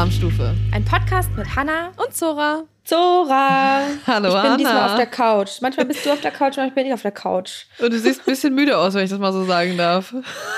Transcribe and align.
Alarmstufe. 0.00 0.54
Ein 0.72 0.82
Podcast 0.82 1.28
mit 1.36 1.54
Hanna 1.54 1.92
und 2.02 2.16
Zora. 2.16 2.64
Zora. 2.84 3.82
Hallo, 4.06 4.28
ich 4.28 4.32
bin 4.34 4.42
Hanna. 4.42 4.56
diesmal 4.56 4.88
auf 4.88 4.96
der 4.96 5.04
Couch. 5.04 5.60
Manchmal 5.60 5.84
bist 5.84 6.06
du 6.06 6.10
auf 6.10 6.22
der 6.22 6.30
Couch, 6.30 6.56
manchmal 6.56 6.70
bin 6.70 6.86
ich 6.86 6.94
auf 6.94 7.02
der 7.02 7.12
Couch. 7.12 7.66
Und 7.78 7.92
du 7.92 7.98
siehst 7.98 8.20
ein 8.20 8.24
bisschen 8.24 8.54
müde 8.54 8.78
aus, 8.78 8.94
wenn 8.94 9.04
ich 9.04 9.10
das 9.10 9.18
mal 9.18 9.34
so 9.34 9.44
sagen 9.44 9.76
darf. 9.76 10.14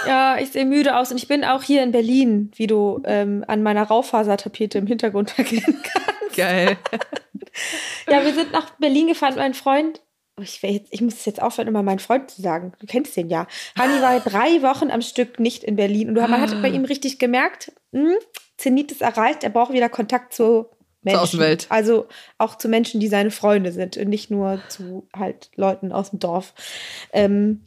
Ja, 0.06 0.38
ich 0.38 0.52
sehe 0.52 0.64
müde 0.64 0.96
aus 0.96 1.10
und 1.10 1.16
ich 1.16 1.26
bin 1.26 1.44
auch 1.44 1.64
hier 1.64 1.82
in 1.82 1.90
Berlin, 1.90 2.52
wie 2.54 2.68
du 2.68 3.02
ähm, 3.04 3.44
an 3.48 3.64
meiner 3.64 3.82
Raufasertapete 3.82 4.78
im 4.78 4.86
Hintergrund 4.86 5.36
erkennen 5.36 5.82
kannst. 5.92 6.36
Geil. 6.36 6.76
Ja, 8.08 8.24
wir 8.24 8.34
sind 8.34 8.52
nach 8.52 8.70
Berlin 8.78 9.08
gefahren. 9.08 9.34
Mein 9.34 9.54
Freund, 9.54 10.02
oh, 10.38 10.42
ich, 10.42 10.62
jetzt, 10.62 10.94
ich 10.94 11.00
muss 11.00 11.14
es 11.14 11.24
jetzt 11.24 11.42
aufhören, 11.42 11.66
immer 11.66 11.82
meinen 11.82 11.98
Freund 11.98 12.30
zu 12.30 12.42
sagen. 12.42 12.74
Du 12.78 12.86
kennst 12.86 13.16
den 13.16 13.28
ja. 13.28 13.48
Hani 13.76 14.00
war 14.02 14.20
drei 14.20 14.62
Wochen 14.62 14.92
am 14.92 15.02
Stück 15.02 15.40
nicht 15.40 15.64
in 15.64 15.74
Berlin 15.74 16.10
und 16.10 16.14
man 16.14 16.40
hat 16.40 16.62
bei 16.62 16.68
ihm 16.68 16.84
richtig 16.84 17.18
gemerkt, 17.18 17.72
mh, 17.90 18.14
Zenit 18.62 18.92
ist 18.92 19.02
erreicht, 19.02 19.42
er 19.42 19.50
braucht 19.50 19.72
wieder 19.72 19.88
Kontakt 19.88 20.32
zu 20.32 20.66
Menschen. 21.02 21.16
Zur 21.16 21.22
Außenwelt. 21.22 21.66
Also 21.68 22.06
auch 22.38 22.56
zu 22.56 22.68
Menschen, 22.68 23.00
die 23.00 23.08
seine 23.08 23.32
Freunde 23.32 23.72
sind 23.72 23.96
und 23.96 24.08
nicht 24.08 24.30
nur 24.30 24.60
zu 24.68 25.08
halt 25.14 25.50
Leuten 25.56 25.90
aus 25.92 26.10
dem 26.10 26.20
Dorf. 26.20 26.54
Ähm, 27.12 27.62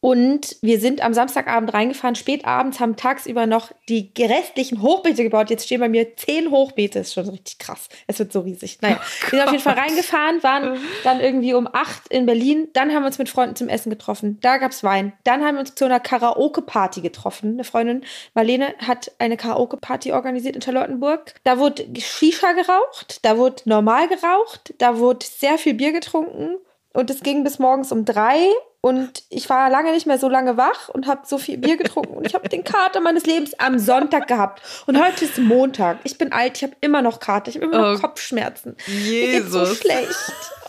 und 0.00 0.56
wir 0.62 0.80
sind 0.80 1.02
am 1.02 1.12
Samstagabend 1.12 1.74
reingefahren, 1.74 2.14
spät 2.14 2.46
abends, 2.46 2.80
haben 2.80 2.96
tagsüber 2.96 3.46
noch 3.46 3.70
die 3.90 4.10
restlichen 4.18 4.80
Hochbeete 4.80 5.22
gebaut. 5.22 5.50
Jetzt 5.50 5.66
stehen 5.66 5.80
bei 5.80 5.90
mir 5.90 6.16
zehn 6.16 6.50
Hochbeete, 6.50 7.00
ist 7.00 7.12
schon 7.12 7.28
richtig 7.28 7.58
krass. 7.58 7.90
Es 8.06 8.18
wird 8.18 8.32
so 8.32 8.40
riesig. 8.40 8.78
Naja, 8.80 8.98
wir 9.30 9.30
sind 9.30 9.42
auf 9.42 9.52
jeden 9.52 9.62
Fall 9.62 9.74
reingefahren, 9.74 10.42
waren 10.42 10.78
dann 11.04 11.20
irgendwie 11.20 11.52
um 11.52 11.68
acht 11.70 12.08
in 12.08 12.24
Berlin. 12.24 12.68
Dann 12.72 12.94
haben 12.94 13.02
wir 13.02 13.08
uns 13.08 13.18
mit 13.18 13.28
Freunden 13.28 13.56
zum 13.56 13.68
Essen 13.68 13.90
getroffen. 13.90 14.38
Da 14.40 14.56
gab's 14.56 14.82
Wein. 14.82 15.12
Dann 15.24 15.44
haben 15.44 15.56
wir 15.56 15.60
uns 15.60 15.74
zu 15.74 15.84
einer 15.84 16.00
Karaoke-Party 16.00 17.02
getroffen. 17.02 17.52
Eine 17.52 17.64
Freundin, 17.64 18.02
Marlene, 18.32 18.74
hat 18.78 19.12
eine 19.18 19.36
Karaoke-Party 19.36 20.12
organisiert 20.12 20.56
in 20.56 20.62
Charlottenburg. 20.62 21.34
Da 21.44 21.58
wurde 21.58 21.86
Shisha 21.98 22.52
geraucht, 22.52 23.18
da 23.22 23.36
wurde 23.36 23.62
normal 23.66 24.08
geraucht, 24.08 24.72
da 24.78 24.98
wurde 24.98 25.26
sehr 25.26 25.58
viel 25.58 25.74
Bier 25.74 25.92
getrunken. 25.92 26.56
Und 26.94 27.10
es 27.10 27.22
ging 27.22 27.44
bis 27.44 27.58
morgens 27.58 27.92
um 27.92 28.06
drei. 28.06 28.48
Und 28.82 29.24
ich 29.28 29.50
war 29.50 29.68
lange 29.68 29.92
nicht 29.92 30.06
mehr 30.06 30.18
so 30.18 30.26
lange 30.30 30.56
wach 30.56 30.88
und 30.88 31.06
habe 31.06 31.20
so 31.26 31.36
viel 31.36 31.58
Bier 31.58 31.76
getrunken. 31.76 32.14
Und 32.14 32.26
ich 32.26 32.34
habe 32.34 32.48
den 32.48 32.64
Kater 32.64 33.00
meines 33.00 33.26
Lebens 33.26 33.52
am 33.58 33.78
Sonntag 33.78 34.26
gehabt. 34.26 34.62
Und 34.86 34.98
heute 34.98 35.26
ist 35.26 35.36
Montag. 35.38 35.98
Ich 36.04 36.16
bin 36.16 36.32
alt, 36.32 36.56
ich 36.56 36.62
habe 36.62 36.72
immer 36.80 37.02
noch 37.02 37.20
Kater, 37.20 37.50
ich 37.50 37.56
habe 37.56 37.66
immer 37.66 37.92
noch 37.92 37.98
Oh, 37.98 38.00
Kopfschmerzen. 38.00 38.76
Jesus. 38.86 39.10
Mir 39.10 39.26
geht's 39.32 39.52
so 39.52 39.66
schlecht. 39.66 40.14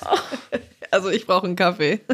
Also 0.94 1.08
ich 1.10 1.26
brauche 1.26 1.46
einen 1.46 1.56
Kaffee. 1.56 2.02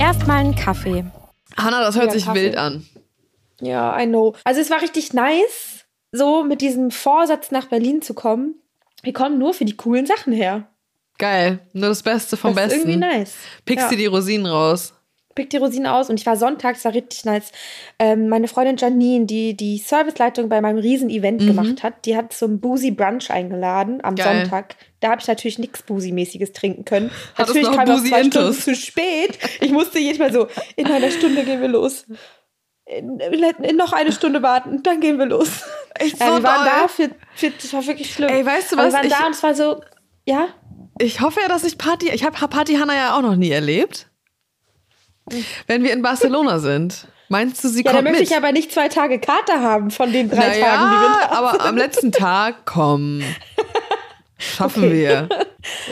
Erstmal 0.00 0.38
einen 0.38 0.56
Kaffee. 0.56 1.04
Hanna, 1.56 1.82
das 1.82 1.94
hört 1.94 2.06
Ja, 2.06 2.10
sich 2.12 2.24
Kaffee. 2.24 2.42
wild 2.46 2.56
an. 2.56 2.84
Ja, 3.60 3.96
I 4.00 4.06
know. 4.06 4.34
Also 4.42 4.60
es 4.60 4.70
war 4.70 4.82
richtig 4.82 5.12
nice, 5.12 5.84
so 6.10 6.42
mit 6.42 6.60
diesem 6.60 6.90
Vorsatz 6.90 7.52
nach 7.52 7.66
Berlin 7.66 8.02
zu 8.02 8.12
kommen. 8.14 8.56
Wir 9.04 9.12
kommen 9.12 9.38
nur 9.38 9.54
für 9.54 9.64
die 9.64 9.76
coolen 9.76 10.06
Sachen 10.06 10.32
her. 10.32 10.66
Geil. 11.18 11.60
Nur 11.72 11.88
das 11.90 12.02
Beste 12.02 12.36
vom 12.36 12.54
das 12.54 12.66
ist 12.66 12.70
Besten. 12.84 12.90
irgendwie 12.90 13.06
nice. 13.18 13.34
Pickst 13.64 13.84
Ja. 13.84 13.90
dir 13.90 13.96
die 13.96 14.06
Rosinen 14.06 14.46
raus. 14.46 14.92
pick 15.36 15.50
die 15.50 15.56
Rosinen 15.56 15.88
aus 15.88 16.10
und 16.10 16.20
ich 16.20 16.26
war 16.26 16.36
sonntags, 16.36 16.84
war 16.84 16.94
richtig 16.94 17.24
nice. 17.24 17.50
Ähm, 17.98 18.28
meine 18.28 18.46
Freundin 18.46 18.76
Janine, 18.76 19.26
die 19.26 19.56
die 19.56 19.78
Serviceleitung 19.78 20.48
bei 20.48 20.60
meinem 20.60 20.78
Riesen-Event 20.78 21.40
gemacht 21.44 21.82
hat, 21.82 22.06
die 22.06 22.16
hat 22.16 22.32
zum 22.32 22.60
Boozy 22.60 22.92
Brunch 22.92 23.32
eingeladen 23.32 23.98
am 24.04 24.14
Geil. 24.14 24.42
Sonntag. 24.42 24.76
Da 25.00 25.10
habe 25.10 25.20
ich 25.20 25.26
natürlich 25.26 25.58
nichts 25.58 25.82
Boozy-mäßiges 25.82 26.52
trinken 26.52 26.84
können. 26.84 27.10
Hattest 27.34 27.56
natürlich 27.56 27.76
kam 27.76 27.90
ich 28.04 28.08
zwei 28.10 28.20
Intus. 28.20 28.42
Stunden 28.42 28.60
zu 28.60 28.74
spät. 28.76 29.38
Ich 29.60 29.72
musste 29.72 29.98
jedes 29.98 30.20
Mal 30.20 30.32
so, 30.32 30.46
in 30.76 30.86
einer 30.86 31.10
Stunde 31.10 31.42
gehen 31.42 31.60
wir 31.60 31.66
los. 31.68 32.06
In, 32.86 33.18
in, 33.18 33.76
noch 33.76 33.92
eine 33.92 34.12
Stunde 34.12 34.40
warten, 34.42 34.84
dann 34.84 35.00
gehen 35.00 35.18
wir 35.18 35.26
los. 35.26 35.48
Echt 35.98 36.20
Ja, 36.20 36.28
so 36.28 36.32
wir 36.36 36.42
waren 36.44 36.64
doll. 36.64 36.72
da 36.82 36.86
für, 36.88 37.10
für, 37.34 37.50
das 37.50 37.72
war 37.72 37.84
wirklich 37.84 38.12
schlimm. 38.12 38.28
Ey, 38.28 38.46
weißt 38.46 38.70
du 38.70 38.76
Aber 38.76 38.86
was? 38.86 38.92
Wir 38.92 38.98
waren 38.98 39.06
Ich- 39.06 39.12
da 39.14 39.26
und 39.26 39.32
es 39.34 39.42
war 39.42 39.54
so, 39.54 39.80
ja, 40.26 40.48
Ich 40.98 41.20
hoffe 41.20 41.40
ja, 41.40 41.48
dass 41.48 41.64
ich 41.64 41.78
Party. 41.78 42.10
Ich 42.10 42.24
habe 42.24 42.36
Party 42.48 42.74
Hanna 42.74 42.94
ja 42.94 43.16
auch 43.16 43.22
noch 43.22 43.36
nie 43.36 43.50
erlebt. 43.50 44.08
Wenn 45.66 45.82
wir 45.82 45.92
in 45.92 46.02
Barcelona 46.02 46.58
sind. 46.58 47.08
Meinst 47.30 47.64
du, 47.64 47.68
sie 47.68 47.82
ja, 47.82 47.90
da 47.90 47.96
kommt 47.98 48.04
möchte 48.04 48.20
mit? 48.20 48.30
ich 48.30 48.36
aber 48.36 48.52
nicht 48.52 48.70
zwei 48.70 48.88
Tage 48.88 49.18
Kater 49.18 49.60
haben 49.60 49.90
von 49.90 50.12
den 50.12 50.28
drei 50.28 50.36
naja, 50.48 50.66
Tagen, 50.66 50.90
die 50.90 51.00
wir 51.00 51.28
da 51.28 51.36
aber 51.36 51.64
am 51.64 51.76
letzten 51.76 52.12
Tag, 52.12 52.66
komm. 52.66 53.22
Schaffen 54.38 54.84
Okay. 54.84 54.92
wir. 54.92 55.28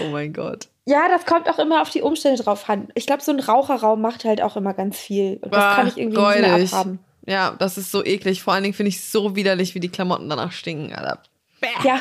Oh 0.04 0.10
mein 0.10 0.34
Gott. 0.34 0.68
Ja, 0.84 1.08
das 1.08 1.24
kommt 1.24 1.48
auch 1.48 1.58
immer 1.58 1.80
auf 1.80 1.88
die 1.88 2.02
Umstände 2.02 2.42
drauf 2.42 2.68
an. 2.68 2.88
Ich 2.94 3.06
glaube, 3.06 3.22
so 3.22 3.32
ein 3.32 3.40
Raucherraum 3.40 4.02
macht 4.02 4.24
halt 4.26 4.42
auch 4.42 4.54
immer 4.56 4.74
ganz 4.74 4.98
viel. 4.98 5.38
Und 5.40 5.54
das 5.54 5.62
Ah, 5.64 5.74
kann 5.76 5.86
ich 5.88 5.96
irgendwie 5.96 6.20
nicht 6.20 6.40
mehr 6.40 6.54
abhaben. 6.54 6.98
Ja, 7.26 7.54
das 7.58 7.78
ist 7.78 7.90
so 7.90 8.04
eklig. 8.04 8.42
Vor 8.42 8.52
allen 8.52 8.64
Dingen 8.64 8.74
finde 8.74 8.90
ich 8.90 8.96
es 8.96 9.10
so 9.10 9.34
widerlich, 9.34 9.74
wie 9.74 9.80
die 9.80 9.88
Klamotten 9.88 10.28
danach 10.28 10.52
stinken, 10.52 10.92
Alter. 10.94 11.22
Ja. 11.84 12.00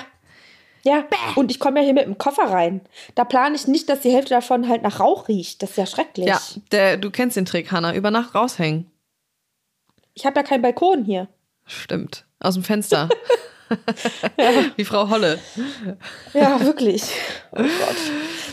Ja, 0.84 1.06
und 1.36 1.52
ich 1.52 1.60
komme 1.60 1.80
ja 1.80 1.86
hier 1.86 1.94
mit 1.94 2.06
dem 2.06 2.18
Koffer 2.18 2.44
rein. 2.44 2.82
Da 3.16 3.24
plane 3.24 3.56
ich 3.56 3.68
nicht, 3.68 3.88
dass 3.90 4.02
die 4.02 4.12
Hälfte 4.12 4.34
davon 4.34 4.68
halt 4.68 4.82
nach 4.82 5.00
Rauch 5.00 5.28
riecht. 5.28 5.62
Das 5.62 5.72
ist 5.72 5.78
ja 5.78 5.86
schrecklich. 5.86 6.28
Ja, 6.28 6.40
der, 6.72 6.98
du 6.98 7.12
kennst 7.12 7.38
den 7.38 7.46
Trick, 7.46 7.72
Hanna. 7.72 7.94
Über 7.94 8.12
Nacht 8.12 8.34
raushängen. 8.34 8.90
Ich 10.14 10.26
habe 10.26 10.40
ja 10.40 10.44
keinen 10.44 10.62
Balkon 10.62 11.06
hier. 11.06 11.28
Stimmt. 11.66 12.26
Aus 12.40 12.56
dem 12.56 12.64
Fenster. 12.64 13.10
Wie 14.76 14.84
Frau 14.84 15.10
Holle. 15.10 15.40
Ja, 16.34 16.60
wirklich. 16.60 17.04
Oh 17.52 17.58
Gott. 17.58 17.96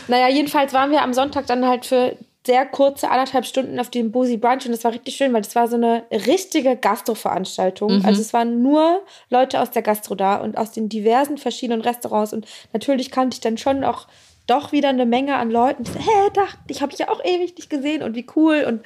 Naja, 0.07 0.29
jedenfalls 0.29 0.73
waren 0.73 0.91
wir 0.91 1.01
am 1.01 1.13
Sonntag 1.13 1.47
dann 1.47 1.67
halt 1.67 1.85
für 1.85 2.15
sehr 2.49 2.65
kurze 2.65 3.11
anderthalb 3.11 3.45
Stunden 3.45 3.79
auf 3.79 3.91
dem 3.91 4.11
Boozy 4.11 4.37
Brunch 4.37 4.65
und 4.65 4.71
das 4.71 4.83
war 4.83 4.91
richtig 4.91 5.15
schön, 5.15 5.31
weil 5.33 5.43
das 5.43 5.53
war 5.53 5.67
so 5.67 5.75
eine 5.75 6.03
richtige 6.11 6.75
Gastro-Veranstaltung. 6.75 8.03
Also 8.03 8.21
es 8.21 8.33
waren 8.33 8.63
nur 8.63 9.03
Leute 9.29 9.61
aus 9.61 9.69
der 9.69 9.83
Gastro 9.83 10.15
da 10.15 10.37
und 10.37 10.57
aus 10.57 10.71
den 10.71 10.89
diversen 10.89 11.37
verschiedenen 11.37 11.81
Restaurants 11.81 12.33
und 12.33 12.47
natürlich 12.73 13.11
kannte 13.11 13.35
ich 13.35 13.41
dann 13.41 13.59
schon 13.59 13.83
auch 13.83 14.07
doch 14.47 14.71
wieder 14.71 14.89
eine 14.89 15.05
Menge 15.05 15.35
an 15.35 15.51
Leuten. 15.51 15.83
Ich 15.83 15.89
so, 15.89 15.99
hä, 15.99 16.29
dachte 16.33 16.57
ich, 16.69 16.81
habe 16.81 16.91
ich 16.91 16.97
ja 16.97 17.09
auch 17.09 17.23
ewig 17.23 17.55
nicht 17.55 17.69
gesehen 17.69 18.01
und 18.01 18.15
wie 18.15 18.25
cool 18.35 18.65
und 18.67 18.83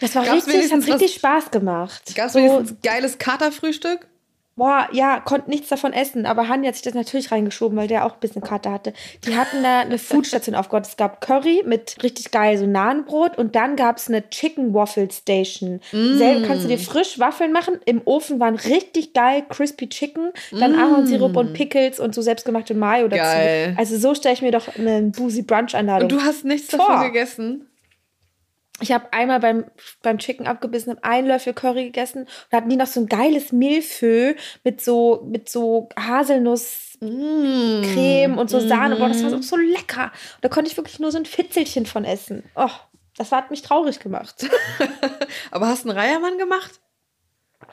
das 0.00 0.16
war 0.16 0.24
Gab's 0.24 0.48
richtig, 0.48 0.72
hat 0.72 0.84
richtig 0.84 1.14
Spaß 1.14 1.52
gemacht. 1.52 2.12
Gab 2.16 2.26
es 2.26 2.32
so, 2.32 2.64
geiles 2.82 3.18
Katerfrühstück? 3.18 4.08
Boah, 4.54 4.86
ja, 4.92 5.20
konnte 5.20 5.48
nichts 5.48 5.68
davon 5.68 5.94
essen, 5.94 6.26
aber 6.26 6.48
Hanni 6.48 6.66
hat 6.66 6.74
sich 6.74 6.82
das 6.82 6.92
natürlich 6.92 7.32
reingeschoben, 7.32 7.78
weil 7.78 7.88
der 7.88 8.04
auch 8.04 8.14
ein 8.14 8.20
bisschen 8.20 8.42
Kater 8.42 8.70
hatte. 8.70 8.92
Die 9.26 9.36
hatten 9.36 9.62
da 9.62 9.80
eine 9.80 9.96
Foodstation 10.12 10.54
aufgebaut. 10.54 10.86
Es 10.86 10.98
gab 10.98 11.22
Curry 11.22 11.62
mit 11.64 11.96
richtig 12.02 12.30
geil 12.30 12.58
so 12.58 12.66
Nahenbrot 12.66 13.38
und 13.38 13.54
dann 13.56 13.76
gab 13.76 13.96
es 13.96 14.08
eine 14.08 14.28
Chicken 14.28 14.74
Waffle 14.74 15.08
Station. 15.10 15.80
Selber 15.90 16.46
kannst 16.46 16.64
du 16.64 16.68
dir 16.68 16.78
frisch 16.78 17.18
Waffeln 17.18 17.52
machen. 17.52 17.80
Im 17.86 18.02
Ofen 18.04 18.40
waren 18.40 18.56
richtig 18.56 19.14
geil 19.14 19.42
Crispy 19.48 19.88
Chicken, 19.88 20.32
dann 20.50 20.78
Ahornsirup 20.78 21.36
und 21.36 21.54
Pickles 21.54 21.98
und 21.98 22.14
so 22.14 22.20
selbstgemachte 22.20 22.74
Mayo 22.74 23.08
dazu. 23.08 23.22
Geil. 23.22 23.74
Also 23.78 23.96
so 23.96 24.14
stelle 24.14 24.34
ich 24.34 24.42
mir 24.42 24.52
doch 24.52 24.76
einen 24.76 25.12
Boozy 25.12 25.42
Brunch 25.42 25.74
Einladung. 25.74 26.10
Und 26.10 26.12
du 26.12 26.20
hast 26.20 26.44
nichts 26.44 26.74
Vor. 26.74 26.86
davon 26.86 27.04
gegessen? 27.04 27.71
Ich 28.82 28.92
habe 28.92 29.12
einmal 29.12 29.38
beim, 29.38 29.66
beim 30.02 30.18
Chicken 30.18 30.48
abgebissen, 30.48 30.90
habe 30.90 31.04
einen 31.04 31.28
Löffel 31.28 31.54
Curry 31.54 31.84
gegessen 31.84 32.24
und 32.24 32.56
hatten 32.56 32.68
die 32.68 32.74
noch 32.76 32.88
so 32.88 32.98
ein 33.00 33.06
geiles 33.06 33.52
Millefeu 33.52 34.34
mit 34.64 34.80
so, 34.80 35.22
mit 35.24 35.48
so 35.48 35.88
Haselnusscreme 35.96 38.36
und 38.36 38.50
so 38.50 38.58
Sahne. 38.58 38.96
Boah, 38.96 39.08
das 39.08 39.22
war 39.22 39.30
so, 39.30 39.40
so 39.40 39.54
lecker. 39.56 40.10
Und 40.34 40.44
da 40.44 40.48
konnte 40.48 40.68
ich 40.68 40.76
wirklich 40.76 40.98
nur 40.98 41.12
so 41.12 41.18
ein 41.18 41.26
Fitzelchen 41.26 41.86
von 41.86 42.04
essen. 42.04 42.42
Oh, 42.56 42.70
das 43.16 43.30
hat 43.30 43.52
mich 43.52 43.62
traurig 43.62 44.00
gemacht. 44.00 44.50
Aber 45.52 45.68
hast 45.68 45.84
du 45.84 45.90
einen 45.90 45.98
Reiermann 45.98 46.38
gemacht? 46.38 46.80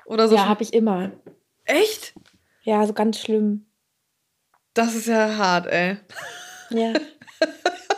Oder 0.06 0.28
so? 0.28 0.36
ja, 0.36 0.47
habe 0.47 0.62
ich 0.62 0.74
immer. 0.74 1.12
Echt? 1.66 2.14
Ja, 2.62 2.86
so 2.86 2.94
ganz 2.94 3.20
schlimm. 3.20 3.66
Das 4.76 4.94
ist 4.94 5.08
ja 5.08 5.38
hart, 5.38 5.66
ey. 5.66 5.97
Ja. 6.70 6.94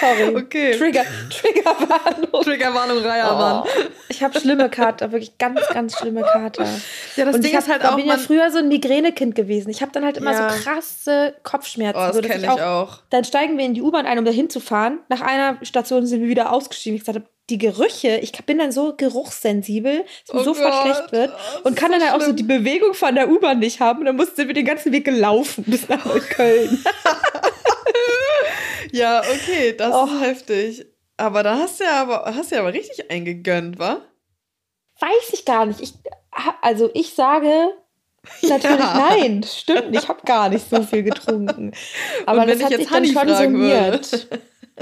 Sorry. 0.00 0.36
Okay. 0.36 0.76
Trigger, 0.78 1.04
Triggerwarnung. 1.30 2.42
Triggerwarnung 2.42 2.98
Reiermann. 3.04 3.62
Oh, 3.66 3.68
ich 4.08 4.22
habe 4.22 4.38
schlimme 4.40 4.68
Kater, 4.70 5.12
wirklich 5.12 5.36
ganz, 5.38 5.60
ganz 5.72 5.98
schlimme 5.98 6.22
Kater. 6.22 6.64
Ja, 7.16 7.24
das 7.26 7.34
und 7.36 7.42
Ding 7.44 7.52
ich 7.52 7.58
ist 7.58 7.64
hab, 7.66 7.72
halt 7.74 7.82
da 7.84 7.90
auch, 7.92 7.96
bin 7.96 8.06
ja 8.06 8.16
früher 8.16 8.50
so 8.50 8.58
ein 8.58 8.68
Migränekind 8.68 9.34
gewesen. 9.34 9.70
Ich 9.70 9.82
habe 9.82 9.92
dann 9.92 10.04
halt 10.04 10.16
immer 10.16 10.32
Ja. 10.32 10.50
so 10.50 10.62
krasse 10.64 11.34
Kopfschmerzen. 11.42 12.00
Oh, 12.00 12.06
das 12.06 12.16
so, 12.16 12.22
dass 12.22 12.30
kenn 12.30 12.42
ich 12.42 12.48
auch. 12.50 12.98
Dann 13.10 13.24
steigen 13.24 13.58
wir 13.58 13.64
in 13.64 13.74
die 13.74 13.82
U-Bahn 13.82 14.06
ein, 14.06 14.18
um 14.18 14.24
da 14.24 14.30
hinzufahren. 14.30 14.98
Nach 15.08 15.20
einer 15.20 15.58
Station 15.62 16.06
sind 16.06 16.22
wir 16.22 16.28
wieder 16.28 16.52
ausgestiegen. 16.52 16.96
Ich 16.96 17.02
gesagt 17.02 17.18
habe, 17.18 17.26
die 17.50 17.58
Gerüche, 17.58 18.18
ich 18.18 18.30
bin 18.46 18.58
dann 18.58 18.70
so 18.70 18.94
geruchssensibel, 18.96 20.04
dass 20.26 20.34
mir 20.34 20.40
Oh 20.40 20.44
sofort 20.44 20.70
Gott, 20.72 20.82
schlecht 20.82 21.12
wird. 21.12 21.30
oh, 21.32 21.36
das 21.54 21.62
und 21.62 21.72
ist 21.74 21.78
kann 21.80 21.90
so 21.92 21.98
dann 21.98 22.08
halt 22.12 22.22
auch 22.22 22.24
so 22.24 22.32
die 22.32 22.44
Bewegung 22.44 22.94
von 22.94 23.14
der 23.16 23.28
U-Bahn 23.28 23.58
nicht 23.58 23.80
haben. 23.80 23.98
Und 24.00 24.06
dann 24.06 24.14
mussten 24.16 24.46
wir 24.46 24.54
den 24.54 24.64
ganzen 24.64 24.92
Weg 24.92 25.04
gelaufen 25.04 25.64
bis 25.66 25.88
nach 25.88 26.04
Neukölln. 26.04 26.84
Ja, 28.92 29.20
okay, 29.20 29.74
das 29.76 29.94
Oh. 29.94 30.04
ist 30.06 30.20
heftig. 30.22 30.86
Aber 31.16 31.42
da 31.42 31.58
hast 31.58 31.80
du 31.80 31.84
ja 31.84 32.02
aber, 32.02 32.24
hast 32.34 32.50
du 32.50 32.54
ja 32.56 32.62
aber 32.62 32.72
richtig 32.72 33.10
eingegönnt, 33.10 33.78
wa? 33.78 34.00
Weiß 35.00 35.30
ich 35.32 35.44
gar 35.44 35.66
nicht. 35.66 35.80
Ich, 35.80 35.92
also 36.62 36.90
ich 36.94 37.14
sage 37.14 37.50
natürlich 38.42 38.62
Ja. 38.80 39.08
nein. 39.10 39.42
Stimmt 39.42 39.90
nicht. 39.90 40.02
Ich 40.02 40.08
habe 40.08 40.20
gar 40.24 40.48
nicht 40.48 40.68
so 40.68 40.82
viel 40.82 41.02
getrunken. 41.02 41.72
Aber 42.26 42.46
das 42.46 42.58
ich 42.58 42.64
hat 42.64 42.70
jetzt 42.72 42.80
sich 42.80 42.88
dann 42.90 43.14
Hanni 43.14 43.34
schon 43.34 43.36
summiert. 43.36 44.28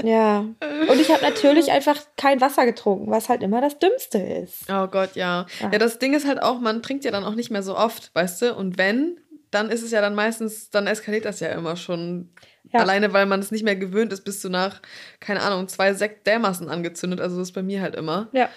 Ja. 0.03 0.39
Und 0.39 0.99
ich 1.01 1.09
habe 1.11 1.21
natürlich 1.21 1.71
einfach 1.73 1.97
kein 2.15 2.39
Wasser 2.41 2.65
getrunken, 2.65 3.11
was 3.11 3.27
halt 3.29 3.43
immer 3.43 3.59
das 3.61 3.79
Dümmste 3.79 4.17
ist. 4.19 4.63
Oh 4.71 4.87
Gott, 4.87 5.15
ja. 5.15 5.45
Ja, 5.61 5.77
das 5.77 5.99
Ding 5.99 6.13
ist 6.13 6.25
halt 6.27 6.41
auch, 6.41 6.59
man 6.59 6.81
trinkt 6.81 7.03
ja 7.05 7.11
dann 7.11 7.23
auch 7.25 7.35
nicht 7.35 7.49
mehr 7.51 7.63
so 7.63 7.75
oft, 7.77 8.13
weißt 8.15 8.41
du? 8.43 8.55
Und 8.55 8.77
wenn, 8.77 9.19
dann 9.51 9.69
ist 9.69 9.83
es 9.83 9.91
ja 9.91 9.99
dann 10.01 10.15
meistens, 10.15 10.69
dann 10.69 10.87
eskaliert 10.87 11.25
das 11.25 11.39
ja 11.41 11.49
immer 11.49 11.75
schon. 11.75 12.33
Ja. 12.71 12.81
Alleine, 12.81 13.13
weil 13.13 13.25
man 13.25 13.39
es 13.39 13.51
nicht 13.51 13.63
mehr 13.63 13.75
gewöhnt 13.75 14.13
ist, 14.13 14.21
bist 14.21 14.43
du 14.43 14.49
nach, 14.49 14.81
keine 15.19 15.41
Ahnung, 15.41 15.67
zwei 15.67 15.93
Sekt 15.93 16.27
dermaßen 16.27 16.69
angezündet. 16.69 17.19
Also 17.19 17.37
das 17.37 17.49
ist 17.49 17.53
bei 17.53 17.63
mir 17.63 17.81
halt 17.81 17.95
immer. 17.95 18.27
Ja. 18.31 18.49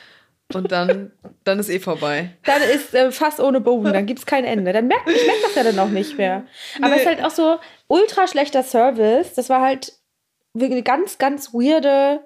Und 0.55 0.70
dann, 0.70 1.12
dann 1.44 1.59
ist 1.59 1.70
eh 1.70 1.81
vorbei. 1.81 2.37
Dann 2.44 2.61
ist 2.62 2.94
äh, 2.94 3.11
fast 3.11 3.41
ohne 3.41 3.61
Boden, 3.61 3.93
dann 3.93 4.05
gibt 4.05 4.19
es 4.19 4.26
kein 4.26 4.44
Ende. 4.44 4.73
Dann 4.73 4.87
merkt, 4.87 5.09
ich 5.09 5.26
merke 5.26 5.43
das 5.43 5.55
ja 5.55 5.64
dann 5.64 5.79
auch 5.79 5.88
nicht 5.88 6.19
mehr. 6.19 6.44
Aber 6.79 6.88
nee. 6.88 6.97
es 6.97 7.00
ist 7.03 7.06
halt 7.06 7.25
auch 7.25 7.31
so 7.31 7.59
ultra 7.88 8.26
schlechter 8.26 8.62
Service. 8.62 9.32
Das 9.35 9.49
war 9.49 9.62
halt 9.62 9.94
eine 10.55 10.82
ganz, 10.82 11.17
ganz 11.19 11.55
weirde 11.55 12.20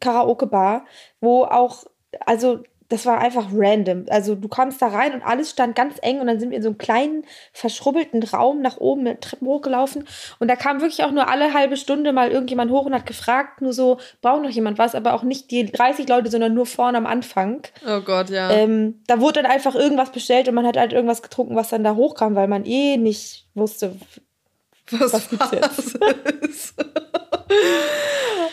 Karaoke-Bar, 0.00 0.84
wo 1.20 1.44
auch, 1.44 1.84
also 2.26 2.62
das 2.90 3.06
war 3.06 3.18
einfach 3.18 3.46
random. 3.54 4.04
Also 4.10 4.34
du 4.34 4.48
kamst 4.48 4.82
da 4.82 4.88
rein 4.88 5.14
und 5.14 5.22
alles 5.22 5.50
stand 5.50 5.74
ganz 5.74 5.96
eng 6.02 6.20
und 6.20 6.26
dann 6.26 6.38
sind 6.38 6.50
wir 6.50 6.56
in 6.56 6.62
so 6.62 6.68
einem 6.68 6.78
kleinen, 6.78 7.24
verschrubbelten 7.52 8.22
Raum 8.22 8.60
nach 8.60 8.76
oben 8.76 9.04
mit 9.04 9.22
Treppen 9.22 9.46
hochgelaufen 9.46 10.06
und 10.38 10.48
da 10.48 10.56
kam 10.56 10.80
wirklich 10.80 11.02
auch 11.04 11.12
nur 11.12 11.28
alle 11.28 11.54
halbe 11.54 11.76
Stunde 11.76 12.12
mal 12.12 12.30
irgendjemand 12.30 12.70
hoch 12.70 12.84
und 12.84 12.94
hat 12.94 13.06
gefragt, 13.06 13.62
nur 13.62 13.72
so, 13.72 13.98
braucht 14.20 14.42
noch 14.42 14.50
jemand 14.50 14.78
was, 14.78 14.94
aber 14.94 15.14
auch 15.14 15.22
nicht 15.22 15.50
die 15.50 15.64
30 15.64 16.08
Leute, 16.08 16.30
sondern 16.30 16.52
nur 16.52 16.66
vorne 16.66 16.98
am 16.98 17.06
Anfang. 17.06 17.62
Oh 17.86 18.00
Gott, 18.00 18.28
ja. 18.28 18.50
Ähm, 18.50 19.00
da 19.06 19.20
wurde 19.20 19.42
dann 19.42 19.50
einfach 19.50 19.74
irgendwas 19.74 20.10
bestellt 20.10 20.48
und 20.48 20.54
man 20.54 20.66
hat 20.66 20.76
halt 20.76 20.92
irgendwas 20.92 21.22
getrunken, 21.22 21.56
was 21.56 21.68
dann 21.68 21.84
da 21.84 21.94
hochkam, 21.94 22.34
weil 22.34 22.48
man 22.48 22.64
eh 22.64 22.96
nicht 22.96 23.46
wusste, 23.54 23.96
was, 24.92 25.12
was 25.12 25.28
gibt's 25.28 25.50
jetzt. 25.52 25.98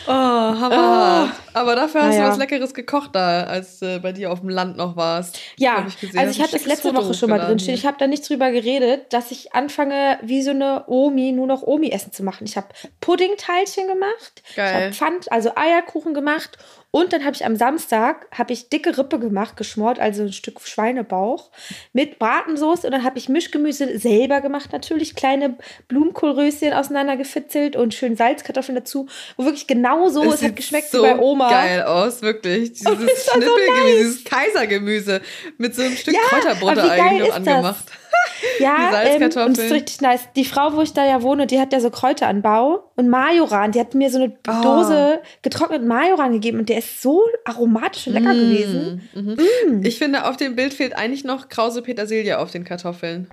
Oh, 0.07 0.11
hammerhart. 0.11 1.29
Oh. 1.29 1.49
Aber 1.53 1.75
dafür 1.75 2.03
hast 2.03 2.15
naja. 2.15 2.25
du 2.25 2.31
was 2.31 2.37
Leckeres 2.37 2.73
gekocht 2.73 3.13
da, 3.13 3.43
als 3.43 3.79
du 3.79 3.99
bei 3.99 4.11
dir 4.11 4.31
auf 4.31 4.39
dem 4.39 4.49
Land 4.49 4.77
noch 4.77 4.95
warst. 4.95 5.39
Ja, 5.57 5.85
ich 5.87 6.17
also 6.17 6.31
ich 6.31 6.41
hatte 6.41 6.53
das 6.53 6.65
letzte 6.65 6.89
Foto 6.89 7.03
Woche 7.03 7.13
schon 7.13 7.29
mal 7.29 7.39
drin 7.39 7.59
stehen. 7.59 7.73
Ich 7.73 7.85
habe 7.85 7.97
da 7.99 8.07
nicht 8.07 8.27
drüber 8.27 8.51
geredet, 8.51 9.11
dass 9.11 9.31
ich 9.31 9.53
anfange, 9.53 10.19
wie 10.21 10.41
so 10.41 10.51
eine 10.51 10.85
Omi, 10.87 11.31
nur 11.31 11.47
noch 11.47 11.63
Omi-Essen 11.63 12.13
zu 12.13 12.23
machen. 12.23 12.45
Ich 12.45 12.55
habe 12.55 12.67
Puddingteilchen 13.01 13.87
gemacht. 13.87 14.43
Geil. 14.55 14.67
Ich 14.67 14.73
habe 14.73 14.93
Pfand, 14.93 15.31
also 15.31 15.51
Eierkuchen 15.55 16.13
gemacht 16.13 16.57
und 16.97 17.13
dann 17.13 17.23
habe 17.23 17.35
ich 17.35 17.45
am 17.45 17.55
Samstag 17.55 18.25
habe 18.31 18.53
ich 18.53 18.69
dicke 18.69 18.97
Rippe 18.97 19.19
gemacht, 19.19 19.55
geschmort, 19.55 19.99
also 19.99 20.23
ein 20.23 20.33
Stück 20.33 20.59
Schweinebauch 20.61 21.51
mit 21.93 22.17
Bratensoße 22.17 22.87
und 22.87 22.91
dann 22.91 23.03
habe 23.03 23.19
ich 23.19 23.29
Mischgemüse 23.29 23.99
selber 23.99 24.41
gemacht 24.41 24.73
natürlich, 24.73 25.13
kleine 25.13 25.57
Blumenkohlröschen 25.87 26.73
auseinandergefitzelt 26.73 27.75
und 27.75 27.93
schön 27.93 28.15
Salzkartoffeln 28.15 28.75
dazu, 28.75 29.07
wo 29.35 29.45
wirklich 29.45 29.67
genau 29.67 30.09
so 30.09 30.23
es, 30.23 30.41
hat 30.41 30.55
geschmeckt 30.55 30.89
so 30.89 31.03
wie 31.03 31.07
bei 31.07 31.19
Oma. 31.19 31.51
geil 31.51 31.83
aus, 31.83 32.23
wirklich. 32.23 32.73
Dieses 32.73 32.87
Schnippelgemüse, 32.89 33.77
so 33.77 33.97
dieses 33.97 34.23
Kaisergemüse 34.23 35.21
mit 35.57 35.75
so 35.75 35.83
einem 35.83 35.95
Stück 35.95 36.15
ja, 36.15 36.21
Kräuterbutter 36.29 36.91
eigentlich 36.91 37.29
noch 37.29 37.35
angemacht. 37.35 37.85
Das? 37.85 38.06
Ja, 38.59 39.03
ähm, 39.03 39.23
und 39.23 39.35
das 39.35 39.57
ist 39.59 39.71
richtig 39.71 40.01
nice. 40.01 40.27
Die 40.35 40.45
Frau, 40.45 40.73
wo 40.73 40.81
ich 40.81 40.93
da 40.93 41.05
ja 41.05 41.21
wohne, 41.21 41.45
die 41.47 41.59
hat 41.59 41.73
ja 41.73 41.79
so 41.79 41.89
Kräuteranbau 41.89 42.91
und 42.95 43.07
Majoran. 43.07 43.71
Die 43.71 43.79
hat 43.79 43.93
mir 43.93 44.09
so 44.09 44.17
eine 44.17 44.35
oh. 44.47 44.63
Dose 44.63 45.21
getrockneten 45.43 45.87
Majoran 45.87 46.33
gegeben 46.33 46.59
und 46.59 46.69
der 46.69 46.79
ist 46.79 47.01
so 47.01 47.23
aromatisch 47.45 48.07
und 48.07 48.13
lecker 48.13 48.33
mm. 48.33 48.39
gewesen. 48.39 49.09
Mhm. 49.13 49.37
Mm. 49.67 49.85
Ich 49.85 49.97
finde, 49.99 50.25
auf 50.25 50.37
dem 50.37 50.55
Bild 50.55 50.73
fehlt 50.73 50.95
eigentlich 50.95 51.23
noch 51.23 51.49
krause 51.49 51.81
Petersilie 51.81 52.39
auf 52.39 52.51
den 52.51 52.63
Kartoffeln. 52.63 53.29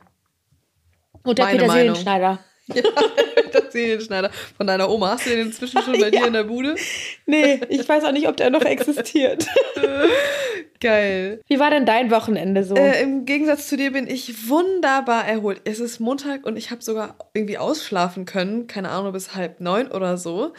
Und 1.22 1.38
der 1.38 1.46
Petersilienschneider. 1.46 2.38
Ja, 2.74 2.82
Petersilienschneider 3.34 4.30
von 4.56 4.66
deiner 4.66 4.88
Oma. 4.88 5.10
Hast 5.10 5.26
du 5.26 5.30
den 5.30 5.46
inzwischen 5.46 5.82
schon 5.82 5.92
bei 5.94 5.98
ja. 6.10 6.10
dir 6.10 6.26
in 6.26 6.32
der 6.32 6.44
Bude? 6.44 6.76
Nee, 7.26 7.60
ich 7.68 7.86
weiß 7.86 8.04
auch 8.04 8.12
nicht, 8.12 8.26
ob 8.26 8.36
der 8.36 8.50
noch 8.50 8.62
existiert. 8.62 9.46
Geil. 10.80 11.40
Wie 11.46 11.58
war 11.58 11.70
denn 11.70 11.86
dein 11.86 12.10
Wochenende 12.10 12.64
so? 12.64 12.74
Äh, 12.74 13.02
Im 13.02 13.26
Gegensatz 13.26 13.68
zu 13.68 13.76
dir 13.76 13.92
bin 13.92 14.06
ich 14.06 14.48
wunderbar 14.48 15.26
erholt. 15.26 15.60
Es 15.64 15.78
ist 15.78 16.00
Montag 16.00 16.46
und 16.46 16.56
ich 16.56 16.70
habe 16.70 16.82
sogar 16.82 17.16
irgendwie 17.34 17.58
ausschlafen 17.58 18.24
können. 18.24 18.66
Keine 18.66 18.90
Ahnung, 18.90 19.12
bis 19.12 19.34
halb 19.34 19.60
neun 19.60 19.90
oder 19.90 20.16
so. 20.16 20.52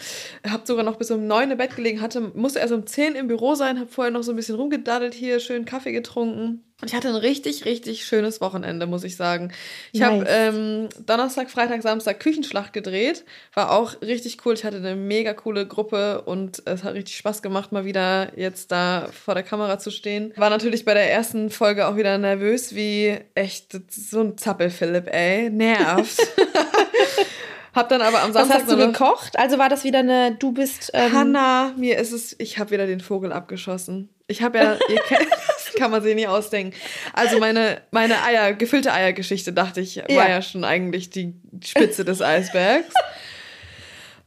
Habe 0.48 0.66
sogar 0.66 0.84
noch 0.84 0.98
bis 0.98 1.12
um 1.12 1.28
neun 1.28 1.52
im 1.52 1.58
Bett 1.58 1.76
gelegen, 1.76 2.02
hatte, 2.02 2.22
musste 2.22 2.60
erst 2.60 2.74
um 2.74 2.86
zehn 2.86 3.16
im 3.16 3.28
Büro 3.28 3.56
sein, 3.56 3.80
habe 3.80 3.90
vorher 3.90 4.12
noch 4.12 4.24
so 4.24 4.32
ein 4.32 4.36
bisschen 4.36 4.56
rumgedaddelt 4.56 5.14
hier, 5.14 5.40
schön 5.40 5.66
Kaffee 5.66 5.92
getrunken. 5.92 6.64
Ich 6.84 6.94
hatte 6.94 7.08
ein 7.08 7.16
richtig, 7.16 7.64
richtig 7.64 8.06
schönes 8.06 8.42
Wochenende, 8.42 8.86
muss 8.86 9.06
ich 9.06 9.16
sagen. 9.16 9.54
Ich 9.94 10.02
nice. 10.02 10.10
habe 10.10 10.26
ähm, 10.28 10.90
Donnerstag, 11.06 11.50
Freitag, 11.50 11.82
Samstag 11.82 12.20
Küchenschlacht 12.20 12.74
gedreht. 12.74 13.24
War 13.54 13.72
auch 13.72 14.02
richtig 14.02 14.46
cool. 14.46 14.56
Ich 14.56 14.66
hatte 14.66 14.78
eine 14.78 14.98
mega 14.98 15.34
coole 15.34 15.66
Gruppe 15.66 16.24
und 16.24 16.62
es 16.66 16.84
hat 16.84 16.94
richtig 16.94 17.16
Spaß 17.16 17.42
gemacht, 17.42 17.72
mal 17.72 17.86
wieder 17.86 18.38
jetzt 18.38 18.74
da 18.74 19.08
vor 19.12 19.36
der 19.36 19.44
Kamera 19.44 19.80
zu 19.80 19.90
stehen. 19.90 20.34
War 20.36 20.50
natürlich 20.50 20.84
bei 20.84 20.94
der 20.94 21.10
ersten 21.10 21.50
Folge 21.50 21.88
auch 21.88 21.96
wieder 21.96 22.18
nervös, 22.18 22.76
wie 22.76 23.20
echt 23.36 23.78
so 23.90 24.22
ein 24.22 24.38
Zappel-Philipp, 24.38 25.08
ey. 25.08 25.50
Nervt. 25.50 26.20
Hab 27.74 27.90
dann 27.90 28.02
aber 28.02 28.22
am 28.22 28.32
Samstag. 28.32 28.56
Was 28.56 28.64
hast 28.64 28.72
du 28.72 28.78
gekocht? 28.78 29.38
Also 29.38 29.58
war 29.58 29.68
das 29.68 29.84
wieder 29.84 30.00
eine, 30.00 30.36
du 30.36 30.54
bist. 30.54 30.92
Ähm 30.94 31.12
Hanna, 31.12 31.74
mir 31.78 31.98
ist 31.98 32.14
es, 32.14 32.36
ich 32.40 32.58
habe 32.58 32.72
wieder 32.72 32.88
den 32.88 33.02
Vogel 33.02 33.34
abgeschossen. 33.34 34.10
Ich 34.28 34.42
habe 34.42 34.58
ja, 34.58 34.78
ihr 34.88 35.02
kennt, 35.08 35.28
kann 35.76 35.92
man 35.92 36.02
sich 36.02 36.16
nicht 36.16 36.28
ausdenken. 36.28 36.76
Also 37.14 37.40
meine, 37.40 37.82
meine 37.92 38.22
Eier, 38.24 38.54
gefüllte 38.54 38.94
Eiergeschichte, 38.94 39.54
dachte 39.54 39.82
ich, 39.82 39.98
war 39.98 40.10
ja. 40.10 40.30
ja 40.30 40.42
schon 40.42 40.64
eigentlich 40.64 41.10
die 41.10 41.34
Spitze 41.64 42.06
des 42.06 42.22
Eisbergs. 42.22 42.94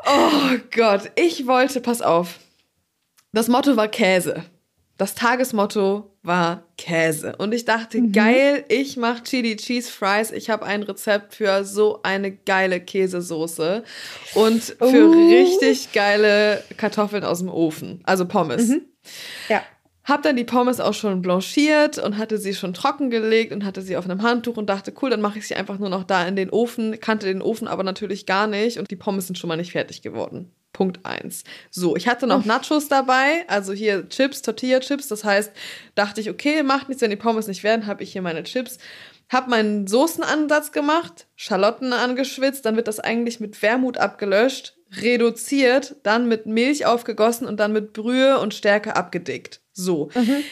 Oh 0.07 0.57
Gott, 0.75 1.11
ich 1.17 1.47
wollte, 1.47 1.81
pass 1.81 2.03
auf. 2.03 2.39
Das 3.33 3.49
Motto 3.49 3.77
war 3.77 3.89
Käse. 3.89 4.45
Das 4.99 5.15
Tagesmotto 5.15 6.11
war 6.23 6.65
Käse. 6.77 7.37
Und 7.37 7.55
ich 7.55 7.65
dachte, 7.65 8.01
mhm. 8.01 8.13
geil, 8.13 8.65
ich 8.69 8.97
mache 8.97 9.23
Chili 9.23 9.57
Cheese 9.57 9.91
Fries. 9.91 10.33
Ich 10.33 10.51
habe 10.51 10.67
ein 10.67 10.83
Rezept 10.83 11.35
für 11.35 11.65
so 11.65 12.01
eine 12.03 12.33
geile 12.33 12.81
Käsesoße 12.81 13.85
und 14.35 14.63
für 14.63 15.09
uh. 15.09 15.31
richtig 15.31 15.93
geile 15.93 16.65
Kartoffeln 16.77 17.23
aus 17.23 17.39
dem 17.39 17.49
Ofen. 17.49 18.01
Also 18.05 18.27
Pommes. 18.27 18.69
Mhm. 18.69 18.83
Ja. 19.49 19.63
Hab 20.09 20.23
dann 20.23 20.37
die 20.37 20.45
Pommes 20.45 20.81
auch 20.81 20.95
schon 20.95 21.21
blanchiert 21.21 21.99
und 21.99 22.17
hatte 22.17 22.39
sie 22.39 22.55
schon 22.55 22.73
trocken 22.73 23.11
gelegt 23.11 23.53
und 23.53 23.63
hatte 23.63 23.83
sie 23.83 23.99
auf 23.99 24.07
einem 24.07 24.23
Handtuch 24.23 24.57
und 24.57 24.71
dachte, 24.71 24.95
cool, 25.03 25.11
dann 25.11 25.21
mache 25.21 25.39
ich 25.39 25.47
sie 25.47 25.55
einfach 25.55 25.79
nur 25.79 25.91
noch 25.91 26.03
da 26.03 26.27
in 26.27 26.35
den 26.35 26.49
Ofen. 26.49 26.99
Kannte 26.99 27.27
den 27.27 27.43
Ofen 27.43 27.69
aber 27.69 27.83
natürlich 27.83 28.25
gar 28.25 28.47
nicht 28.47 28.79
und 28.79 28.91
die 28.91 28.97
Pommes 28.97 29.27
sind 29.27 29.37
schon 29.37 29.49
mal 29.49 29.57
nicht 29.57 29.73
fertig 29.73 30.01
geworden. 30.01 30.51
Punkt 30.73 31.05
eins. 31.05 31.45
So, 31.71 31.95
ich 31.95 32.09
hatte 32.09 32.27
noch 32.27 32.47
Nachos 32.47 32.89
dabei, 32.89 33.45
also 33.49 33.75
hier 33.75 34.09
Chips, 34.09 34.41
Tortilla-Chips. 34.41 35.09
Das 35.09 35.25
heißt, 35.25 35.53
dachte 35.95 36.23
ich, 36.23 36.31
okay, 36.31 36.63
macht 36.63 36.89
nichts, 36.89 37.03
wenn 37.03 37.11
die 37.11 37.17
Pommes 37.17 37.47
nicht 37.47 37.63
werden, 37.63 37.87
habe 37.87 38.03
ich 38.03 38.13
hier 38.13 38.23
meine 38.23 38.45
Chips. 38.45 38.79
Hab 39.29 39.49
meinen 39.49 39.87
Soßenansatz 39.87 40.73
gemacht, 40.73 41.27
Schalotten 41.37 41.93
angeschwitzt, 41.93 42.65
dann 42.65 42.77
wird 42.77 42.89
das 42.89 42.99
eigentlich 42.99 43.41
mit 43.41 43.61
Wermut 43.61 43.99
abgelöscht, 43.99 44.78
reduziert, 44.97 45.97
dann 46.03 46.29
mit 46.29 46.47
Milch 46.47 46.87
aufgegossen 46.87 47.47
und 47.47 47.59
dann 47.59 47.73
mit 47.73 47.93
Brühe 47.93 48.39
und 48.39 48.55
Stärke 48.55 48.97
abgedickt. 48.97 49.61
So. 49.73 50.11
Mhm. 50.15 50.45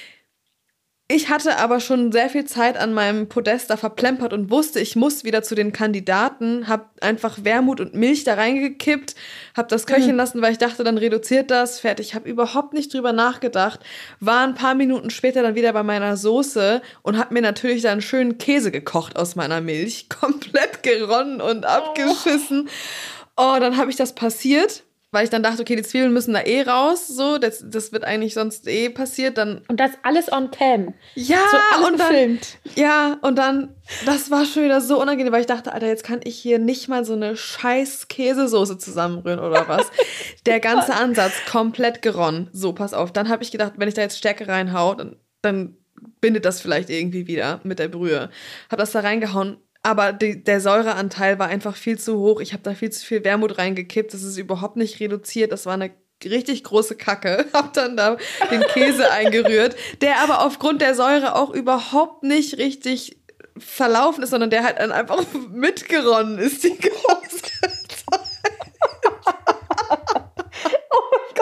Ich 1.09 1.29
hatte 1.29 1.59
aber 1.59 1.79
schon 1.79 2.11
sehr 2.11 2.29
viel 2.29 2.47
Zeit 2.47 2.77
an 2.77 2.93
meinem 2.93 3.29
Podest 3.29 3.71
da 3.71 3.77
verplempert 3.77 4.33
und 4.33 4.51
wusste, 4.51 4.81
ich 4.81 4.97
muss 4.97 5.23
wieder 5.23 5.45
zu 5.45 5.55
den 5.55 5.71
Kandidaten, 5.71 6.67
hab 6.67 7.01
einfach 7.01 7.45
Wermut 7.45 7.81
und 7.81 7.95
Milch 7.95 8.25
da 8.25 8.35
reingekippt, 8.35 9.15
hab 9.57 9.69
das 9.69 9.87
köcheln 9.87 10.13
mhm. 10.13 10.17
lassen, 10.17 10.43
weil 10.43 10.51
ich 10.51 10.59
dachte, 10.59 10.83
dann 10.83 10.99
reduziert 10.99 11.53
das, 11.53 11.79
fertig. 11.79 12.17
Hab 12.17 12.27
überhaupt 12.27 12.75
nicht 12.75 12.93
drüber 12.93 13.13
nachgedacht, 13.13 13.79
war 14.19 14.45
ein 14.45 14.57
paar 14.57 14.75
Minuten 14.75 15.11
später 15.11 15.45
dann 15.45 15.55
wieder 15.55 15.73
bei 15.73 15.85
meiner 15.85 16.17
Soße 16.17 16.83
und 17.03 17.19
hab 17.19 17.31
mir 17.31 17.43
natürlich 17.43 17.83
dann 17.83 18.01
schönen 18.01 18.39
Käse 18.39 18.73
gekocht 18.73 19.17
aus 19.17 19.37
meiner 19.37 19.61
Milch, 19.61 20.09
komplett 20.21 20.83
geronnen 20.83 21.41
und 21.41 21.67
abgeschissen. 21.67 22.67
Oh, 22.67 23.16
oh 23.37 23.57
dann 23.61 23.77
habe 23.77 23.91
ich 23.91 23.97
das 23.97 24.15
passiert 24.15 24.85
weil 25.17 25.25
ich 25.25 25.31
dann 25.31 25.43
dachte, 25.43 25.63
okay, 25.63 25.77
die 25.77 25.83
Zwiebeln 25.83 26.13
müssen 26.13 26.35
da 26.35 26.43
eh 26.43 26.61
raus, 26.63 27.07
so, 27.09 27.39
das, 27.39 27.65
das 27.67 27.91
wird 27.91 28.05
eigentlich 28.05 28.35
sonst 28.35 28.69
eh 28.69 28.91
passiert, 28.91 29.39
dann. 29.39 29.63
Und 29.69 29.79
das 29.79 29.93
alles 30.03 30.31
on 30.31 30.51
cam. 30.51 30.93
Ja, 31.15 31.39
so 31.51 31.87
und 31.87 31.99
dann, 31.99 32.09
gefilmt. 32.11 32.59
Ja, 32.75 33.17
und 33.23 33.37
dann, 33.37 33.75
das 34.05 34.31
war 34.31 34.45
schon 34.45 34.65
wieder 34.65 34.83
so 34.83 35.01
unangenehm, 35.01 35.33
weil 35.33 35.41
ich 35.41 35.47
dachte, 35.47 35.73
Alter, 35.73 35.87
jetzt 35.87 36.05
kann 36.05 36.21
ich 36.25 36.37
hier 36.37 36.59
nicht 36.59 36.89
mal 36.89 37.05
so 37.07 37.15
eine 37.15 37.35
scheiß 37.35 38.09
Käsesoße 38.09 38.77
zusammenrühren 38.77 39.39
oder 39.39 39.67
was. 39.69 39.91
Der 40.45 40.61
ganze 40.61 40.93
Ansatz 40.93 41.33
komplett 41.51 42.03
geronnen. 42.03 42.51
So, 42.53 42.73
pass 42.73 42.93
auf. 42.93 43.11
Dann 43.11 43.31
habe 43.31 43.43
ich 43.43 43.51
gedacht, 43.51 43.73
wenn 43.77 43.89
ich 43.89 43.95
da 43.95 44.03
jetzt 44.03 44.19
Stärke 44.19 44.49
reinhau, 44.49 44.95
dann, 44.95 45.17
dann 45.41 45.79
bindet 46.21 46.45
das 46.45 46.61
vielleicht 46.61 46.91
irgendwie 46.91 47.27
wieder 47.27 47.61
mit 47.63 47.79
der 47.79 47.89
Brühe. 47.89 48.29
Hab 48.71 48.79
das 48.79 48.93
da 48.93 49.01
reingehauen 49.01 49.57
aber 49.87 50.13
die, 50.13 50.43
der 50.43 50.61
Säureanteil 50.61 51.39
war 51.39 51.47
einfach 51.47 51.77
viel 51.77 51.97
zu 51.97 52.19
hoch. 52.19 52.41
Ich 52.41 52.53
habe 52.53 52.63
da 52.65 52.75
viel 52.75 52.91
zu 52.91 53.07
viel 53.07 53.23
Wermut 53.23 53.57
reingekippt. 53.57 54.13
Das 54.13 54.25
ist 54.25 54.37
überhaupt 54.37 54.75
nicht 54.77 54.99
reduziert. 54.99 55.53
Das 55.53 55.65
war 55.65 55.75
eine 55.75 55.93
richtig 56.25 56.65
große 56.65 56.97
Kacke. 56.97 57.47
Hab 57.53 57.73
dann 57.73 57.97
da 57.97 58.17
den 58.51 58.63
Käse 58.63 59.09
eingerührt, 59.13 59.77
der 60.01 60.19
aber 60.19 60.45
aufgrund 60.45 60.83
der 60.83 60.97
Säure 60.97 61.37
auch 61.37 61.51
überhaupt 61.51 62.25
nicht 62.25 62.59
richtig 62.59 63.21
verlaufen 63.57 64.25
ist, 64.25 64.31
sondern 64.31 64.51
der 64.51 64.65
halt 64.65 64.81
dann 64.81 64.91
einfach 64.91 65.25
mitgeronnen 65.51 66.39
ist 66.39 66.65
die 66.65 66.77
ganze 66.77 67.43
Zeit. 67.43 67.73
oh 70.91 71.01
mein 71.13 71.35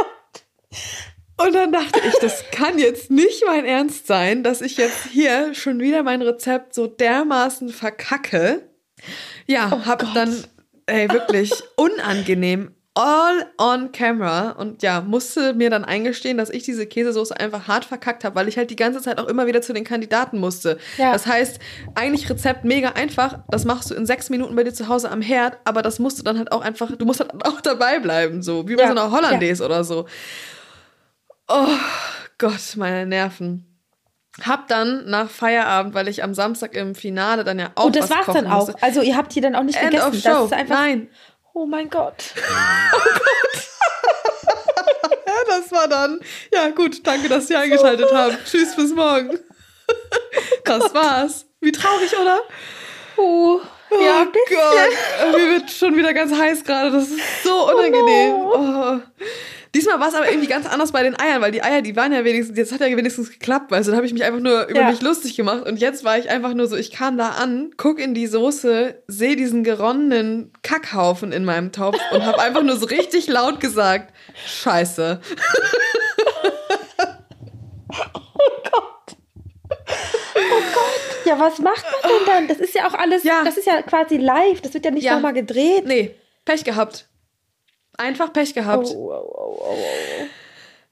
dachte 1.53 2.01
ich, 2.07 2.15
das 2.21 2.45
kann 2.51 2.79
jetzt 2.79 3.11
nicht 3.11 3.45
mein 3.47 3.65
Ernst 3.65 4.07
sein, 4.07 4.43
dass 4.43 4.61
ich 4.61 4.77
jetzt 4.77 5.07
hier 5.07 5.55
schon 5.55 5.81
wieder 5.81 6.03
mein 6.03 6.23
Rezept 6.23 6.75
so 6.75 6.87
dermaßen 6.87 7.69
verkacke. 7.71 8.69
Ja, 9.47 9.71
oh 9.73 9.87
hab 9.87 10.01
Gott. 10.01 10.15
dann, 10.15 10.45
ey, 10.87 11.09
wirklich 11.11 11.53
unangenehm 11.77 12.75
all 12.95 13.47
on 13.59 13.91
camera 13.91 14.51
und 14.53 14.83
ja, 14.85 15.01
musste 15.01 15.53
mir 15.53 15.69
dann 15.69 15.85
eingestehen, 15.85 16.39
dass 16.39 16.49
ich 16.49 16.63
diese 16.63 16.87
Käsesoße 16.87 17.39
einfach 17.39 17.67
hart 17.67 17.85
verkackt 17.85 18.23
habe, 18.23 18.37
weil 18.37 18.47
ich 18.47 18.57
halt 18.57 18.71
die 18.71 18.77
ganze 18.77 19.03
Zeit 19.03 19.19
auch 19.19 19.27
immer 19.27 19.49
wieder 19.49 19.63
zu 19.63 19.73
den 19.73 19.83
Kandidaten 19.83 20.39
musste. 20.39 20.79
Ja. 20.97 21.13
Das 21.13 21.27
heißt, 21.27 21.59
eigentlich 21.97 22.31
Rezept 22.31 22.65
mega 22.65 22.91
einfach, 22.91 23.41
das 23.49 23.65
machst 23.65 23.91
du 23.91 23.95
in 23.95 24.07
sechs 24.07 24.31
Minuten 24.31 24.55
bei 24.55 24.63
dir 24.63 24.73
zu 24.73 24.89
Hause 24.89 25.11
am 25.11 25.23
Herd, 25.23 25.59
aber 25.65 25.83
das 25.83 25.99
musst 25.99 26.21
du 26.21 26.23
dann 26.23 26.39
halt 26.39 26.53
auch 26.53 26.61
einfach, 26.61 26.97
du 26.97 27.05
musst 27.05 27.19
halt 27.19 27.33
auch 27.45 27.61
dabei 27.61 27.99
bleiben, 27.99 28.43
so 28.43 28.69
wie 28.69 28.77
bei 28.77 28.83
ja. 28.83 28.89
so 28.89 28.93
einer 28.93 29.11
Hollandaise 29.11 29.65
ja. 29.65 29.67
oder 29.67 29.83
so. 29.83 30.07
Oh 31.49 31.77
Gott, 32.39 32.77
meine 32.77 33.07
Nerven. 33.07 33.71
Hab 34.43 34.67
dann 34.67 35.09
nach 35.09 35.31
Feierabend, 35.31 35.95
weil 35.95 36.09
ich 36.09 36.25
am 36.25 36.35
Samstag 36.35 36.75
im 36.75 36.95
Finale 36.95 37.45
dann 37.45 37.59
ja 37.59 37.71
auch. 37.77 37.87
Und 37.87 37.97
das 37.97 38.11
war's 38.11 38.27
dann 38.27 38.49
auch. 38.49 38.69
Also 38.81 39.01
ihr 39.01 39.17
habt 39.17 39.33
hier 39.33 39.43
dann 39.43 39.55
auch 39.55 39.63
nicht 39.63 39.81
End 39.81 39.93
gegessen. 39.93 40.09
Of 40.09 40.15
show. 40.15 40.29
Das 40.29 40.45
ist 40.47 40.53
einfach 40.53 40.75
Nein. 40.75 41.09
Oh 41.53 41.67
mein 41.67 41.89
Gott. 41.89 42.35
Oh 42.93 42.99
Gott. 42.99 43.23
ja, 45.27 45.33
das 45.49 45.71
war 45.73 45.89
dann. 45.89 46.21
Ja, 46.53 46.71
gut, 46.71 47.07
danke, 47.07 47.29
dass 47.29 47.49
Sie 47.49 47.55
eingeschaltet 47.57 48.09
oh 48.11 48.15
haben. 48.15 48.37
Tschüss, 48.45 48.75
bis 48.75 48.93
morgen. 48.93 49.39
das 50.65 50.95
war's. 50.95 51.47
Wie 51.61 51.73
traurig, 51.73 52.17
oder? 52.19 52.41
Oh. 53.17 53.61
Ja, 54.01 54.27
oh 54.27 54.33
Gott. 54.49 55.37
Mir 55.37 55.51
wird 55.51 55.71
schon 55.71 55.97
wieder 55.97 56.13
ganz 56.13 56.33
heiß 56.33 56.65
gerade. 56.65 56.91
Das 56.91 57.09
ist 57.09 57.43
so 57.43 57.71
unangenehm. 57.71 58.35
Oh 58.35 58.59
no. 58.59 58.97
oh. 58.97 59.01
Diesmal 59.75 59.99
war 59.99 60.09
es 60.09 60.15
aber 60.15 60.31
irgendwie 60.31 60.47
ganz 60.47 60.67
anders 60.67 60.93
bei 60.93 61.03
den 61.03 61.19
Eiern, 61.19 61.43
weil 61.43 61.51
die 61.51 61.65
Eier, 61.65 61.83
die 61.83 61.97
waren 61.97 62.13
ja 62.13 62.25
wenigstens, 62.25 62.57
jetzt 62.57 62.71
hat 62.71 62.81
ja 62.81 62.97
wenigstens 62.97 63.33
geklappt, 63.33 63.73
weißt 63.73 63.89
du, 63.89 63.91
da 63.91 63.97
habe 63.97 64.07
ich 64.07 64.13
mich 64.13 64.23
einfach 64.23 64.39
nur 64.39 64.69
über 64.69 64.83
ja. 64.83 64.91
mich 64.91 65.03
lustig 65.03 65.35
gemacht 65.35 65.67
und 65.67 65.81
jetzt 65.81 66.05
war 66.05 66.17
ich 66.17 66.31
einfach 66.31 66.55
nur 66.55 66.69
so, 66.69 66.77
ich 66.77 66.93
kam 66.93 67.19
da 67.19 67.31
an, 67.31 67.73
guck 67.77 67.99
in 67.99 68.15
die 68.15 68.29
Soße, 68.29 69.03
sehe 69.09 69.35
diesen 69.35 69.65
geronnenen 69.65 70.53
Kackhaufen 70.63 71.33
in 71.33 71.45
meinem 71.45 71.73
Topf 71.73 71.99
und 72.13 72.25
habe 72.25 72.39
einfach 72.39 72.63
nur 72.63 72.77
so 72.77 72.87
richtig 72.87 73.27
laut 73.27 73.59
gesagt, 73.59 74.15
Scheiße. 74.47 75.21
oh 78.15 78.21
Gott. 78.71 79.17
Oh 80.37 80.63
Gott. 80.73 81.14
Ja, 81.25 81.39
was 81.39 81.59
macht 81.59 81.85
man 81.85 82.11
denn 82.11 82.27
dann? 82.27 82.49
Das 82.49 82.59
ist 82.59 82.75
ja 82.75 82.89
auch 82.89 82.95
alles, 82.95 83.25
ja. 83.25 83.43
das 83.45 83.57
ist 83.57 83.67
ja 83.67 83.83
quasi 83.83 84.17
live, 84.17 84.61
das 84.61 84.75
wird 84.75 84.85
ja 84.85 84.91
nicht 84.91 85.05
ja. 85.05 85.15
nochmal 85.15 85.33
gedreht. 85.33 85.87
Nee, 85.87 86.15
Pech 86.45 86.65
gehabt. 86.65 87.09
Einfach 87.97 88.33
Pech 88.33 88.55
gehabt. 88.55 88.89
Oh, 88.89 89.13
oh, 89.13 89.59
oh, 89.61 89.77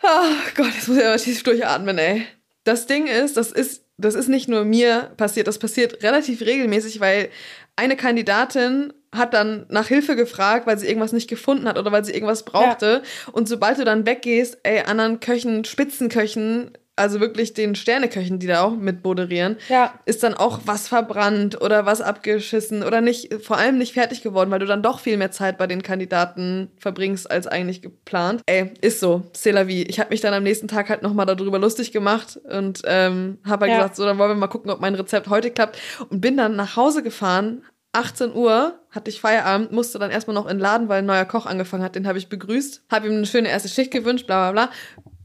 oh, 0.03 0.09
Gott, 0.55 0.75
jetzt 0.75 0.89
muss 0.89 0.97
ich 0.97 1.05
aber 1.05 1.17
tief 1.17 1.43
durchatmen, 1.43 1.99
ey. 1.99 2.27
Das 2.65 2.87
Ding 2.87 3.07
ist, 3.07 3.37
das 3.37 3.51
ist, 3.51 3.85
das 3.97 4.15
ist 4.15 4.29
nicht 4.29 4.49
nur 4.49 4.65
mir 4.65 5.13
passiert, 5.17 5.49
das 5.49 5.59
passiert 5.59 6.03
relativ 6.03 6.43
regelmäßig, 6.43 7.01
weil 7.01 7.29
eine 7.77 7.97
Kandidatin 7.97 8.93
hat 9.15 9.35
dann 9.35 9.67
nach 9.69 9.89
Hilfe 9.89 10.17
gefragt, 10.17 10.67
weil 10.67 10.79
sie 10.79 10.87
irgendwas 10.87 11.13
nicht 11.13 11.29
gefunden 11.29 11.69
hat 11.69 11.79
oder 11.79 11.93
weil 11.93 12.05
sie 12.05 12.13
irgendwas 12.13 12.45
brauchte. 12.45 13.03
Ja. 13.05 13.33
Und 13.33 13.49
sobald 13.49 13.79
du 13.79 13.85
dann 13.85 14.07
weggehst, 14.07 14.59
ey, 14.63 14.81
anderen 14.81 15.21
Köchen, 15.21 15.65
Spitzenköchen 15.65 16.73
also 17.03 17.21
wirklich 17.21 17.53
den 17.53 17.75
Sterneköchen, 17.75 18.39
die 18.39 18.47
da 18.47 18.63
auch 18.63 18.77
mit 18.77 19.05
moderieren, 19.05 19.57
ja. 19.69 19.93
ist 20.05 20.23
dann 20.23 20.35
auch 20.35 20.61
was 20.65 20.87
verbrannt 20.89 21.61
oder 21.61 21.85
was 21.85 22.01
abgeschissen 22.01 22.85
oder 22.85 23.01
nicht, 23.01 23.35
vor 23.43 23.59
allem 23.59 23.77
nicht 23.77 23.93
fertig 23.93 24.23
geworden, 24.23 24.51
weil 24.51 24.61
du 24.61 24.67
dann 24.67 24.83
doch 24.83 25.01
viel 25.01 25.17
mehr 25.17 25.33
Zeit 25.33 25.59
bei 25.59 25.67
den 25.67 25.83
Kandidaten 25.83 26.71
verbringst 26.79 27.31
als 27.31 27.47
eigentlich 27.47 27.83
geplant. 27.83 28.43
Ey, 28.47 28.73
ist 28.81 29.01
so, 29.01 29.23
c'est 29.35 29.53
la 29.53 29.67
vie. 29.67 29.83
Ich 29.83 29.99
habe 29.99 30.11
mich 30.11 30.21
dann 30.21 30.33
am 30.33 30.45
nächsten 30.45 30.69
Tag 30.69 30.89
halt 30.89 31.03
nochmal 31.03 31.27
darüber 31.27 31.59
lustig 31.59 31.91
gemacht 31.91 32.39
und 32.49 32.83
ähm, 32.85 33.39
habe 33.45 33.65
halt 33.65 33.73
ja. 33.73 33.79
gesagt, 33.79 33.97
so, 33.97 34.05
dann 34.05 34.19
wollen 34.19 34.31
wir 34.31 34.37
mal 34.37 34.47
gucken, 34.47 34.71
ob 34.71 34.81
mein 34.81 34.95
Rezept 34.95 35.29
heute 35.29 35.51
klappt 35.51 35.79
und 36.09 36.21
bin 36.21 36.37
dann 36.37 36.55
nach 36.55 36.77
Hause 36.77 37.03
gefahren, 37.03 37.63
18 37.93 38.35
Uhr 38.35 38.79
hatte 38.91 39.11
ich 39.11 39.21
Feierabend, 39.21 39.71
musste 39.71 39.99
dann 39.99 40.11
erstmal 40.11 40.35
noch 40.35 40.47
in 40.47 40.57
den 40.57 40.61
Laden, 40.61 40.89
weil 40.89 41.01
ein 41.01 41.07
neuer 41.07 41.27
Koch 41.27 41.45
angefangen 41.45 41.83
hat. 41.83 41.95
Den 41.95 42.07
habe 42.07 42.17
ich 42.17 42.31
begrüßt, 42.31 42.85
habe 42.91 43.07
ihm 43.07 43.17
eine 43.17 43.27
schöne 43.27 43.51
erste 43.51 43.69
Schicht 43.69 43.91
gewünscht, 43.91 44.27
bla 44.27 44.51
bla 44.51 44.67
bla 44.67 44.73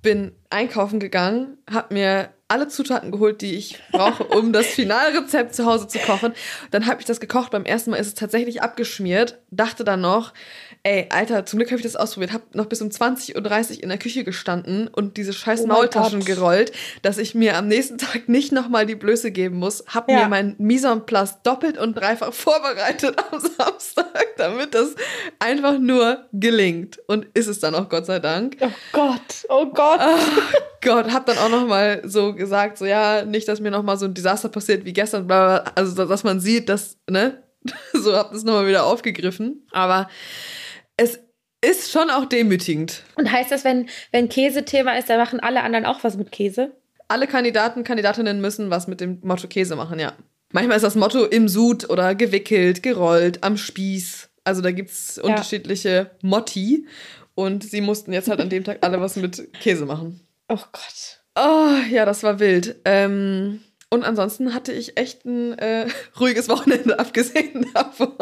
bin 0.01 0.31
einkaufen 0.49 0.99
gegangen, 0.99 1.57
habe 1.69 1.93
mir 1.93 2.29
alle 2.49 2.69
Zutaten 2.69 3.11
geholt, 3.11 3.41
die 3.41 3.55
ich 3.55 3.81
brauche, 3.91 4.23
um 4.23 4.53
das 4.53 4.67
Finalrezept 4.67 5.53
zu 5.53 5.65
Hause 5.65 5.87
zu 5.87 5.99
kochen. 5.99 6.33
Dann 6.71 6.85
habe 6.85 7.01
ich 7.01 7.05
das 7.05 7.19
gekocht. 7.19 7.51
Beim 7.51 7.65
ersten 7.65 7.91
Mal 7.91 7.97
ist 7.97 8.07
es 8.07 8.13
tatsächlich 8.13 8.61
abgeschmiert. 8.61 9.39
Dachte 9.51 9.83
dann 9.83 10.01
noch, 10.01 10.33
ey, 10.87 11.07
Alter, 11.09 11.45
zum 11.45 11.59
Glück 11.59 11.69
habe 11.69 11.79
ich 11.79 11.83
das 11.83 11.97
ausprobiert. 11.97 12.31
Hab 12.31 12.55
noch 12.55 12.67
bis 12.67 12.81
um 12.81 12.87
20.30 12.87 13.35
Uhr 13.77 13.83
in 13.83 13.89
der 13.89 13.97
Küche 13.97 14.23
gestanden 14.23 14.87
und 14.87 15.17
diese 15.17 15.33
scheiß 15.33 15.61
oh 15.63 15.67
Maultaschen 15.67 16.23
gerollt, 16.23 16.71
dass 17.01 17.17
ich 17.17 17.35
mir 17.35 17.57
am 17.57 17.67
nächsten 17.67 17.97
Tag 17.97 18.29
nicht 18.29 18.53
nochmal 18.53 18.85
die 18.85 18.95
Blöße 18.95 19.31
geben 19.31 19.57
muss. 19.57 19.83
Hab 19.87 20.09
ja. 20.09 20.21
mir 20.21 20.29
mein 20.29 20.55
Mise 20.59 20.87
en 20.87 21.05
place 21.05 21.41
doppelt 21.43 21.77
und 21.77 21.95
dreifach 21.95 22.33
vorbereitet 22.33 23.17
am 23.31 23.39
Samstag, 23.39 24.27
damit 24.37 24.73
das 24.73 24.95
einfach 25.39 25.77
nur 25.77 26.25
gelingt. 26.31 26.99
Und 27.07 27.27
ist 27.33 27.47
es 27.47 27.59
dann 27.59 27.75
auch, 27.75 27.89
Gott 27.89 28.05
sei 28.05 28.19
Dank. 28.19 28.57
Oh 28.61 28.69
Gott, 28.93 29.45
oh 29.49 29.65
Gott. 29.65 29.99
Oh 29.99 30.77
Gott, 30.81 31.11
hab 31.11 31.25
dann 31.25 31.37
auch 31.37 31.49
nochmal 31.49 32.01
so 32.05 32.33
gesagt, 32.33 32.77
so 32.77 32.85
ja, 32.85 33.25
nicht, 33.25 33.47
dass 33.47 33.59
mir 33.59 33.71
nochmal 33.71 33.97
so 33.97 34.05
ein 34.05 34.13
Desaster 34.13 34.47
passiert 34.47 34.85
wie 34.85 34.93
gestern, 34.93 35.29
also 35.29 36.05
dass 36.05 36.23
man 36.23 36.39
sieht, 36.39 36.69
dass, 36.69 36.97
ne, 37.09 37.43
so 37.93 38.15
hab 38.15 38.31
das 38.31 38.43
nochmal 38.43 38.67
wieder 38.67 38.85
aufgegriffen. 38.85 39.67
Aber 39.71 40.07
es 40.97 41.19
ist 41.61 41.91
schon 41.91 42.09
auch 42.09 42.25
demütigend. 42.25 43.03
Und 43.15 43.31
heißt 43.31 43.51
das, 43.51 43.63
wenn, 43.63 43.89
wenn 44.11 44.29
Käse 44.29 44.65
Thema 44.65 44.97
ist, 44.97 45.09
dann 45.09 45.19
machen 45.19 45.39
alle 45.39 45.63
anderen 45.63 45.85
auch 45.85 46.03
was 46.03 46.17
mit 46.17 46.31
Käse? 46.31 46.75
Alle 47.07 47.27
Kandidaten, 47.27 47.83
Kandidatinnen 47.83 48.41
müssen 48.41 48.69
was 48.69 48.87
mit 48.87 48.99
dem 48.99 49.19
Motto 49.23 49.47
Käse 49.47 49.75
machen, 49.75 49.99
ja. 49.99 50.13
Manchmal 50.51 50.77
ist 50.77 50.83
das 50.83 50.95
Motto 50.95 51.25
im 51.25 51.47
Sud 51.47 51.89
oder 51.89 52.15
gewickelt, 52.15 52.83
gerollt, 52.83 53.43
am 53.43 53.57
Spieß. 53.57 54.29
Also 54.43 54.61
da 54.61 54.71
gibt 54.71 54.91
es 54.91 55.17
unterschiedliche 55.17 56.11
Motti. 56.21 56.85
Und 57.35 57.63
sie 57.63 57.81
mussten 57.81 58.13
jetzt 58.13 58.29
halt 58.29 58.41
an 58.41 58.49
dem 58.49 58.63
Tag 58.63 58.79
alle 58.81 58.99
was 58.99 59.15
mit 59.15 59.53
Käse 59.59 59.85
machen. 59.85 60.21
Oh 60.49 60.55
Gott. 60.55 61.21
Oh, 61.35 61.75
ja, 61.91 62.03
das 62.05 62.23
war 62.23 62.39
wild. 62.39 62.77
Ähm, 62.83 63.61
und 63.89 64.03
ansonsten 64.03 64.53
hatte 64.53 64.73
ich 64.73 64.97
echt 64.97 65.25
ein 65.25 65.57
äh, 65.57 65.87
ruhiges 66.19 66.49
Wochenende, 66.49 66.99
abgesehen 66.99 67.65
davon. 67.73 68.13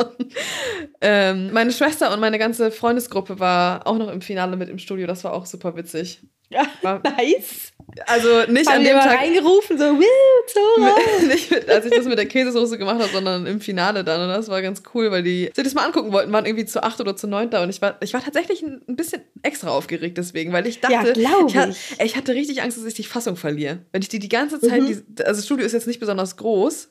Ähm, 1.02 1.52
meine 1.54 1.72
Schwester 1.72 2.14
und 2.14 2.20
meine 2.20 2.38
ganze 2.38 2.72
Freundesgruppe 2.72 3.40
war 3.40 3.88
auch 3.88 3.98
noch 3.98 4.10
im 4.10 4.22
Finale 4.22 4.58
mit 4.58 4.70
im 4.70 4.80
Studio. 4.80 5.08
Das 5.08 5.24
war 5.24 5.34
auch 5.34 5.46
super 5.46 5.76
witzig. 5.76 6.22
Ja, 6.50 6.68
war, 6.82 7.02
nice. 7.04 7.74
Also 8.08 8.52
nicht 8.52 8.68
Haben 8.68 8.80
an 8.80 8.84
dem 8.84 9.00
Tag. 9.00 9.20
reingerufen, 9.20 9.78
so, 9.78 9.86
so 9.86 11.28
Nicht 11.28 11.52
mit, 11.52 11.70
als 11.70 11.86
ich 11.86 11.92
das 11.92 12.06
mit 12.06 12.18
der 12.18 12.26
Käsesoße 12.26 12.78
gemacht 12.78 13.00
habe, 13.00 13.12
sondern 13.12 13.46
im 13.46 13.62
Finale 13.62 14.04
dann. 14.04 14.22
Und 14.22 14.30
das 14.30 14.50
war 14.50 14.62
ganz 14.62 14.84
cool, 14.94 15.12
weil 15.12 15.24
die 15.24 15.52
sich 15.54 15.64
das 15.64 15.74
mal 15.74 15.86
angucken 15.86 16.12
wollten, 16.12 16.32
waren 16.32 16.46
irgendwie 16.46 16.66
zu 16.66 16.84
acht 16.84 17.00
oder 17.00 17.16
zu 17.16 17.28
neun 17.28 17.50
da. 17.50 17.64
Und 17.64 17.70
ich 17.70 17.82
war, 17.82 17.98
ich 18.02 18.14
war 18.14 18.24
tatsächlich 18.24 18.64
ein 18.64 18.96
bisschen 18.96 19.22
extra 19.44 19.70
aufgeregt 19.70 20.18
deswegen, 20.18 20.52
weil 20.52 20.68
ich 20.68 20.82
dachte, 20.82 21.20
ja, 21.20 21.32
ich, 21.48 21.56
hatte, 21.56 21.76
ich 22.04 22.16
hatte 22.18 22.34
richtig 22.34 22.62
Angst, 22.62 22.78
dass 22.78 22.86
ich 22.86 22.96
die 22.96 23.04
Fassung 23.04 23.36
verliere. 23.38 23.80
Wenn 23.92 24.02
ich 24.02 24.10
die 24.10 24.20
die 24.20 24.30
ganze 24.30 24.60
Zeit, 24.60 24.82
mhm. 24.82 24.88
die, 24.88 25.24
also 25.24 25.40
das 25.40 25.46
Studio 25.46 25.66
ist 25.66 25.74
jetzt 25.74 25.88
nicht 25.88 26.00
besonders 26.00 26.38
groß, 26.38 26.90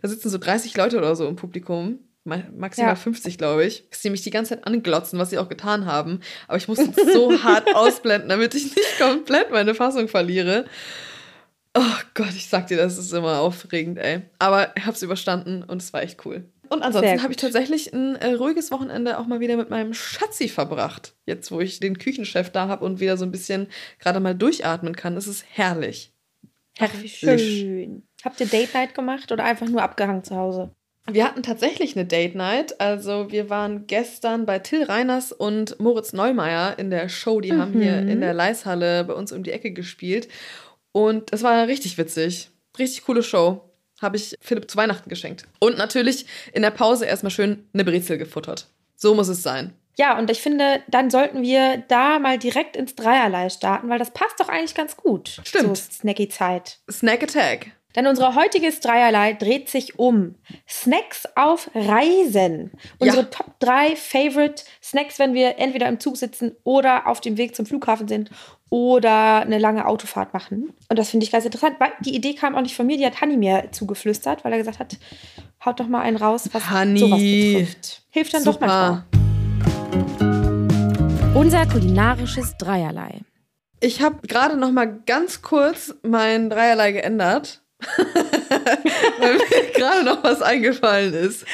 da 0.00 0.08
sitzen 0.08 0.30
so 0.30 0.38
30 0.38 0.76
Leute 0.76 0.96
oder 0.98 1.16
so 1.16 1.26
im 1.26 1.36
Publikum 1.36 1.98
maximal 2.26 2.90
ja. 2.90 2.96
50, 2.96 3.38
glaube 3.38 3.64
ich, 3.64 3.84
sie 3.90 4.10
mich 4.10 4.22
die 4.22 4.30
ganze 4.30 4.54
Zeit 4.54 4.66
anglotzen, 4.66 5.18
was 5.18 5.30
sie 5.30 5.38
auch 5.38 5.48
getan 5.48 5.86
haben. 5.86 6.20
Aber 6.48 6.58
ich 6.58 6.68
musste 6.68 6.92
so 7.12 7.42
hart 7.42 7.74
ausblenden, 7.74 8.28
damit 8.28 8.54
ich 8.54 8.74
nicht 8.74 8.98
komplett 8.98 9.50
meine 9.50 9.74
Fassung 9.74 10.08
verliere. 10.08 10.66
Oh 11.74 11.82
Gott, 12.14 12.34
ich 12.34 12.48
sag 12.48 12.66
dir, 12.68 12.76
das 12.76 12.98
ist 12.98 13.12
immer 13.12 13.40
aufregend, 13.40 13.98
ey. 13.98 14.22
Aber 14.38 14.72
ich 14.76 14.86
hab's 14.86 15.02
überstanden 15.02 15.62
und 15.62 15.82
es 15.82 15.92
war 15.92 16.02
echt 16.02 16.24
cool. 16.24 16.44
Und 16.68 16.82
ansonsten 16.82 17.22
habe 17.22 17.32
ich 17.32 17.36
tatsächlich 17.36 17.92
ein 17.92 18.16
äh, 18.16 18.32
ruhiges 18.32 18.70
Wochenende 18.70 19.18
auch 19.18 19.26
mal 19.26 19.40
wieder 19.40 19.56
mit 19.56 19.70
meinem 19.70 19.94
Schatzi 19.94 20.48
verbracht. 20.48 21.14
Jetzt, 21.26 21.50
wo 21.52 21.60
ich 21.60 21.80
den 21.80 21.98
Küchenchef 21.98 22.50
da 22.50 22.68
habe 22.68 22.84
und 22.84 23.00
wieder 23.00 23.16
so 23.16 23.24
ein 23.24 23.30
bisschen 23.30 23.68
gerade 23.98 24.20
mal 24.20 24.34
durchatmen 24.34 24.96
kann. 24.96 25.16
Es 25.16 25.26
ist 25.26 25.44
herrlich. 25.48 26.12
Herrlich. 26.76 27.18
Schön. 27.18 28.02
Habt 28.24 28.40
ihr 28.40 28.46
Date 28.46 28.74
Night 28.74 28.94
gemacht 28.94 29.30
oder 29.32 29.44
einfach 29.44 29.68
nur 29.68 29.82
abgehangen 29.82 30.24
zu 30.24 30.36
Hause? 30.36 30.74
Wir 31.10 31.24
hatten 31.24 31.42
tatsächlich 31.42 31.96
eine 31.96 32.04
Date 32.04 32.34
Night. 32.34 32.80
Also 32.80 33.30
wir 33.30 33.48
waren 33.48 33.86
gestern 33.86 34.44
bei 34.46 34.58
Till 34.58 34.84
Reiners 34.84 35.32
und 35.32 35.78
Moritz 35.78 36.12
Neumeier 36.12 36.78
in 36.78 36.90
der 36.90 37.08
Show. 37.08 37.40
Die 37.40 37.52
mhm. 37.52 37.60
haben 37.60 37.80
hier 37.80 37.98
in 37.98 38.20
der 38.20 38.34
Leishalle 38.34 39.04
bei 39.04 39.14
uns 39.14 39.32
um 39.32 39.42
die 39.42 39.52
Ecke 39.52 39.70
gespielt. 39.70 40.28
Und 40.92 41.32
es 41.32 41.42
war 41.42 41.66
richtig 41.66 41.98
witzig. 41.98 42.50
Richtig 42.78 43.04
coole 43.04 43.22
Show. 43.22 43.62
Habe 44.00 44.16
ich 44.16 44.36
Philipp 44.40 44.70
zu 44.70 44.76
Weihnachten 44.76 45.08
geschenkt. 45.08 45.44
Und 45.58 45.78
natürlich 45.78 46.26
in 46.52 46.62
der 46.62 46.70
Pause 46.70 47.06
erstmal 47.06 47.30
schön 47.30 47.66
eine 47.72 47.84
Brezel 47.84 48.18
gefuttert. 48.18 48.68
So 48.96 49.14
muss 49.14 49.28
es 49.28 49.42
sein. 49.42 49.72
Ja, 49.98 50.18
und 50.18 50.30
ich 50.30 50.42
finde, 50.42 50.82
dann 50.88 51.10
sollten 51.10 51.42
wir 51.42 51.82
da 51.88 52.18
mal 52.18 52.38
direkt 52.38 52.76
ins 52.76 52.94
Dreierlei 52.94 53.48
starten, 53.48 53.88
weil 53.88 53.98
das 53.98 54.10
passt 54.10 54.38
doch 54.38 54.48
eigentlich 54.48 54.74
ganz 54.74 54.96
gut. 54.96 55.40
Stimmt. 55.44 55.76
So 55.76 55.90
Snacky-Zeit. 55.92 56.78
Snack 56.90 57.22
Attack. 57.22 57.72
Denn 57.96 58.06
unsere 58.06 58.34
heutiges 58.34 58.80
Dreierlei 58.80 59.32
dreht 59.32 59.70
sich 59.70 59.98
um 59.98 60.34
Snacks 60.68 61.24
auf 61.34 61.70
Reisen. 61.74 62.70
Unsere 62.98 63.22
ja. 63.22 63.28
Top 63.28 63.58
3 63.60 63.96
Favorite 63.96 64.62
Snacks, 64.82 65.18
wenn 65.18 65.32
wir 65.32 65.58
entweder 65.58 65.88
im 65.88 65.98
Zug 65.98 66.18
sitzen 66.18 66.52
oder 66.62 67.06
auf 67.06 67.22
dem 67.22 67.38
Weg 67.38 67.56
zum 67.56 67.64
Flughafen 67.64 68.06
sind 68.06 68.30
oder 68.68 69.40
eine 69.40 69.58
lange 69.58 69.86
Autofahrt 69.86 70.34
machen. 70.34 70.74
Und 70.90 70.98
das 70.98 71.10
finde 71.10 71.24
ich 71.24 71.32
ganz 71.32 71.46
interessant. 71.46 71.76
Weil 71.78 71.92
die 72.00 72.14
Idee 72.14 72.34
kam 72.34 72.54
auch 72.54 72.60
nicht 72.60 72.76
von 72.76 72.86
mir, 72.86 72.98
die 72.98 73.06
hat 73.06 73.22
Hanni 73.22 73.38
mir 73.38 73.68
zugeflüstert, 73.72 74.44
weil 74.44 74.52
er 74.52 74.58
gesagt 74.58 74.78
hat, 74.78 74.98
haut 75.64 75.80
doch 75.80 75.88
mal 75.88 76.02
einen 76.02 76.18
raus, 76.18 76.50
was 76.52 76.68
Hanni. 76.68 76.98
sowas 76.98 77.18
betrifft. 77.20 78.02
Hilft 78.10 78.34
dann 78.34 78.44
doch 78.44 78.60
manchmal. 78.60 79.04
Unser 81.34 81.66
kulinarisches 81.66 82.56
Dreierlei. 82.58 83.20
Ich 83.80 84.02
habe 84.02 84.26
gerade 84.26 84.56
noch 84.56 84.70
mal 84.70 85.00
ganz 85.06 85.42
kurz 85.42 85.94
mein 86.02 86.50
Dreierlei 86.50 86.92
geändert. 86.92 87.62
weil 89.18 89.34
mir 89.34 89.72
gerade 89.74 90.04
noch 90.04 90.24
was 90.24 90.40
eingefallen 90.42 91.12
ist. 91.14 91.44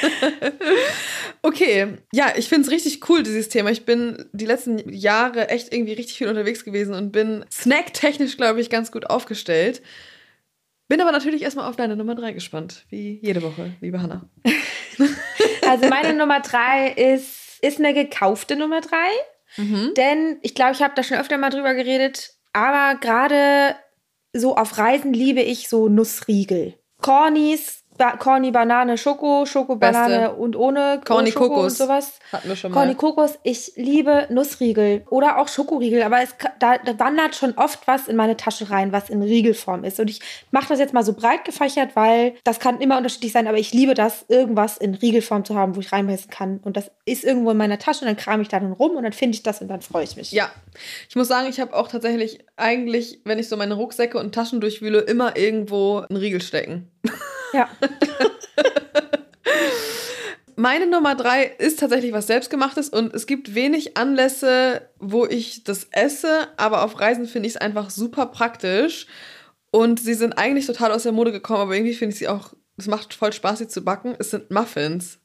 okay, 1.41 1.97
ja, 2.13 2.33
ich 2.35 2.47
finde 2.47 2.65
es 2.65 2.71
richtig 2.71 3.09
cool, 3.09 3.23
dieses 3.23 3.49
Thema. 3.49 3.71
Ich 3.71 3.85
bin 3.85 4.25
die 4.31 4.45
letzten 4.45 4.89
Jahre 4.89 5.49
echt 5.49 5.73
irgendwie 5.73 5.93
richtig 5.93 6.17
viel 6.17 6.29
unterwegs 6.29 6.63
gewesen 6.63 6.93
und 6.95 7.11
bin 7.11 7.45
snacktechnisch, 7.51 8.37
glaube 8.37 8.61
ich, 8.61 8.69
ganz 8.69 8.91
gut 8.91 9.09
aufgestellt. 9.09 9.81
Bin 10.87 11.01
aber 11.01 11.11
natürlich 11.11 11.41
erstmal 11.41 11.69
auf 11.69 11.75
deine 11.75 11.95
Nummer 11.95 12.15
drei 12.15 12.33
gespannt, 12.33 12.85
wie 12.89 13.19
jede 13.21 13.41
Woche, 13.41 13.73
liebe 13.81 14.01
Hanna. 14.01 14.29
Also 15.67 15.87
meine 15.87 16.13
Nummer 16.13 16.41
drei 16.41 16.89
ist, 16.89 17.57
ist 17.61 17.79
eine 17.79 17.93
gekaufte 17.93 18.55
Nummer 18.55 18.81
drei. 18.81 19.09
Mhm. 19.57 19.93
Denn 19.95 20.37
ich 20.41 20.53
glaube, 20.53 20.73
ich 20.73 20.81
habe 20.81 20.93
da 20.95 21.03
schon 21.03 21.17
öfter 21.17 21.37
mal 21.37 21.49
drüber 21.49 21.73
geredet, 21.73 22.33
aber 22.51 22.99
gerade 22.99 23.75
so 24.33 24.55
auf 24.55 24.77
Reisen 24.77 25.13
liebe 25.13 25.41
ich 25.41 25.69
so 25.69 25.87
Nussriegel. 25.89 26.75
Cornys, 27.01 27.82
ba 27.97 28.17
Corny 28.17 28.51
Banane 28.51 28.97
Schoko, 28.97 29.45
Schoko 29.45 29.75
Banane 29.75 30.19
Beste. 30.19 30.35
und 30.35 30.55
ohne 30.55 31.01
Corny 31.05 31.31
Schoko 31.31 31.49
Kokos. 31.49 31.79
und 31.79 31.87
sowas. 31.87 32.19
Hatten 32.31 32.49
wir 32.49 32.55
schon 32.55 32.71
mal. 32.71 32.77
Corny 32.77 32.95
Kokos, 32.95 33.39
ich 33.43 33.73
liebe 33.75 34.27
Nussriegel 34.29 35.03
oder 35.09 35.37
auch 35.39 35.47
Schokoriegel, 35.47 36.03
aber 36.03 36.21
es, 36.21 36.35
da, 36.59 36.77
da 36.77 36.99
wandert 36.99 37.35
schon 37.35 37.53
oft 37.57 37.87
was 37.87 38.07
in 38.07 38.15
meine 38.15 38.37
Tasche 38.37 38.69
rein, 38.69 38.91
was 38.91 39.09
in 39.09 39.21
Riegelform 39.21 39.83
ist. 39.83 39.99
Und 39.99 40.09
ich 40.09 40.21
mache 40.51 40.69
das 40.69 40.79
jetzt 40.79 40.93
mal 40.93 41.03
so 41.03 41.13
breit 41.13 41.45
gefächert, 41.45 41.95
weil 41.95 42.35
das 42.43 42.59
kann 42.59 42.79
immer 42.79 42.97
unterschiedlich 42.97 43.31
sein, 43.31 43.47
aber 43.47 43.57
ich 43.57 43.73
liebe 43.73 43.93
das, 43.93 44.25
irgendwas 44.27 44.77
in 44.77 44.95
Riegelform 44.95 45.45
zu 45.45 45.55
haben, 45.55 45.75
wo 45.75 45.79
ich 45.79 45.91
reinbeißen 45.91 46.29
kann. 46.29 46.59
Und 46.63 46.77
das 46.77 46.91
ist 47.05 47.23
irgendwo 47.23 47.51
in 47.51 47.57
meiner 47.57 47.79
Tasche 47.79 48.01
und 48.01 48.07
dann 48.07 48.17
kram 48.17 48.41
ich 48.41 48.47
da 48.47 48.59
dann 48.59 48.73
rum 48.73 48.95
und 48.95 49.03
dann 49.03 49.13
finde 49.13 49.35
ich 49.35 49.43
das 49.43 49.61
und 49.61 49.67
dann 49.67 49.81
freue 49.81 50.03
ich 50.03 50.15
mich. 50.15 50.31
Ja, 50.31 50.51
ich 51.09 51.15
muss 51.15 51.27
sagen, 51.27 51.47
ich 51.49 51.59
habe 51.59 51.73
auch 51.75 51.87
tatsächlich 51.87 52.39
eigentlich, 52.55 53.21
wenn 53.25 53.39
ich 53.39 53.49
so 53.49 53.57
meine 53.57 53.75
Rucksäcke 53.75 54.17
und 54.17 54.33
Taschen 54.33 54.61
durchwühle, 54.61 54.99
immer 54.99 55.37
irgendwo 55.37 55.97
einen 55.97 56.17
Riegel 56.17 56.41
stecken. 56.41 56.89
Ja. 57.53 57.69
Meine 60.55 60.85
Nummer 60.87 61.15
drei 61.15 61.45
ist 61.45 61.79
tatsächlich 61.79 62.13
was 62.13 62.27
Selbstgemachtes 62.27 62.89
und 62.89 63.13
es 63.13 63.25
gibt 63.25 63.55
wenig 63.55 63.97
Anlässe, 63.97 64.87
wo 64.99 65.25
ich 65.25 65.63
das 65.63 65.87
esse, 65.91 66.47
aber 66.57 66.83
auf 66.83 66.99
Reisen 66.99 67.25
finde 67.25 67.47
ich 67.47 67.55
es 67.55 67.61
einfach 67.61 67.89
super 67.89 68.27
praktisch. 68.27 69.07
Und 69.71 69.99
sie 69.99 70.13
sind 70.13 70.37
eigentlich 70.37 70.67
total 70.67 70.91
aus 70.91 71.03
der 71.03 71.11
Mode 71.11 71.31
gekommen, 71.31 71.61
aber 71.61 71.75
irgendwie 71.75 71.95
finde 71.95 72.13
ich 72.13 72.19
sie 72.19 72.27
auch, 72.27 72.53
es 72.77 72.85
macht 72.85 73.15
voll 73.15 73.33
Spaß, 73.33 73.57
sie 73.59 73.67
zu 73.67 73.83
backen. 73.83 74.15
Es 74.19 74.29
sind 74.29 74.51
Muffins. 74.51 75.19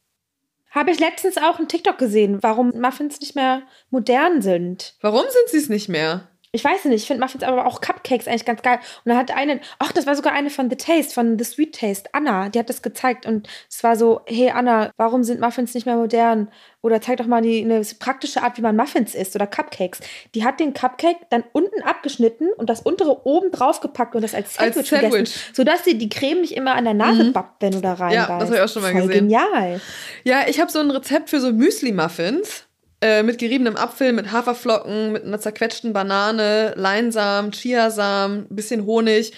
Habe 0.71 0.91
ich 0.91 1.01
letztens 1.01 1.37
auch 1.37 1.59
einen 1.59 1.69
TikTok 1.69 1.99
gesehen, 1.99 2.39
warum 2.43 2.71
Muffins 2.71 3.21
nicht 3.21 3.35
mehr 3.35 3.63
modern 3.91 4.41
sind. 4.41 4.97
Warum 5.01 5.25
sind 5.29 5.49
sie 5.51 5.59
es 5.59 5.69
nicht 5.69 5.89
mehr? 5.89 6.29
Ich 6.53 6.65
weiß 6.65 6.87
nicht, 6.87 7.03
ich 7.03 7.07
finde 7.07 7.23
Muffins 7.23 7.43
aber 7.45 7.67
auch 7.67 7.81
Cupcakes 7.83 8.27
eigentlich 8.27 8.45
ganz 8.47 8.63
geil. 8.63 8.79
Und 9.05 9.13
da 9.13 9.17
hat 9.19 9.31
eine, 9.37 9.61
ach, 9.79 9.93
das 9.93 10.07
war 10.07 10.15
sogar 10.17 10.33
eine 10.33 10.49
von 10.49 10.71
The 10.71 10.77
Taste, 10.77 11.13
von 11.13 11.39
The 11.39 11.45
Sweet 11.45 11.79
Taste, 11.79 12.09
Anna, 12.13 12.49
die 12.49 12.59
hat 12.59 12.71
das 12.71 12.81
gezeigt 12.83 13.27
und 13.27 13.47
es 13.71 13.85
war 13.85 13.97
so, 13.97 14.23
hey 14.27 14.51
Anna, 14.51 14.91
warum 14.97 15.25
sind 15.25 15.41
Muffins 15.41 15.75
nicht 15.75 15.85
mehr 15.87 15.97
modern? 15.97 16.51
Oder 16.81 17.01
zeig 17.03 17.19
doch 17.19 17.27
mal 17.27 17.43
die, 17.43 17.63
eine 17.63 17.83
praktische 17.99 18.43
Art, 18.43 18.57
wie 18.57 18.63
man 18.63 18.77
Muffins 18.77 19.15
isst 19.15 19.35
oder 19.35 19.47
Cupcakes. 19.47 20.01
Die 20.35 20.45
hat 20.45 20.59
den 20.61 20.73
Cupcake 20.75 21.19
dann 21.29 21.45
unten 21.53 21.83
abgeschnitten 21.83 22.49
und 22.57 22.71
das 22.71 22.81
untere 22.81 23.27
oben 23.27 23.51
drauf 23.51 23.81
gepackt 23.81 24.15
und 24.15 24.23
das 24.23 24.35
als 24.35 24.59
Als 24.59 24.75
Sandwich, 24.77 24.89
Sandwich. 24.89 25.13
gegessen, 25.13 25.55
sodass 25.55 25.85
sie 25.85 25.99
die 25.99 26.09
Creme 26.09 26.41
nicht 26.41 26.57
immer 26.57 26.75
an 26.77 26.85
der 26.85 26.95
Nase 26.95 27.25
Mhm. 27.25 27.33
bappt, 27.33 27.61
wenn 27.63 27.73
du 27.73 27.81
da 27.81 27.95
rein 27.95 28.13
Ja, 28.15 28.39
das 28.39 28.49
hab 28.49 28.57
ich 28.57 28.61
auch 28.63 28.69
schon 28.69 28.83
mal 28.83 28.93
Voll 28.93 29.03
gesehen. 29.09 29.29
genial. 29.29 29.81
Ja, 30.25 30.43
ich 30.49 30.61
habe 30.61 30.71
so 30.71 30.79
ein 30.79 30.91
Rezept 30.91 31.31
für 31.31 31.41
so 31.41 31.53
Müsli-Muffins. 31.53 32.65
Äh, 33.01 33.23
mit 33.23 33.39
geriebenem 33.39 33.77
Apfel, 33.77 34.13
mit 34.13 34.33
Haferflocken, 34.33 35.13
mit 35.13 35.25
einer 35.25 35.39
zerquetschten 35.39 35.93
Banane, 35.93 36.75
Leinsamen, 36.77 37.53
Chiasamen, 37.53 38.47
ein 38.51 38.57
bisschen 38.57 38.87
Honig. 38.87 39.33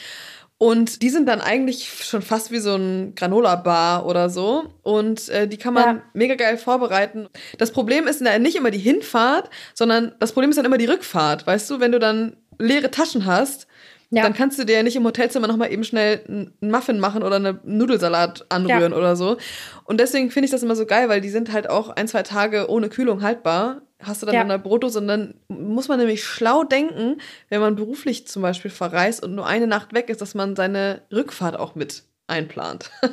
Und 0.57 1.01
die 1.03 1.09
sind 1.11 1.27
dann 1.27 1.41
eigentlich 1.41 1.89
schon 2.05 2.23
fast 2.23 2.51
wie 2.51 2.59
so 2.59 2.75
ein 2.75 3.15
Granola-Bar 3.15 4.07
oder 4.07 4.29
so. 4.31 4.65
Und 4.83 5.29
äh, 5.31 5.47
die 5.47 5.57
kann 5.59 5.75
man 5.75 5.97
Ja. 5.97 6.03
mega 6.15 6.35
geil 6.37 6.57
vorbereiten. 6.59 7.29
Das 7.59 7.71
Problem 7.71 8.07
ist 8.07 8.21
dann 8.25 8.43
nicht 8.43 8.57
immer 8.57 8.71
die 8.71 8.79
Hinfahrt, 8.79 9.51
sondern 9.75 10.15
das 10.21 10.33
Problem 10.33 10.51
ist 10.51 10.57
dann 10.57 10.67
immer 10.67 10.79
die 10.79 10.87
Rückfahrt. 10.87 11.47
Weißt 11.47 11.69
du, 11.71 11.81
wenn 11.81 11.93
du 11.93 11.99
dann 11.99 12.37
leere 12.59 12.91
Taschen 12.91 13.25
hast, 13.25 13.67
Ja. 14.13 14.23
dann 14.25 14.35
kannst 14.35 14.59
du 14.59 14.65
dir 14.65 14.77
ja 14.77 14.83
nicht 14.83 14.97
im 14.97 15.05
Hotelzimmer 15.05 15.47
nochmal 15.47 15.73
eben 15.73 15.85
schnell 15.85 16.25
einen 16.29 16.53
Muffin 16.71 16.99
machen 16.99 17.23
oder 17.23 17.37
einen 17.37 17.61
Nudelsalat 17.65 18.45
anrühren 18.49 18.93
Ja. 18.93 18.99
oder 18.99 19.15
so. 19.17 19.37
Und 19.85 20.01
deswegen 20.01 20.31
finde 20.31 20.47
ich 20.47 20.51
das 20.51 20.63
immer 20.65 20.75
so 20.77 20.85
geil, 20.85 21.09
weil 21.09 21.21
die 21.21 21.29
sind 21.31 21.53
halt 21.53 21.71
auch 21.71 21.91
ein, 21.91 22.09
zwei 22.09 22.23
Tage 22.25 22.69
ohne 22.69 22.89
Kühlung 22.89 23.23
haltbar. 23.23 23.83
Hast 24.03 24.23
du 24.23 24.27
dann 24.27 24.35
Ja. 24.35 24.43
in 24.43 24.49
der 24.49 24.59
Brotdose 24.59 24.99
und 24.99 25.07
dann 25.09 25.35
muss 25.49 25.89
man 25.89 25.99
nämlich 25.99 26.25
schlau 26.25 26.65
denken, 26.65 27.21
wenn 27.51 27.61
man 27.61 27.77
beruflich 27.77 28.27
zum 28.27 28.43
Beispiel 28.43 28.71
verreist 28.71 29.23
und 29.23 29.35
nur 29.35 29.47
eine 29.47 29.67
Nacht 29.67 29.93
weg 29.95 30.09
ist, 30.09 30.21
dass 30.21 30.35
man 30.35 30.57
seine 30.57 31.03
Rückfahrt 31.13 31.57
auch 31.59 31.75
mit 31.75 32.03
einplant. 32.27 32.91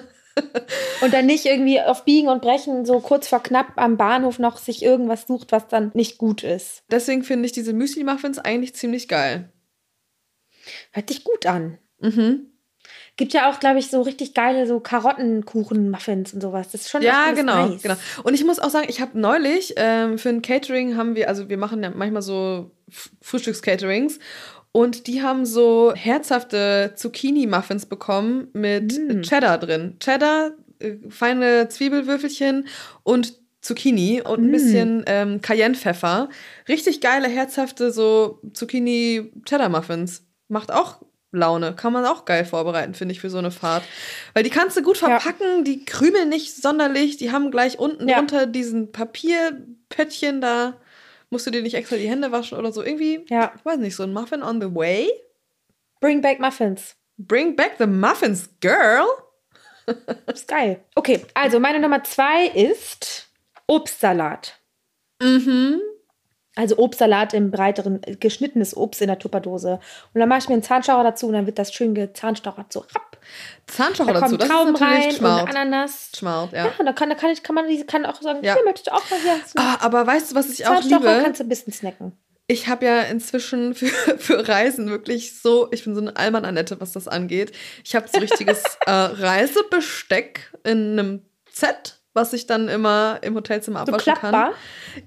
Und 1.02 1.14
dann 1.16 1.26
nicht 1.26 1.48
irgendwie 1.48 1.82
auf 1.82 2.06
Biegen 2.06 2.30
und 2.30 2.44
Brechen 2.44 2.86
so 2.86 3.00
kurz 3.00 3.28
vor 3.28 3.42
knapp 3.42 3.70
am 3.76 3.98
Bahnhof 3.98 4.38
noch 4.38 4.58
sich 4.58 4.84
irgendwas 4.84 5.26
sucht, 5.28 5.52
was 5.52 5.68
dann 5.68 5.90
nicht 5.96 6.20
gut 6.20 6.44
ist. 6.44 6.84
Deswegen 6.92 7.24
finde 7.24 7.48
ich 7.48 7.54
diese 7.54 7.74
Müsli-Muffins 7.74 8.38
eigentlich 8.38 8.76
ziemlich 8.76 9.08
geil. 9.08 9.50
Hört 10.92 11.10
sich 11.10 11.24
gut 11.24 11.46
an. 11.46 11.78
Mhm. 12.00 12.48
Gibt 13.18 13.34
ja 13.34 13.50
auch, 13.50 13.60
glaube 13.60 13.80
ich, 13.80 13.88
so 13.90 14.02
richtig 14.02 14.34
geile 14.34 14.68
so 14.68 14.80
Karottenkuchen-Muffins 14.80 16.34
und 16.34 16.42
sowas. 16.42 16.70
Das 16.72 16.82
ist 16.82 16.90
schon 16.90 17.02
Ja, 17.02 17.32
genau, 17.32 17.68
nice. 17.70 17.82
genau. 17.82 17.96
Und 18.24 18.34
ich 18.34 18.46
muss 18.46 18.60
auch 18.60 18.70
sagen, 18.70 18.86
ich 18.90 19.02
habe 19.02 19.20
neulich 19.20 19.74
ähm, 19.76 20.18
für 20.18 20.30
ein 20.30 20.42
Catering 20.42 20.96
haben 20.96 21.16
wir, 21.16 21.28
also 21.28 21.50
wir 21.50 21.58
machen 21.58 21.82
ja 21.84 21.90
manchmal 21.90 22.22
so 22.22 22.72
Frühstückscaterings 23.22 24.20
und 24.72 25.08
die 25.08 25.22
haben 25.24 25.46
so 25.46 25.94
herzhafte 25.96 26.94
Zucchini-Muffins 26.96 27.88
bekommen 27.88 28.50
mit 28.54 28.98
Mm. 28.98 29.22
Cheddar 29.24 29.58
drin. 29.58 29.98
Cheddar, 30.00 30.52
äh, 30.80 30.94
feine 31.10 31.68
Zwiebelwürfelchen 31.70 32.68
und 33.04 33.34
Zucchini 33.62 34.22
und 34.22 34.40
ein 34.44 34.50
Mm. 34.50 34.52
bisschen 34.52 35.04
ähm, 35.08 35.42
Cayenne-Pfeffer. 35.42 36.30
Richtig 36.70 37.02
geile, 37.02 37.28
herzhafte 37.28 37.92
so 37.92 38.40
Zucchini-Cheddar-Muffins. 38.54 40.24
Macht 40.48 40.72
auch 40.72 41.02
Laune. 41.32 41.76
Kann 41.76 41.92
man 41.94 42.06
auch 42.06 42.26
geil 42.26 42.46
vorbereiten, 42.46 42.94
finde 42.94 43.12
ich, 43.14 43.20
für 43.20 43.30
so 43.30 43.38
eine 43.38 43.52
Fahrt. 43.52 43.84
Weil 44.34 44.44
die 44.44 44.50
kannst 44.50 44.78
du 44.78 44.82
gut 44.82 45.00
Ja. 45.02 45.20
verpacken, 45.20 45.64
die 45.66 45.84
krümeln 45.86 46.30
nicht 46.30 46.56
sonderlich, 46.56 47.18
die 47.18 47.32
haben 47.32 47.52
gleich 47.52 47.78
unten 47.80 48.08
Ja. 48.08 48.18
drunter 48.18 48.46
diesen 48.46 48.92
Papierpöttchen, 48.92 50.42
da 50.42 50.78
musst 51.30 51.46
du 51.46 51.52
dir 51.52 51.62
nicht 51.62 51.74
extra 51.76 51.98
die 51.98 52.10
Hände 52.10 52.32
waschen 52.32 52.58
oder 52.58 52.72
so. 52.72 52.82
Irgendwie, 52.82 53.26
Ja. 53.30 53.52
ich 53.58 53.66
weiß 53.66 53.78
nicht, 53.80 53.96
so 53.96 54.04
ein 54.04 54.14
Muffin 54.14 54.42
on 54.44 54.62
the 54.62 54.74
way. 54.74 55.10
Bring 56.00 56.22
back 56.22 56.40
Muffins. 56.40 56.96
Bring 57.18 57.56
back 57.56 57.74
the 57.80 57.88
muffins, 57.88 58.50
girl. 58.62 59.06
Das 59.86 59.96
ist 60.42 60.48
geil. 60.48 60.84
Okay, 60.96 61.26
also 61.34 61.60
meine 61.60 61.80
Nummer 61.80 62.04
zwei 62.04 62.48
ist 62.48 63.28
Obstsalat. 63.68 64.60
Mhm. 65.22 65.82
Also 66.58 66.78
Obstsalat 66.78 67.34
im 67.34 67.52
breiteren, 67.52 68.02
äh, 68.04 68.16
geschnittenes 68.16 68.76
Obst 68.76 69.02
in 69.02 69.08
der 69.08 69.20
Tupperdose. 69.20 69.80
Und 70.14 70.20
dann 70.20 70.28
mache 70.28 70.40
ich 70.40 70.48
mir 70.50 70.54
einen 70.56 70.64
Zahnstocher 70.64 71.04
dazu 71.04 71.28
und 71.28 71.34
dann 71.34 71.46
wird 71.46 71.58
das 71.60 71.74
schön 71.74 71.96
gezahnstochert 71.96 72.74
so 72.74 72.80
rapp. 72.80 73.18
Zahnstocher 73.68 74.14
Da 74.14 74.20
dazu, 74.22 74.38
das 74.38 74.48
Trauben 74.50 74.74
ist 74.76 74.82
rein 74.82 75.04
und 75.10 75.14
Schmaut. 75.14 75.50
Ananas. 75.50 76.10
Schmaut, 76.18 76.52
Ja, 76.54 76.66
ja. 76.66 76.72
und 76.78 76.86
dann 76.86 76.96
kann, 76.96 77.10
dann 77.10 77.18
kann, 77.18 77.30
ich, 77.30 77.44
kann 77.44 77.56
man 77.56 77.68
diese- 77.68 77.86
kann 77.86 78.06
auch 78.06 78.22
sagen, 78.22 78.40
Ja. 78.44 78.56
hier 78.56 78.64
möchtest 78.66 78.88
du 78.88 78.92
auch 78.94 79.10
mal 79.10 79.20
hier. 79.22 79.40
Ah, 79.56 79.78
aber 79.82 80.06
weißt 80.08 80.32
du, 80.32 80.36
was 80.36 80.50
ich 80.50 80.66
auch 80.66 80.76
Zahnstocher 80.76 81.12
liebe? 81.12 81.24
kannst 81.24 81.40
du 81.40 81.46
ein 81.46 81.50
bisschen 81.50 81.72
snacken. 81.74 82.14
Ich 82.50 82.68
habe 82.70 82.86
ja 82.86 83.02
inzwischen 83.02 83.74
für, 83.76 83.88
für 84.18 84.48
Reisen 84.48 84.90
wirklich 84.90 85.40
so, 85.40 85.68
ich 85.72 85.84
bin 85.84 85.94
so 85.96 86.02
eine 86.02 86.16
Alman 86.16 86.46
Annette, 86.46 86.80
was 86.80 86.94
das 86.94 87.08
angeht. 87.08 87.52
Ich 87.84 87.96
habe 87.96 88.08
so 88.08 88.20
richtiges 88.20 88.64
äh, 88.86 88.92
Reisebesteck 88.92 90.52
in 90.64 90.98
einem 91.00 91.22
Set, 91.52 91.97
was 92.18 92.34
ich 92.34 92.48
dann 92.48 92.68
immer 92.68 93.20
im 93.22 93.36
Hotelzimmer 93.36 93.86
So 93.86 93.94
abwaschen 93.94 94.14
klappbar. 94.16 94.52
kann. 94.52 94.54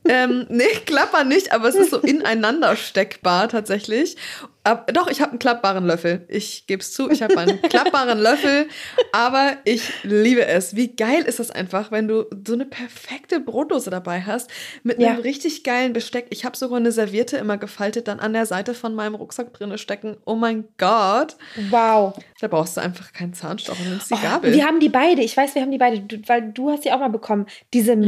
Ähm, 0.08 0.46
nee, 0.48 0.64
Klapper 0.86 1.24
nicht, 1.24 1.52
aber 1.52 1.68
es 1.68 1.74
ist 1.74 1.90
so 1.90 1.98
ineinander 2.00 2.76
steckbar 2.76 3.48
tatsächlich. 3.48 4.16
Ab, 4.62 4.90
doch, 4.92 5.08
ich 5.10 5.22
habe 5.22 5.30
einen 5.30 5.38
klappbaren 5.38 5.86
Löffel. 5.86 6.26
Ich 6.28 6.66
gebe 6.66 6.82
es 6.82 6.92
zu, 6.92 7.10
ich 7.10 7.22
habe 7.22 7.36
einen 7.38 7.62
klappbaren 7.62 8.18
Löffel, 8.22 8.66
aber 9.10 9.54
ich 9.64 9.90
liebe 10.02 10.44
es. 10.44 10.76
Wie 10.76 10.94
geil 10.94 11.22
ist 11.22 11.38
das 11.38 11.50
einfach, 11.50 11.90
wenn 11.90 12.08
du 12.08 12.26
so 12.46 12.52
eine 12.52 12.66
perfekte 12.66 13.40
Brotdose 13.40 13.88
dabei 13.88 14.20
hast 14.20 14.50
mit 14.82 14.98
einem 14.98 15.16
Ja. 15.16 15.22
richtig 15.22 15.64
geilen 15.64 15.94
Besteck. 15.94 16.26
Ich 16.28 16.44
habe 16.44 16.58
sogar 16.58 16.76
eine 16.78 16.92
Serviette 16.92 17.38
immer 17.38 17.56
gefaltet, 17.56 18.06
dann 18.06 18.20
an 18.20 18.34
der 18.34 18.44
Seite 18.44 18.74
von 18.74 18.94
meinem 18.94 19.14
Rucksack 19.14 19.54
drinne 19.54 19.78
stecken. 19.78 20.18
Oh 20.26 20.34
mein 20.34 20.64
Gott. 20.76 21.36
Wow. 21.70 22.12
Da 22.40 22.48
brauchst 22.48 22.76
du 22.76 22.82
einfach 22.82 23.12
keinen 23.14 23.32
Zahnstocher, 23.32 23.82
nimmst 23.84 24.10
die 24.10 24.14
Oh, 24.14 24.18
Gabel. 24.22 24.52
wir 24.52 24.66
haben 24.66 24.78
die 24.80 24.90
beide. 24.90 25.22
Ich 25.22 25.36
weiß, 25.36 25.54
wir 25.54 25.62
haben 25.62 25.70
die 25.72 25.78
beide, 25.78 26.00
du, 26.00 26.18
weil 26.26 26.52
du 26.52 26.70
hast 26.70 26.84
die 26.84 26.92
auch 26.92 26.98
mal 27.00 27.08
bekommen. 27.08 27.46
Diese 27.72 27.96
Mhm. 27.96 28.02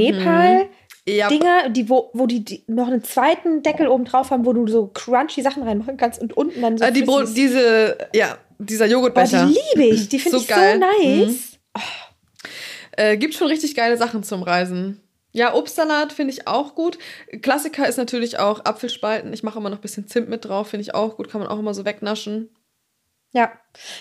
Ja. 1.09 1.29
Dinger, 1.29 1.69
die, 1.69 1.89
wo, 1.89 2.11
wo 2.13 2.27
die, 2.27 2.45
die 2.45 2.65
noch 2.69 2.87
einen 2.87 3.03
zweiten 3.03 3.63
Deckel 3.63 3.89
oben 3.89 4.05
drauf 4.05 4.31
haben, 4.31 4.47
wo 4.47 4.53
du 4.53 4.69
so 4.69 4.87
crunchy 4.87 5.43
Sachen 5.43 5.65
reinmachen 5.65 5.97
kannst 5.97 6.21
und 6.21 6.37
unten 6.37 6.63
dann 6.63 6.79
so. 6.79 6.85
Äh, 6.85 6.93
die 6.93 7.03
Bro 7.03 7.25
diese, 7.25 7.99
ja, 8.15 8.39
dieser 8.59 8.87
Joghurtbecher. 8.87 9.47
die 9.47 9.59
liebe 9.75 9.95
ich. 9.95 10.09
Die 10.09 10.19
finde 10.21 10.39
So 10.39 10.43
ich 10.43 10.49
geil. 10.49 10.79
Mhm. 10.79 10.83
so 10.83 11.05
nice. 11.27 11.59
Äh, 12.93 13.17
gibt 13.17 13.35
schon 13.35 13.49
richtig 13.49 13.75
geile 13.75 13.97
Sachen 13.97 14.23
zum 14.23 14.43
Reisen. 14.43 15.01
Ja, 15.33 15.55
Obstsalat 15.55 16.13
finde 16.13 16.35
ich 16.35 16.47
auch 16.47 16.75
gut. 16.75 16.99
Klassiker 17.41 17.89
ist 17.89 17.97
natürlich 17.97 18.39
auch 18.39 18.65
Apfelspalten. 18.65 19.33
Ich 19.33 19.43
mache 19.43 19.59
immer 19.59 19.71
noch 19.71 19.79
ein 19.79 19.83
bisschen 19.83 20.07
Zimt 20.07 20.29
mit 20.29 20.45
drauf, 20.45 20.69
finde 20.69 20.83
ich 20.83 20.95
auch 20.95 21.17
gut. 21.17 21.31
Kann 21.31 21.41
man 21.41 21.49
auch 21.49 21.59
immer 21.59 21.73
so 21.73 21.85
wegnaschen. 21.87 22.51
Ja. 23.33 23.51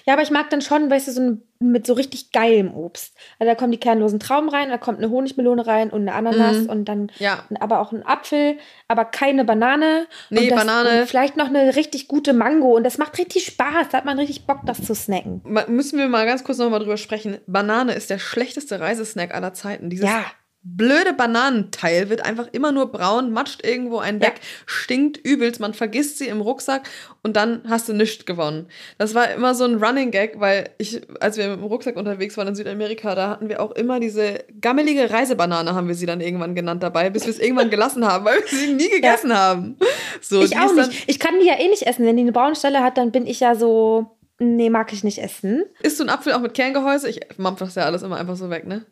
Ja, 0.05 0.13
aber 0.13 0.21
ich 0.23 0.31
mag 0.31 0.49
dann 0.49 0.61
schon, 0.61 0.89
weißt 0.91 1.07
du, 1.07 1.11
so 1.13 1.21
ein, 1.21 1.41
mit 1.59 1.87
so 1.87 1.93
richtig 1.93 2.33
geilem 2.33 2.73
Obst. 2.75 3.15
Also 3.39 3.49
da 3.49 3.55
kommen 3.55 3.71
die 3.71 3.79
kernlosen 3.79 4.19
Trauben 4.19 4.49
rein, 4.49 4.67
da 4.69 4.77
kommt 4.77 4.97
eine 4.97 5.09
Honigmelone 5.09 5.65
rein 5.65 5.89
und 5.89 6.01
eine 6.01 6.13
Ananas 6.13 6.63
Mhm. 6.63 6.69
und 6.69 6.85
dann 6.85 7.11
Ja. 7.19 7.45
aber 7.61 7.79
auch 7.79 7.93
ein 7.93 8.05
Apfel, 8.05 8.57
aber 8.89 9.05
keine 9.05 9.45
Banane. 9.45 10.07
Nee, 10.29 10.49
das, 10.49 10.59
Banane. 10.59 11.01
Und 11.01 11.07
vielleicht 11.07 11.37
noch 11.37 11.47
eine 11.47 11.75
richtig 11.77 12.09
gute 12.09 12.33
Mango 12.33 12.75
und 12.75 12.83
das 12.83 12.97
macht 12.97 13.17
richtig 13.17 13.45
Spaß. 13.45 13.87
Da 13.91 13.99
hat 13.99 14.05
man 14.05 14.17
richtig 14.19 14.45
Bock, 14.45 14.59
das 14.65 14.83
zu 14.83 14.93
snacken. 14.93 15.41
Müssen 15.67 15.97
wir 15.97 16.07
mal 16.09 16.25
ganz 16.25 16.43
kurz 16.43 16.57
noch 16.57 16.69
mal 16.69 16.79
drüber 16.79 16.97
sprechen. 16.97 17.37
Banane 17.47 17.93
ist 17.93 18.09
der 18.09 18.19
schlechteste 18.19 18.81
Reisesnack 18.81 19.33
aller 19.33 19.53
Zeiten. 19.53 19.89
Dieses 19.89 20.07
Ja. 20.09 20.25
Blöde 20.63 21.13
Bananenteil 21.13 22.09
wird 22.09 22.23
einfach 22.23 22.47
immer 22.51 22.71
nur 22.71 22.91
braun, 22.91 23.31
matscht 23.31 23.65
irgendwo 23.65 23.97
ein 23.97 24.19
Ja. 24.19 24.27
weg, 24.27 24.35
stinkt 24.67 25.17
übelst, 25.17 25.59
man 25.59 25.73
vergisst 25.73 26.19
sie 26.19 26.27
im 26.27 26.39
Rucksack 26.39 26.87
und 27.23 27.35
dann 27.35 27.61
hast 27.67 27.89
du 27.89 27.93
nichts 27.93 28.25
gewonnen. 28.25 28.67
Das 28.99 29.15
war 29.15 29.31
immer 29.31 29.55
so 29.55 29.63
ein 29.65 29.83
Running 29.83 30.11
Gag, 30.11 30.39
weil 30.39 30.69
ich, 30.77 31.01
als 31.19 31.37
wir 31.37 31.49
mit 31.49 31.57
dem 31.57 31.63
Rucksack 31.63 31.95
unterwegs 31.97 32.37
waren 32.37 32.47
in 32.49 32.55
Südamerika, 32.55 33.15
da 33.15 33.29
hatten 33.29 33.49
wir 33.49 33.59
auch 33.61 33.71
immer 33.71 33.99
diese 33.99 34.43
gammelige 34.61 35.09
Reisebanane, 35.09 35.73
haben 35.73 35.87
wir 35.87 35.95
sie 35.95 36.05
dann 36.05 36.21
irgendwann 36.21 36.53
genannt 36.53 36.83
dabei, 36.83 37.09
bis 37.09 37.25
wir 37.25 37.31
es 37.31 37.39
irgendwann 37.39 37.69
gelassen 37.71 38.05
haben, 38.05 38.23
weil 38.25 38.37
wir 38.39 38.47
sie 38.47 38.73
nie 38.73 38.89
gegessen 38.89 39.35
haben. 39.35 39.77
So, 40.21 40.43
ich 40.43 40.57
auch 40.57 40.73
nicht. 40.73 41.05
Ich 41.07 41.19
kann 41.19 41.39
die 41.39 41.47
ja 41.47 41.59
eh 41.59 41.69
nicht 41.69 41.83
essen. 41.87 42.05
Wenn 42.05 42.17
die 42.17 42.21
eine 42.21 42.31
braune 42.31 42.55
Stelle 42.55 42.83
hat, 42.83 42.97
dann 42.99 43.11
bin 43.11 43.25
ich 43.25 43.39
ja 43.39 43.55
so, 43.55 44.17
nee, 44.37 44.69
mag 44.69 44.93
ich 44.93 45.03
nicht 45.03 45.17
essen. 45.17 45.63
Isst 45.81 45.99
du 45.99 46.03
einen 46.03 46.11
Apfel 46.11 46.33
auch 46.33 46.39
mit 46.41 46.53
Kerngehäuse? 46.53 47.09
Ich 47.09 47.19
mampf 47.37 47.59
das 47.59 47.73
ja 47.75 47.83
alles 47.85 48.03
immer 48.03 48.17
einfach 48.17 48.35
so 48.35 48.49
weg, 48.51 48.67
ne? 48.67 48.85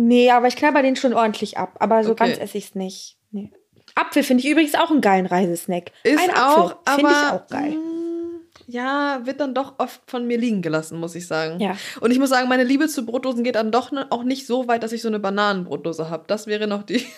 Nee, 0.00 0.30
aber 0.30 0.46
ich 0.46 0.54
knabber 0.56 0.80
den 0.82 0.94
schon 0.96 1.12
ordentlich 1.12 1.58
ab. 1.58 1.74
Aber 1.80 2.04
so 2.04 2.12
Okay. 2.12 2.26
ganz 2.28 2.38
esse 2.38 2.56
ich 2.58 2.66
es 2.66 2.74
nicht. 2.76 3.16
Nee. 3.32 3.50
Apfel 3.96 4.22
finde 4.22 4.44
ich 4.44 4.48
übrigens 4.50 4.74
auch 4.76 4.90
einen 4.90 5.00
geilen 5.00 5.26
Reisesnack. 5.26 5.90
Ist 6.04 6.20
Ein 6.20 6.30
auch, 6.36 6.70
Apfel 6.84 6.94
finde 6.94 7.10
ich 7.10 7.16
aber 7.16 7.36
auch 7.36 7.46
geil. 7.48 7.70
mm, 7.72 8.40
ja, 8.68 9.20
wird 9.24 9.40
dann 9.40 9.54
doch 9.54 9.74
oft 9.78 10.00
von 10.06 10.24
mir 10.26 10.38
liegen 10.38 10.62
gelassen, 10.62 11.00
muss 11.00 11.16
ich 11.16 11.26
sagen. 11.26 11.58
Ja. 11.58 11.76
Und 12.00 12.12
ich 12.12 12.18
muss 12.20 12.30
sagen, 12.30 12.48
meine 12.48 12.62
Liebe 12.64 12.86
zu 12.86 13.04
Brotdosen 13.04 13.42
geht 13.42 13.56
dann 13.56 13.72
doch 13.72 13.90
auch 14.10 14.22
nicht 14.22 14.46
so 14.46 14.68
weit, 14.68 14.84
dass 14.84 14.92
ich 14.92 15.02
so 15.02 15.08
eine 15.08 15.18
Bananenbrotdose 15.18 16.10
habe. 16.10 16.24
Das 16.28 16.46
wäre 16.46 16.66
noch 16.68 16.84
die. 16.84 17.04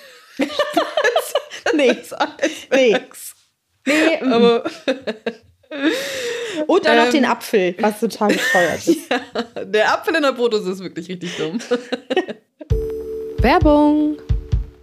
Nee. 1.74 1.92
Nee. 2.72 2.96
Nee, 3.86 4.20
mm. 4.22 4.32
Aber 4.32 4.64
Und 6.66 6.84
dann 6.84 6.96
noch 6.96 7.04
Ähm. 7.06 7.12
den 7.12 7.24
Apfel, 7.26 7.74
was 7.78 8.00
total 8.00 8.28
bescheuert 8.28 8.86
ist. 8.88 9.08
der 9.64 9.92
Apfel 9.92 10.16
in 10.16 10.22
der 10.22 10.32
Brotdose 10.32 10.72
ist 10.72 10.80
wirklich 10.80 11.08
richtig 11.08 11.36
dumm. 11.36 11.58
Werbung. 13.42 14.18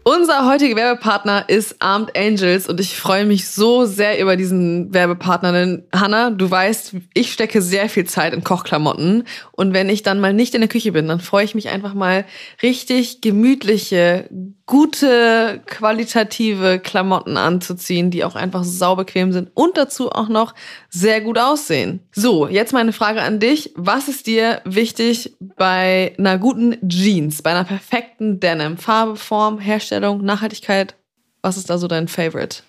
Unser 0.04 0.50
heutiger 0.50 0.76
Werbepartner 0.76 1.48
ist 1.48 1.76
Armed 1.78 2.17
Angels 2.17 2.67
und 2.67 2.80
ich 2.80 2.98
freue 2.98 3.24
mich 3.24 3.48
so 3.50 3.86
sehr 3.86 4.20
über 4.20 4.36
diesen 4.36 4.91
Werbepartner, 4.91 5.52
denn 5.52 5.84
Hanna, 5.93 6.32
du 6.32 6.50
weißt, 6.50 6.96
ich 7.13 7.32
stecke 7.32 7.62
sehr 7.62 7.88
viel 7.88 8.06
Zeit 8.06 8.34
in 8.34 8.43
Kochklamotten 8.43 9.26
und 9.52 9.74
wenn 9.74 9.89
ich 9.89 10.02
dann 10.02 10.20
mal 10.20 10.34
nicht 10.34 10.56
in 10.56 10.62
der 10.62 10.70
Küche 10.70 10.91
bin, 10.91 11.08
dann 11.08 11.20
freue 11.20 11.46
ich 11.46 11.54
mich 11.54 11.70
einfach 11.70 11.93
mal 11.93 12.26
richtig 12.63 13.22
gemütliche, 13.22 14.28
gute, 14.68 15.62
qualitative 15.66 16.80
Klamotten 16.80 17.38
anzuziehen, 17.38 18.12
die 18.12 18.24
auch 18.26 18.36
einfach 18.36 18.66
saubequem 18.66 19.32
sind 19.32 19.50
und 19.56 19.78
dazu 19.78 20.12
auch 20.12 20.28
noch 20.28 20.54
sehr 20.90 21.22
gut 21.22 21.40
aussehen. 21.40 22.02
So, 22.12 22.48
jetzt 22.48 22.74
meine 22.74 22.92
Frage 22.94 23.22
an 23.22 23.40
dich. 23.40 23.72
Was 23.76 24.10
ist 24.10 24.28
dir 24.28 24.62
wichtig 24.66 25.36
bei 25.40 26.14
einer 26.20 26.38
guten 26.38 26.78
Jeans, 26.88 27.42
bei 27.42 27.52
einer 27.52 27.64
perfekten 27.64 28.40
Denim? 28.42 28.78
Farbe, 28.78 29.16
Form, 29.16 29.58
Herstellung, 29.58 30.24
Nachhaltigkeit? 30.24 30.96
Was 31.42 31.56
ist 31.56 31.70
da 31.70 31.78
so 31.78 31.88
dein 31.88 32.10
Favorite? 32.10 32.62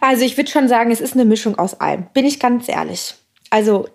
Also 0.00 0.24
ich 0.24 0.36
würde 0.36 0.50
schon 0.50 0.68
sagen, 0.68 0.90
es 0.90 1.00
ist 1.00 1.14
eine 1.14 1.24
Mischung 1.24 1.56
aus 1.56 1.80
allem. 1.80 2.08
Bin 2.12 2.26
ich 2.26 2.40
ganz 2.40 2.68
ehrlich. 2.68 3.14
Also 3.50 3.88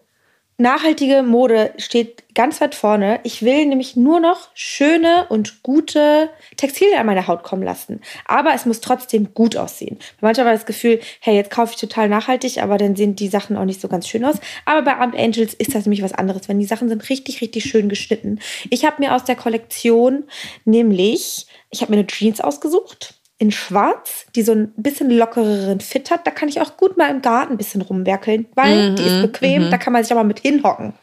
nachhaltige 0.60 1.24
Mode 1.24 1.74
steht 1.78 2.36
ganz 2.36 2.62
weit 2.62 2.76
vorne. 2.76 3.20
Ich 3.24 3.42
will 3.42 3.66
nämlich 3.66 3.96
nur 3.96 4.20
noch 4.20 4.50
schöne 4.54 5.26
und 5.30 5.64
gute 5.64 6.30
Textilien 6.58 7.00
an 7.00 7.06
meine 7.06 7.28
Haut 7.28 7.44
kommen 7.44 7.64
lassen. 7.64 8.02
Aber 8.26 8.54
es 8.54 8.66
muss 8.66 8.82
trotzdem 8.82 9.34
gut 9.34 9.58
aussehen. 9.58 9.98
Manchmal 10.22 10.46
habe 10.46 10.56
ich 10.56 10.62
das 10.62 10.68
Gefühl, 10.68 11.00
hey, 11.22 11.36
jetzt 11.36 11.52
kaufe 11.52 11.74
ich 11.74 11.80
total 11.80 12.10
nachhaltig, 12.10 12.62
aber 12.62 12.78
dann 12.78 12.96
sehen 12.96 13.16
die 13.16 13.30
Sachen 13.30 13.58
auch 13.58 13.66
nicht 13.66 13.82
so 13.82 13.88
ganz 13.88 14.08
schön 14.08 14.24
aus. 14.26 14.36
Aber 14.66 14.84
bei 14.84 14.96
Armed 14.96 15.18
Angels 15.18 15.54
ist 15.54 15.74
das 15.74 15.86
nämlich 15.86 16.04
was 16.04 16.14
anderes, 16.14 16.48
wenn 16.48 16.60
die 16.60 16.66
Sachen 16.66 16.90
sind 16.90 17.10
richtig, 17.10 17.42
richtig 17.42 17.64
schön 17.64 17.90
geschnitten. 17.90 18.40
Ich 18.70 18.86
habe 18.86 18.98
mir 19.00 19.16
aus 19.16 19.24
der 19.24 19.36
Kollektion 19.36 20.26
nämlich, 20.66 21.48
ich 21.72 21.82
habe 21.82 21.92
mir 21.92 22.00
eine 22.00 22.08
Jeans 22.08 22.42
ausgesucht 22.42 23.19
in 23.40 23.52
schwarz, 23.52 24.26
die 24.36 24.44
so 24.44 24.52
ein 24.52 24.74
bisschen 24.76 25.10
lockereren 25.10 25.80
Fit 25.80 26.12
hat. 26.12 26.28
Da 26.28 26.32
kann 26.32 26.50
ich 26.50 26.62
auch 26.62 26.78
gut 26.78 26.98
mal 26.98 27.10
im 27.10 27.22
Garten 27.22 27.54
ein 27.54 27.58
bisschen 27.58 27.82
rumwerkeln, 27.82 28.48
weil 28.54 28.96
die 28.96 29.04
ist 29.04 29.22
bequem, 29.22 29.72
da 29.72 29.78
kann 29.78 29.94
man 29.94 30.04
sich 30.04 30.12
aber 30.12 30.26
mit 30.26 30.40
hinhocken. 30.40 30.94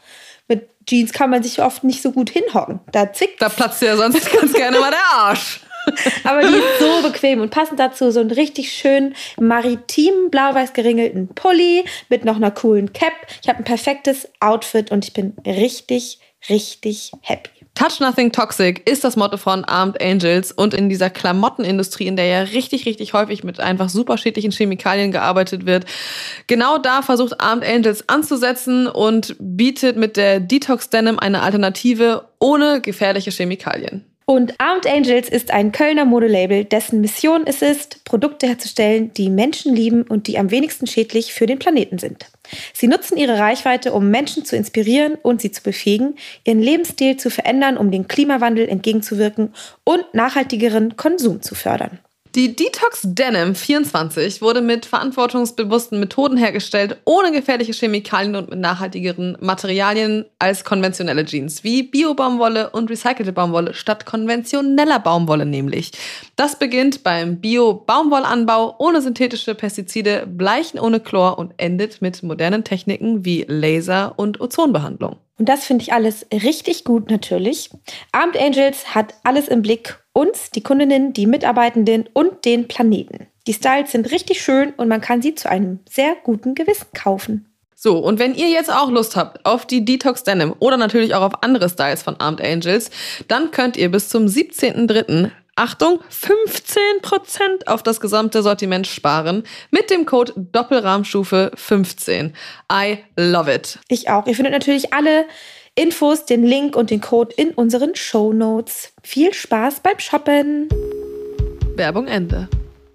Mit 0.47 0.69
Jeans 0.87 1.13
kann 1.13 1.31
man 1.31 1.43
sich 1.43 1.63
oft 1.63 1.83
nicht 1.83 2.03
so 2.03 2.13
gut 2.13 2.31
hinhocken. 2.31 2.81
Da 2.93 3.13
zwickt 3.13 3.41
Da 3.41 3.49
platzt 3.49 3.83
ja 3.83 3.97
sonst 3.97 4.31
ganz 4.41 4.53
gerne 4.53 4.79
mal 4.79 4.91
der 4.91 5.19
Arsch. 5.19 5.61
aber 6.25 6.43
die 6.43 6.55
ist 6.55 6.81
so 6.81 7.09
bequem 7.09 7.41
und 7.41 7.51
passend 7.51 7.79
dazu 7.79 8.11
so 8.11 8.21
einen 8.21 8.33
richtig 8.33 8.73
schönen 8.73 9.15
maritimen 9.39 10.31
blau-weiß 10.31 10.73
geringelten 10.73 11.29
Pulli 11.29 11.85
mit 12.09 12.25
noch 12.25 12.37
einer 12.37 12.51
coolen 12.51 12.93
Cap. 12.93 13.13
Ich 13.43 13.49
habe 13.49 13.59
ein 13.59 13.65
perfektes 13.65 14.29
Outfit 14.41 14.91
und 14.91 15.05
ich 15.05 15.13
bin 15.13 15.35
richtig, 15.47 16.19
richtig 16.49 17.13
happy. 17.23 17.56
Touch 17.77 18.01
Nothing 18.01 18.33
Toxic 18.33 18.89
ist 18.89 19.05
das 19.05 19.17
Motto 19.17 19.37
von 19.37 19.63
Armed 19.67 20.03
Angels 20.03 20.51
und 20.51 20.73
in 20.73 20.89
dieser 20.89 21.11
Klamottenindustrie, 21.11 22.07
in 22.07 22.17
der 22.17 22.25
ja 22.25 22.41
richtig, 22.41 22.87
richtig 22.87 23.13
häufig 23.13 23.45
mit 23.45 23.61
einfach 23.61 23.91
super 23.91 24.17
schädlichen 24.17 24.51
Chemikalien 24.51 25.13
gearbeitet 25.13 25.67
wird. 25.67 25.85
Genau 26.47 26.79
da 26.79 27.03
versucht 27.03 27.39
Armed 27.39 27.69
Angels 27.69 28.09
anzusetzen 28.09 28.87
und 28.87 29.37
bietet 29.39 29.99
mit 29.99 30.17
der 30.17 30.41
Detox 30.41 30.89
Denim 30.89 31.19
eine 31.19 31.43
Alternative 31.43 32.27
ohne 32.41 32.81
gefährliche 32.81 33.31
Chemikalien. 33.31 34.07
Und 34.25 34.55
Armed 34.59 34.87
Angels 34.87 35.29
ist 35.29 35.51
ein 35.51 35.71
Kölner 35.71 36.07
Modelabel, 36.07 36.65
dessen 36.65 37.03
Mission 37.03 37.43
es 37.45 37.61
ist, 37.61 38.05
Produkte 38.05 38.49
herzustellen, 38.49 39.13
die 39.13 39.29
Menschen 39.29 39.77
lieben 39.77 40.03
und 40.03 40.29
die 40.29 40.39
am 40.39 40.51
wenigsten 40.51 40.87
schädlich 40.87 41.35
für 41.35 41.47
den 41.47 41.59
Planeten 41.59 41.99
sind. 41.99 42.27
Sie 42.73 42.89
nutzen 42.89 43.17
ihre 43.17 43.39
Reichweite, 43.39 43.93
um 43.93 44.11
Menschen 44.11 44.45
zu 44.45 44.57
inspirieren 44.57 45.15
und 45.15 45.41
sie 45.41 45.51
zu 45.51 45.63
befähigen, 45.63 46.17
ihren 46.45 46.61
Lebensstil 46.61 47.17
zu 47.17 47.31
verändern, 47.31 47.77
um 47.77 47.91
dem 47.91 48.09
Klimawandel 48.09 48.69
entgegenzuwirken 48.69 49.55
und 49.85 50.15
nachhaltigeren 50.15 50.97
Konsum 50.97 51.43
zu 51.43 51.55
fördern. 51.55 51.99
Die 52.37 52.55
Detox 52.55 53.01
Denim 53.03 53.55
24 53.55 54.43
wurde 54.43 54.61
mit 54.61 54.85
verantwortungsbewussten 54.85 55.99
Methoden 55.99 56.37
hergestellt, 56.37 56.99
ohne 57.07 57.33
gefährliche 57.33 57.73
Chemikalien 57.73 58.37
und 58.37 58.51
mit 58.51 58.59
nachhaltigeren 58.59 59.39
Materialien 59.41 60.27
als 60.39 60.63
konventionelle 60.63 61.25
Jeans, 61.25 61.65
wie 61.65 61.83
Bio-Baumwolle 61.83 62.69
und 62.69 62.91
recycelte 62.91 63.33
Baumwolle 63.33 63.73
statt 63.73 64.05
konventioneller 64.05 64.99
Baumwolle 64.99 65.47
nämlich. 65.47 65.93
Das 66.37 66.59
beginnt 66.59 67.03
beim 67.03 67.41
Bio-Baumwollanbau 67.41 68.75
ohne 68.81 69.01
synthetische 69.01 69.55
Pestizide, 69.55 70.27
Bleichen 70.27 70.79
ohne 70.79 71.01
Chlor 71.01 71.39
und 71.39 71.55
endet 71.57 72.03
mit 72.03 72.23
modernen 72.23 72.65
Techniken 72.65 73.25
wie 73.25 73.47
Laser- 73.49 74.13
und 74.19 74.43
Ozonbehandlung. 74.43 75.17
Und 75.39 75.49
das 75.49 75.65
finde 75.65 75.83
ich 75.83 75.93
alles 75.93 76.27
richtig 76.33 76.85
gut 76.85 77.11
natürlich. 77.11 77.71
Armed 78.13 78.39
Angels 78.39 78.95
hat 78.95 79.15
alles 79.23 79.49
im 79.49 79.63
Blick. 79.63 79.99
Uns, 80.13 80.51
die 80.51 80.63
Kundinnen, 80.63 81.13
die 81.13 81.27
Mitarbeitenden 81.27 82.09
und 82.15 82.45
den 82.45 82.69
Planeten. 82.69 83.27
Die 83.47 83.53
Styles 83.53 83.93
sind 83.93 84.11
richtig 84.11 84.43
schön 84.43 84.73
und 84.77 84.89
man 84.89 85.01
kann 85.01 85.21
sie 85.21 85.35
zu 85.35 85.49
einem 85.49 85.81
sehr 85.89 86.17
guten 86.25 86.55
Gewissen 86.55 86.87
kaufen. 86.95 87.53
So, 87.75 87.99
und 87.99 88.19
wenn 88.19 88.35
ihr 88.35 88.49
jetzt 88.49 88.73
auch 88.73 88.91
Lust 88.91 89.17
habt 89.17 89.45
auf 89.45 89.67
die 89.67 89.85
Detox 89.85 90.23
Denim 90.23 90.55
oder 90.61 90.79
natürlich 90.79 91.15
auch 91.15 91.21
auf 91.21 91.43
andere 91.43 91.69
Styles 91.69 92.03
von 92.03 92.19
Armed 92.19 92.41
Angels, 92.41 92.91
dann 93.29 93.51
könnt 93.51 93.77
ihr 93.77 93.91
bis 93.91 94.09
zum 94.09 94.25
17.03. 94.25 95.31
Achtung, 95.59 96.01
15% 96.11 97.67
auf 97.67 97.83
das 97.83 97.99
gesamte 97.99 98.43
Sortiment 98.43 98.87
sparen 98.87 99.43
mit 99.71 99.89
dem 99.89 100.05
Code 100.05 100.35
Doppelrahmstufe 100.37 101.51
15. 101.55 102.35
I 102.71 102.99
love 103.17 103.51
it. 103.53 103.79
Ich 103.89 104.11
auch. 104.11 104.27
Ihr 104.27 104.35
findet 104.35 104.53
natürlich 104.53 104.93
alle 104.93 105.25
Infos, 105.75 106.27
den 106.27 106.45
Link 106.45 106.77
und 106.77 106.91
den 106.91 107.01
Code 107.01 107.35
in 107.37 107.53
unseren 107.53 107.97
Show 107.97 108.35
Notes. 108.35 108.93
Viel 109.03 109.33
Spaß 109.33 109.81
beim 109.81 109.99
Shoppen. 109.99 110.69
Werbung 111.75 112.07
Ende. 112.07 112.51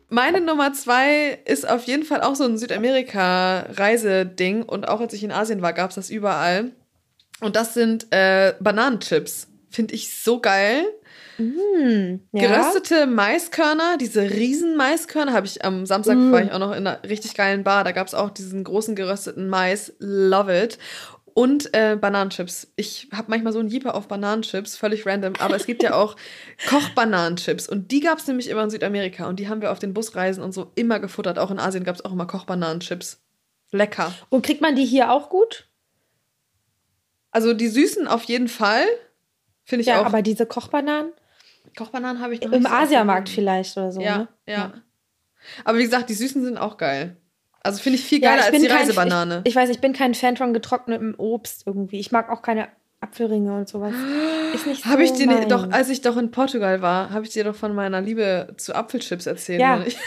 Meine 0.10 0.40
Nummer 0.40 0.72
zwei 0.74 1.40
ist 1.46 1.68
auf 1.68 1.86
jeden 1.86 2.04
Fall 2.04 2.22
auch 2.22 2.36
so 2.36 2.44
ein 2.44 2.60
Südamerika-Reiseding 2.60 4.62
und 4.62 4.88
auch 4.88 5.00
als 5.00 5.14
ich 5.14 5.24
in 5.24 5.32
Asien 5.32 5.64
war, 5.64 5.74
gab 5.74 5.90
es 5.90 5.96
das 5.96 6.12
überall. 6.12 6.74
Und 7.40 7.56
das 7.56 7.74
sind 7.74 8.06
äh, 8.12 8.54
Bananenchips. 8.60 9.48
Finde 9.72 9.96
ich 9.96 10.16
so 10.16 10.40
geil. 10.40 10.86
Mm, 11.42 12.20
ja. 12.34 12.48
Geröstete 12.48 13.08
Maiskörner, 13.08 13.98
diese 13.98 14.22
riesen 14.30 14.76
Maiskörner, 14.78 15.34
habe 15.34 15.46
ich 15.48 15.64
am 15.66 15.86
Samstag 15.86 16.18
Mm. 16.18 16.32
war 16.32 16.44
ich 16.44 16.52
auch 16.52 16.60
noch 16.60 16.72
in 16.72 16.86
einer 16.88 17.04
richtig 17.04 17.34
geilen 17.36 17.64
Bar. 17.64 17.84
Da 17.84 17.92
gab 17.92 18.08
es 18.08 18.14
auch 18.14 18.30
diesen 18.30 18.64
großen 18.64 18.96
gerösteten 18.96 19.50
Mais. 19.50 19.94
Love 20.00 20.64
it. 20.64 20.78
Und 21.34 21.74
äh, 21.74 21.96
Bananenchips. 21.96 22.74
Ich 22.76 23.08
habe 23.14 23.30
manchmal 23.30 23.54
so 23.54 23.60
einen 23.60 23.70
Jeeper 23.70 23.96
auf 23.96 24.10
Bananenchips, 24.10 24.76
völlig 24.76 25.06
random. 25.06 25.34
Aber 25.40 25.56
es 25.56 25.66
gibt 25.66 25.82
ja 25.82 25.94
auch 25.94 26.18
Kochbananenchips. 26.70 27.70
Und 27.70 27.92
die 27.92 28.02
gab 28.02 28.18
es 28.20 28.28
nämlich 28.28 28.50
immer 28.50 28.64
in 28.64 28.70
Südamerika. 28.70 29.28
Und 29.28 29.40
die 29.40 29.48
haben 29.48 29.62
wir 29.62 29.72
auf 29.72 29.80
den 29.80 29.94
Busreisen 29.94 30.44
und 30.44 30.52
so 30.54 30.72
immer 30.76 31.00
gefuttert. 31.00 31.40
Auch 31.40 31.50
in 31.50 31.58
Asien 31.60 31.86
gab 31.86 31.96
es 31.96 32.04
auch 32.04 32.12
immer 32.12 32.26
Kochbananenchips. 32.28 33.22
Lecker. 33.72 34.14
Und 34.30 34.46
kriegt 34.46 34.60
man 34.60 34.76
die 34.76 34.84
hier 34.86 35.10
auch 35.12 35.30
gut? 35.30 35.70
Also 37.32 37.54
die 37.54 37.70
süßen 37.70 38.10
auf 38.10 38.24
jeden 38.24 38.50
Fall. 38.50 38.84
Finde 39.64 39.82
ich 39.82 39.88
Ja, 39.88 40.02
auch. 40.02 40.06
aber 40.08 40.22
diese 40.22 40.46
Kochbananen? 40.46 41.14
Kochbananen 41.78 42.22
habe 42.22 42.34
ich 42.34 42.42
noch 42.42 42.52
Im 42.52 42.60
nicht 42.60 42.70
so 42.70 42.76
Asiamarkt 42.76 43.30
vielleicht 43.30 43.78
oder 43.78 43.92
so. 43.92 44.02
Ja, 44.02 44.18
ne? 44.20 44.28
ja, 44.48 44.74
Aber 45.64 45.78
wie 45.78 45.84
gesagt, 45.84 46.10
die 46.10 46.14
Süßen 46.14 46.44
sind 46.44 46.58
auch 46.58 46.78
geil. 46.78 47.18
Also 47.64 47.82
finde 47.82 48.00
ich 48.00 48.06
viel 48.06 48.22
Ja, 48.22 48.32
geiler 48.32 48.48
ich 48.48 48.54
als 48.54 48.62
die 48.62 48.68
kein, 48.68 48.78
Reisebanane. 48.78 49.42
Ich, 49.44 49.52
ich 49.52 49.56
weiß, 49.56 49.70
ich 49.70 49.80
bin 49.80 49.94
kein 49.94 50.16
Fan 50.16 50.36
von 50.36 50.54
getrocknetem 50.54 51.14
Obst 51.18 51.64
irgendwie. 51.68 52.00
Ich 52.00 52.12
mag 52.12 52.30
auch 52.30 52.42
keine 52.42 52.68
Apfelringe 53.02 53.56
und 53.56 53.70
sowas. 53.70 53.94
Ist 54.54 54.68
nicht 54.68 54.84
so 54.84 54.90
habe 54.90 55.04
ich 55.04 55.14
dir 55.14 55.28
ne- 55.28 55.48
doch, 55.48 55.72
als 55.72 55.90
ich 55.90 56.02
doch 56.02 56.18
in 56.18 56.32
Portugal 56.32 56.82
war, 56.82 57.12
habe 57.12 57.26
ich 57.26 57.32
dir 57.32 57.44
doch 57.44 57.56
von 57.56 57.74
meiner 57.74 58.02
Liebe 58.02 58.54
zu 58.58 58.76
Apfelchips 58.76 59.28
erzählt. 59.28 59.62
Ja. 59.62 59.78
nicht? 59.78 59.98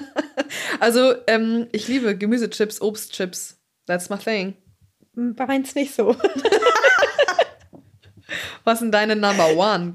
also, 0.80 1.14
ähm, 1.26 1.66
ich 1.72 1.88
liebe 1.88 2.16
Gemüsechips, 2.16 2.80
Obstchips. 2.80 3.58
That's 3.86 4.08
my 4.08 4.18
thing. 4.18 4.54
Bei 5.14 5.46
meins 5.46 5.74
nicht 5.74 5.94
so. 5.94 6.16
Was 8.64 8.80
sind 8.80 8.92
deine 8.92 9.16
Number 9.16 9.56
One? 9.56 9.94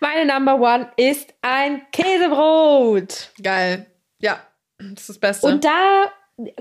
Meine 0.00 0.32
Number 0.32 0.60
One 0.60 0.90
ist 0.96 1.34
ein 1.42 1.82
Käsebrot. 1.92 3.30
Geil. 3.42 3.86
Ja, 4.18 4.40
das 4.78 5.02
ist 5.02 5.08
das 5.08 5.18
Beste. 5.18 5.46
Und 5.46 5.64
da 5.64 6.10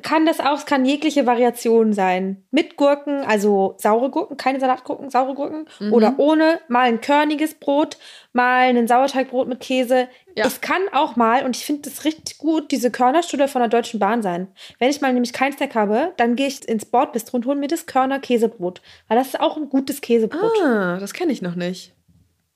kann 0.01 0.25
das 0.25 0.39
auch, 0.39 0.57
es 0.57 0.65
kann 0.65 0.85
jegliche 0.85 1.25
Variation 1.25 1.93
sein. 1.93 2.43
Mit 2.51 2.75
Gurken, 2.75 3.23
also 3.23 3.75
saure 3.77 4.09
Gurken, 4.09 4.37
keine 4.37 4.59
Salatgurken, 4.59 5.09
saure 5.09 5.33
Gurken. 5.33 5.65
Mhm. 5.79 5.93
Oder 5.93 6.15
ohne, 6.17 6.59
mal 6.67 6.87
ein 6.87 7.01
körniges 7.01 7.55
Brot, 7.55 7.97
mal 8.33 8.75
ein 8.75 8.87
Sauerteigbrot 8.87 9.47
mit 9.47 9.61
Käse. 9.61 10.07
Ja. 10.35 10.45
Es 10.45 10.61
kann 10.61 10.81
auch 10.91 11.15
mal, 11.15 11.45
und 11.45 11.55
ich 11.55 11.65
finde 11.65 11.89
das 11.89 12.03
richtig 12.03 12.37
gut, 12.37 12.71
diese 12.71 12.91
Körnerstulle 12.91 13.47
von 13.47 13.61
der 13.61 13.69
Deutschen 13.69 13.99
Bahn 13.99 14.21
sein. 14.21 14.49
Wenn 14.77 14.89
ich 14.89 15.01
mal 15.01 15.13
nämlich 15.13 15.33
keinen 15.33 15.53
Snack 15.53 15.73
habe, 15.73 16.13
dann 16.17 16.35
gehe 16.35 16.47
ich 16.47 16.67
ins 16.67 16.85
Bordbistro 16.85 17.37
und 17.37 17.45
hole 17.45 17.57
mir 17.57 17.67
das 17.67 17.85
Körner-Käsebrot. 17.85 18.81
Weil 19.07 19.17
das 19.17 19.27
ist 19.27 19.39
auch 19.39 19.57
ein 19.57 19.69
gutes 19.69 20.01
Käsebrot. 20.01 20.61
ah, 20.63 20.97
das 20.99 21.13
kenne 21.13 21.31
ich 21.31 21.41
noch 21.41 21.55
nicht. 21.55 21.93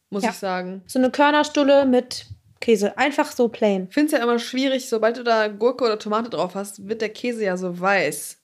Muss 0.10 0.24
Ja. 0.24 0.30
ich 0.30 0.36
sagen. 0.36 0.84
So 0.88 1.00
eine 1.00 1.12
Körnerstulle 1.12 1.86
mit 1.86 2.26
Käse. 2.62 2.98
Einfach 2.98 3.32
so 3.32 3.48
plain. 3.50 3.88
Ich 3.90 3.94
finde 3.94 4.08
es 4.08 4.12
ja 4.18 4.24
immer 4.24 4.40
schwierig, 4.40 4.88
sobald 4.90 5.18
du 5.18 5.24
da 5.24 5.48
Gurke 5.48 5.84
oder 5.86 6.00
Tomate 6.00 6.30
drauf 6.30 6.56
hast, 6.56 6.88
wird 6.88 7.02
der 7.02 7.10
Käse 7.10 7.44
ja 7.44 7.58
so 7.58 7.80
weiß 7.80 8.38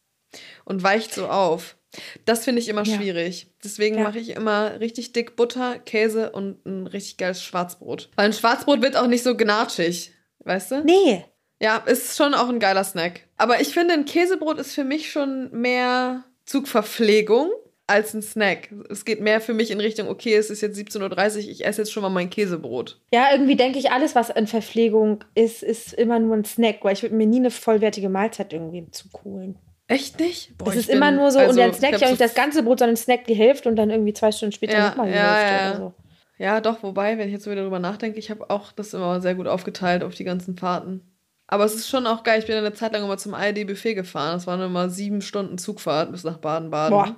und 0.66 0.84
weicht 0.84 1.14
so 1.14 1.28
auf. 1.28 1.78
Das 2.26 2.46
finde 2.46 2.62
ich 2.62 2.70
immer 2.70 2.84
Ja. 2.84 2.96
schwierig. 2.96 3.48
Deswegen 3.64 3.98
Ja. 3.98 4.04
mache 4.04 4.20
ich 4.20 4.30
immer 4.30 4.80
richtig 4.80 5.12
dick 5.14 5.36
Butter, 5.36 5.78
Käse 5.80 6.32
und 6.32 6.66
ein 6.66 6.88
richtig 6.88 7.18
geiles 7.18 7.42
Schwarzbrot. 7.44 8.10
Weil 8.16 8.26
ein 8.28 8.34
Schwarzbrot 8.34 8.82
wird 8.82 8.96
auch 8.96 9.08
nicht 9.08 9.24
so 9.24 9.36
gnatschig, 9.36 10.12
weißt 10.40 10.72
du? 10.72 10.84
Nee. 10.84 11.26
Ja, 11.62 11.78
ist 11.78 12.16
schon 12.18 12.34
auch 12.34 12.50
ein 12.50 12.60
geiler 12.60 12.84
Snack. 12.84 13.28
Aber 13.38 13.62
ich 13.62 13.70
finde, 13.74 13.94
ein 13.94 14.06
Käsebrot 14.06 14.58
ist 14.58 14.74
für 14.74 14.84
mich 14.84 15.12
schon 15.12 15.52
mehr 15.52 16.24
Zugverpflegung 16.46 17.52
als 17.88 18.14
ein 18.14 18.22
Snack. 18.22 18.70
Es 18.90 19.04
geht 19.06 19.20
mehr 19.22 19.42
für 19.42 19.54
mich 19.54 19.70
in 19.72 19.80
Richtung, 19.80 20.08
okay, 20.08 20.36
es 20.36 20.50
ist 20.50 20.62
jetzt 20.62 20.78
17.30 20.80 21.02
Uhr, 21.44 21.50
ich 21.52 21.66
esse 21.66 21.82
jetzt 21.82 21.92
schon 21.92 22.04
mal 22.04 22.10
mein 22.10 22.30
Käsebrot. 22.30 23.02
Ja, 23.14 23.28
irgendwie 23.34 23.56
denke 23.56 23.80
ich, 23.80 23.92
alles, 23.92 24.16
was 24.16 24.30
in 24.30 24.48
Verpflegung 24.48 25.24
ist, 25.36 25.62
ist 25.64 25.94
immer 25.94 26.20
nur 26.20 26.36
ein 26.36 26.46
Snack, 26.46 26.78
weil 26.84 26.94
ich 26.94 27.02
würde 27.02 27.16
mir 27.16 27.28
nie 27.28 27.38
eine 27.40 27.52
vollwertige 27.52 28.10
Mahlzeit 28.10 28.54
irgendwie 28.54 28.90
zuholen. 28.92 29.58
Echt 29.88 30.20
nicht? 30.22 30.58
Boah, 30.58 30.70
es 30.70 30.76
ist 30.78 30.90
immer 30.90 31.08
bin- 31.10 31.18
nur 31.20 31.32
so, 31.32 31.40
also, 31.40 31.52
und 31.52 31.58
dann 31.58 31.74
snack 31.74 31.96
ich 31.98 32.06
auch 32.06 32.10
nicht 32.10 32.22
das 32.22 32.34
ganze 32.34 32.64
Brot, 32.64 32.80
sondern 32.80 32.96
snack 32.96 33.26
die 33.26 33.34
Hälfte 33.34 33.68
und 33.68 33.76
dann 33.76 33.90
irgendwie 33.90 34.14
zwei 34.14 34.32
Stunden 34.32 34.54
später 34.54 34.78
Ja, 34.78 34.90
nochmal 34.90 35.08
die 35.10 35.16
ja, 35.16 35.36
Hälfte 35.36 35.54
ja. 35.54 35.70
oder 35.72 35.78
so. 35.78 35.94
Ja, 36.38 36.62
doch, 36.62 36.82
wobei, 36.82 37.18
wenn 37.18 37.28
ich 37.28 37.34
jetzt 37.34 37.44
so 37.44 37.52
wieder 37.52 37.64
drüber 37.64 37.80
nachdenke, 37.80 38.18
ich 38.18 38.32
habe 38.32 38.50
auch 38.50 38.72
das 38.72 38.94
immer 38.94 39.20
sehr 39.20 39.36
gut 39.36 39.48
aufgeteilt 39.48 40.04
auf 40.04 40.16
die 40.16 40.24
ganzen 40.24 40.58
Fahrten. 40.58 41.02
Aber 41.46 41.66
es 41.66 41.76
ist 41.76 41.90
schon 41.90 42.08
auch 42.08 42.24
geil. 42.24 42.40
Ich 42.40 42.48
bin 42.48 42.56
eine 42.56 42.74
Zeit 42.74 42.94
lang 42.94 43.04
immer 43.04 43.18
zum 43.18 43.34
ARD-Buffet 43.34 43.94
gefahren. 43.94 44.32
Das 44.34 44.48
waren 44.48 44.62
immer 44.62 44.90
sieben 44.90 45.22
Stunden 45.22 45.58
Zugfahrt 45.58 46.10
bis 46.14 46.24
nach 46.24 46.38
Baden-Baden. 46.38 46.98
Boah. 46.98 47.16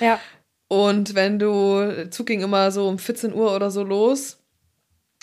Ja. 0.00 0.20
Und 0.68 1.14
wenn 1.14 1.38
du, 1.38 1.80
der 1.80 2.10
Zug 2.10 2.26
ging 2.26 2.42
immer 2.42 2.70
so 2.70 2.88
um 2.88 2.98
14 2.98 3.32
Uhr 3.32 3.54
oder 3.54 3.70
so 3.70 3.82
los. 3.82 4.38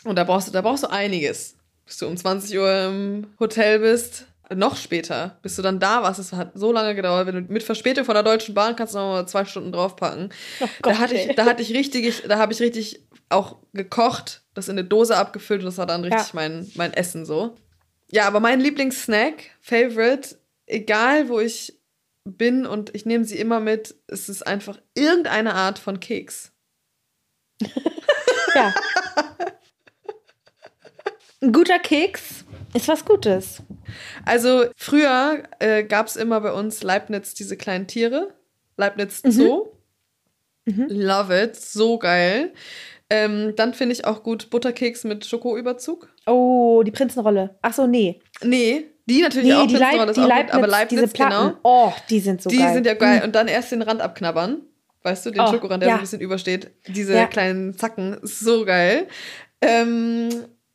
Und 0.03 0.15
da 0.17 0.23
brauchst 0.23 0.47
du, 0.47 0.51
da 0.51 0.61
brauchst 0.61 0.83
du 0.83 0.91
einiges. 0.91 1.55
Bis 1.85 1.97
du 1.97 2.07
um 2.07 2.17
20 2.17 2.57
Uhr 2.57 2.85
im 2.87 3.27
Hotel 3.39 3.79
bist. 3.79 4.25
Noch 4.53 4.75
später, 4.77 5.39
bis 5.41 5.55
du 5.55 5.63
dann 5.63 5.79
da 5.79 6.03
warst. 6.03 6.19
Es 6.19 6.31
hat 6.31 6.51
so 6.53 6.71
lange 6.71 6.93
gedauert. 6.93 7.25
Wenn 7.25 7.47
du 7.47 7.53
mit 7.53 7.63
Verspätung 7.63 8.05
von 8.05 8.13
der 8.13 8.21
Deutschen 8.23 8.53
Bahn 8.53 8.75
kannst 8.75 8.93
du 8.93 8.99
noch 8.99 9.11
mal 9.11 9.27
zwei 9.27 9.43
Stunden 9.45 9.71
draufpacken. 9.71 10.29
Oh 10.59 10.67
Gott, 10.83 10.93
da 10.93 10.99
hatte 10.99 11.15
ey. 11.17 11.29
ich, 11.29 11.35
da 11.35 11.45
hatte 11.45 11.63
ich 11.63 11.73
richtig, 11.73 12.23
da 12.27 12.37
habe 12.37 12.53
ich 12.53 12.59
richtig 12.59 13.03
auch 13.29 13.57
gekocht, 13.73 14.43
das 14.53 14.67
in 14.67 14.77
eine 14.77 14.87
Dose 14.87 15.17
abgefüllt 15.17 15.61
und 15.61 15.65
das 15.65 15.79
war 15.79 15.87
dann 15.87 16.03
richtig 16.03 16.27
Ja. 16.27 16.29
mein, 16.33 16.71
mein 16.75 16.93
Essen 16.93 17.25
so. 17.25 17.55
Ja, 18.11 18.27
aber 18.27 18.39
mein 18.39 18.59
Lieblingssnack, 18.61 19.33
Favorite, 19.61 20.37
egal 20.67 21.27
wo 21.27 21.39
ich 21.39 21.73
bin 22.25 22.65
und 22.65 22.93
ich 22.95 23.05
nehme 23.05 23.23
sie 23.23 23.37
immer 23.37 23.59
mit, 23.59 23.95
es 24.07 24.29
ist 24.29 24.45
einfach 24.45 24.79
irgendeine 24.95 25.53
Art 25.53 25.79
von 25.79 25.99
Keks. 25.99 26.51
ja. 28.55 28.73
Ein 31.41 31.53
guter 31.53 31.79
Keks 31.79 32.43
ist 32.73 32.87
was 32.87 33.05
Gutes. 33.05 33.61
Also 34.25 34.65
früher 34.75 35.43
äh, 35.59 35.83
gab 35.83 36.07
es 36.07 36.15
immer 36.15 36.41
bei 36.41 36.51
uns 36.51 36.81
Leibniz 36.83 37.33
diese 37.35 37.55
kleinen 37.55 37.87
Tiere. 37.87 38.33
Leibniz 38.77 39.23
Mhm. 39.23 39.31
Zoo. 39.31 39.67
Love 40.65 41.43
it, 41.43 41.55
so 41.55 41.99
geil. 41.99 42.51
Ähm, 43.11 43.53
dann 43.55 43.75
finde 43.75 43.93
ich 43.93 44.05
auch 44.05 44.23
gut 44.23 44.49
Butterkeks 44.49 45.03
mit 45.03 45.25
Schokoüberzug. 45.25 46.09
Oh, 46.25 46.81
die 46.83 46.91
Prinzenrolle. 46.91 47.55
Ach 47.61 47.71
so, 47.73 47.85
nee. 47.85 48.19
Nee, 48.41 48.87
die 49.07 49.21
natürlich 49.21 49.49
Nee, 49.49 49.55
auch 49.55 49.67
die, 49.67 49.75
Leib, 49.75 50.07
ist 50.09 50.15
die 50.17 50.21
auch 50.21 50.27
Leibniz, 50.27 50.51
gut, 50.51 50.55
aber 50.55 50.67
Leibniz, 50.67 50.99
diese 51.01 51.13
Platten. 51.13 51.47
genau. 51.47 51.59
Oh, 51.63 51.93
die 52.09 52.19
sind 52.19 52.41
so 52.41 52.49
die 52.49 52.57
geil. 52.57 52.73
sind 52.73 52.85
ja 52.85 52.93
geil. 52.95 53.21
Und 53.23 53.35
dann 53.35 53.47
erst 53.47 53.71
den 53.71 53.81
Rand 53.81 54.01
abknabbern. 54.01 54.61
Weißt 55.03 55.25
du, 55.25 55.31
den 55.31 55.41
Oh, 55.41 55.47
Schokorand, 55.51 55.83
der 55.83 55.89
ja. 55.89 55.95
so 55.95 55.99
ein 55.99 56.01
bisschen 56.01 56.19
übersteht. 56.21 56.71
Diese 56.87 57.13
Ja. 57.13 57.27
kleinen 57.27 57.77
Zacken, 57.77 58.17
so 58.23 58.65
geil. 58.65 59.07
Ähm, 59.61 60.29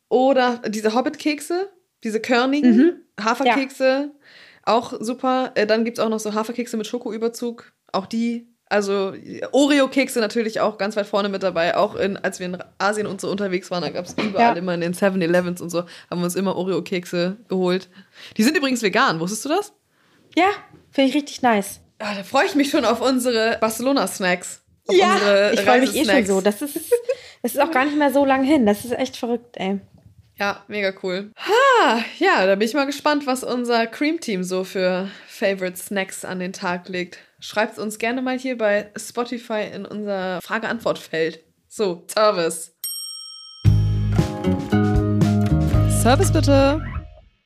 oder 0.09 0.61
diese 0.67 0.93
Hobbit-Kekse, 0.93 1.69
diese 2.03 2.19
körnigen 2.21 2.77
Mhm. 2.77 2.93
Haferkekse, 3.23 4.11
auch 4.63 4.93
super. 4.99 5.51
Äh, 5.55 5.67
dann 5.67 5.83
gibt 5.85 5.97
es 5.97 6.03
auch 6.03 6.09
noch 6.09 6.19
so 6.19 6.33
Haferkekse 6.33 6.77
mit 6.77 6.87
Schokoüberzug. 6.87 7.73
Auch 7.91 8.05
die. 8.05 8.47
Also 8.71 9.13
Oreo-Kekse 9.51 10.19
natürlich 10.19 10.59
auch 10.61 10.77
ganz 10.77 10.95
weit 10.95 11.05
vorne 11.05 11.29
mit 11.29 11.43
dabei. 11.43 11.75
Auch 11.75 11.95
in, 11.95 12.17
als 12.17 12.39
wir 12.39 12.47
in 12.47 12.57
Asien 12.77 13.05
und 13.05 13.19
so 13.21 13.29
unterwegs 13.29 13.69
waren, 13.69 13.81
da 13.83 13.89
gab 13.89 14.05
es 14.05 14.13
überall 14.13 14.53
Ja. 14.53 14.59
immer 14.59 14.73
in 14.73 14.81
den 14.81 14.93
7-Elevens 14.93 15.61
und 15.61 15.69
so, 15.69 15.79
haben 16.09 16.19
wir 16.19 16.23
uns 16.25 16.35
immer 16.35 16.55
Oreo-Kekse 16.55 17.37
geholt. 17.49 17.89
Die 18.37 18.43
sind 18.43 18.57
übrigens 18.57 18.81
vegan, 18.81 19.19
wusstest 19.19 19.45
du 19.45 19.49
das? 19.49 19.73
Ja, 20.35 20.47
finde 20.89 21.09
ich 21.09 21.15
richtig 21.15 21.41
nice. 21.41 21.81
Ah, 21.99 22.15
da 22.15 22.23
freue 22.23 22.45
ich 22.45 22.55
mich 22.55 22.69
schon 22.69 22.85
auf 22.85 23.01
unsere 23.01 23.57
Barcelona-Snacks. 23.59 24.61
Ja, 24.89 25.51
ich 25.51 25.61
freue 25.61 25.81
mich 25.81 25.95
eh 25.95 26.05
schon 26.05 26.25
so. 26.25 26.41
Das 26.41 26.61
ist, 26.61 26.75
das 27.43 27.53
ist 27.53 27.59
auch 27.59 27.71
gar 27.71 27.85
nicht 27.85 27.97
mehr 27.97 28.11
so 28.11 28.25
lang 28.25 28.43
hin. 28.43 28.65
Das 28.65 28.83
ist 28.85 28.91
echt 28.93 29.17
verrückt, 29.17 29.57
ey. 29.57 29.79
Ja, 30.39 30.63
mega 30.67 30.91
cool. 31.03 31.31
Ha, 31.37 31.99
ja, 32.17 32.45
da 32.47 32.55
bin 32.55 32.67
ich 32.67 32.73
mal 32.73 32.85
gespannt, 32.85 33.27
was 33.27 33.43
unser 33.43 33.85
Cream-Team 33.85 34.43
so 34.43 34.63
für 34.63 35.07
Favorite 35.27 35.77
Snacks 35.77 36.25
an 36.25 36.39
den 36.39 36.53
Tag 36.53 36.89
legt. 36.89 37.19
Schreibt 37.43 37.79
uns 37.79 37.97
gerne 37.97 38.21
mal 38.21 38.37
hier 38.37 38.55
bei 38.55 38.91
Spotify 38.95 39.63
in 39.73 39.83
unser 39.83 40.39
Frage-Antwort-Feld. 40.43 41.43
So, 41.67 42.03
Service. 42.07 42.75
Service 46.03 46.31
bitte. 46.31 46.79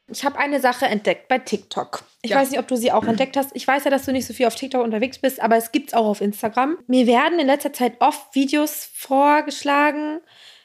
Ich 0.10 0.26
habe 0.26 0.38
eine 0.38 0.60
Sache 0.60 0.86
entdeckt 0.86 1.30
bei 1.30 1.40
TikTok. 1.40 2.04
Ich 2.24 2.32
Ja. 2.32 2.38
weiß 2.38 2.52
nicht, 2.52 2.60
ob 2.60 2.68
du 2.68 2.76
sie 2.76 2.92
auch 2.92 3.06
entdeckt 3.06 3.38
hast. 3.38 3.52
Ich 3.54 3.66
weiß 3.66 3.86
ja, 3.86 3.90
dass 3.90 4.04
du 4.04 4.12
nicht 4.12 4.28
so 4.28 4.34
viel 4.34 4.48
auf 4.48 4.56
TikTok 4.56 4.84
unterwegs 4.84 5.18
bist, 5.18 5.42
aber 5.42 5.56
es 5.56 5.72
gibt 5.72 5.88
es 5.90 5.94
auch 5.94 6.06
auf 6.06 6.20
Instagram. 6.20 6.78
Mir 6.88 7.08
werden 7.08 7.40
in 7.40 7.48
letzter 7.48 7.72
Zeit 7.72 7.94
oft 8.02 8.36
Videos 8.36 8.90
vorgeschlagen 8.94 10.20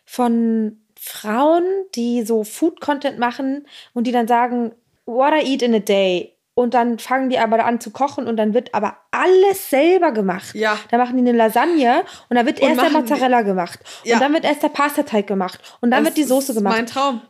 von 0.04 0.80
Frauen, 0.98 1.62
die 1.94 2.22
so 2.22 2.42
Food-Content 2.42 3.20
machen 3.20 3.68
und 3.94 4.08
die 4.08 4.12
dann 4.12 4.26
sagen, 4.26 4.72
what 5.06 5.32
I 5.32 5.52
eat 5.52 5.62
in 5.62 5.74
a 5.76 5.78
day. 5.78 6.36
Und 6.60 6.74
dann 6.74 6.98
fangen 6.98 7.30
die 7.30 7.38
aber 7.38 7.64
an 7.64 7.80
zu 7.80 7.90
kochen 7.90 8.26
und 8.26 8.36
dann 8.36 8.54
wird 8.54 8.74
aber 8.74 8.98
alles 9.10 9.70
selber 9.70 10.12
gemacht. 10.12 10.54
Ja. 10.54 10.78
Da 10.90 10.98
machen 10.98 11.16
die 11.16 11.28
eine 11.28 11.36
Lasagne 11.36 12.04
und 12.28 12.36
da 12.36 12.44
wird 12.46 12.60
Und 12.60 12.68
erst 12.68 12.80
der 12.82 12.90
machen 12.90 13.04
die- 13.06 13.12
Mozzarella 13.12 13.42
gemacht. 13.42 13.80
Ja. 14.04 14.16
Und 14.16 14.22
dann 14.22 14.32
wird 14.34 14.44
erst 14.44 14.62
der 14.62 14.68
Pastateig 14.68 15.26
gemacht. 15.26 15.58
Und 15.80 15.90
dann 15.90 16.04
Das 16.04 16.10
wird 16.14 16.18
die 16.18 16.28
Soße 16.28 16.52
ist 16.52 16.58
gemacht. 16.58 16.76
mein 16.76 16.86
Traum. 16.86 17.22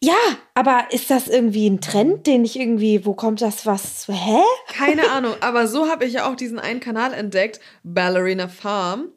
Ja, 0.00 0.12
aber 0.54 0.88
ist 0.90 1.10
das 1.10 1.28
irgendwie 1.28 1.66
ein 1.68 1.80
Trend, 1.80 2.26
den 2.26 2.44
ich 2.44 2.58
irgendwie, 2.60 3.06
wo 3.06 3.14
kommt 3.14 3.40
das 3.40 3.64
was? 3.64 4.06
Hä? 4.08 4.42
Keine 4.68 5.10
Ahnung, 5.10 5.32
aber 5.40 5.66
so 5.66 5.88
habe 5.88 6.04
ich 6.04 6.12
ja 6.12 6.30
auch 6.30 6.34
diesen 6.36 6.58
einen 6.58 6.80
Kanal 6.80 7.14
entdeckt, 7.14 7.58
Ballerina 7.84 8.48
Farm. 8.48 9.08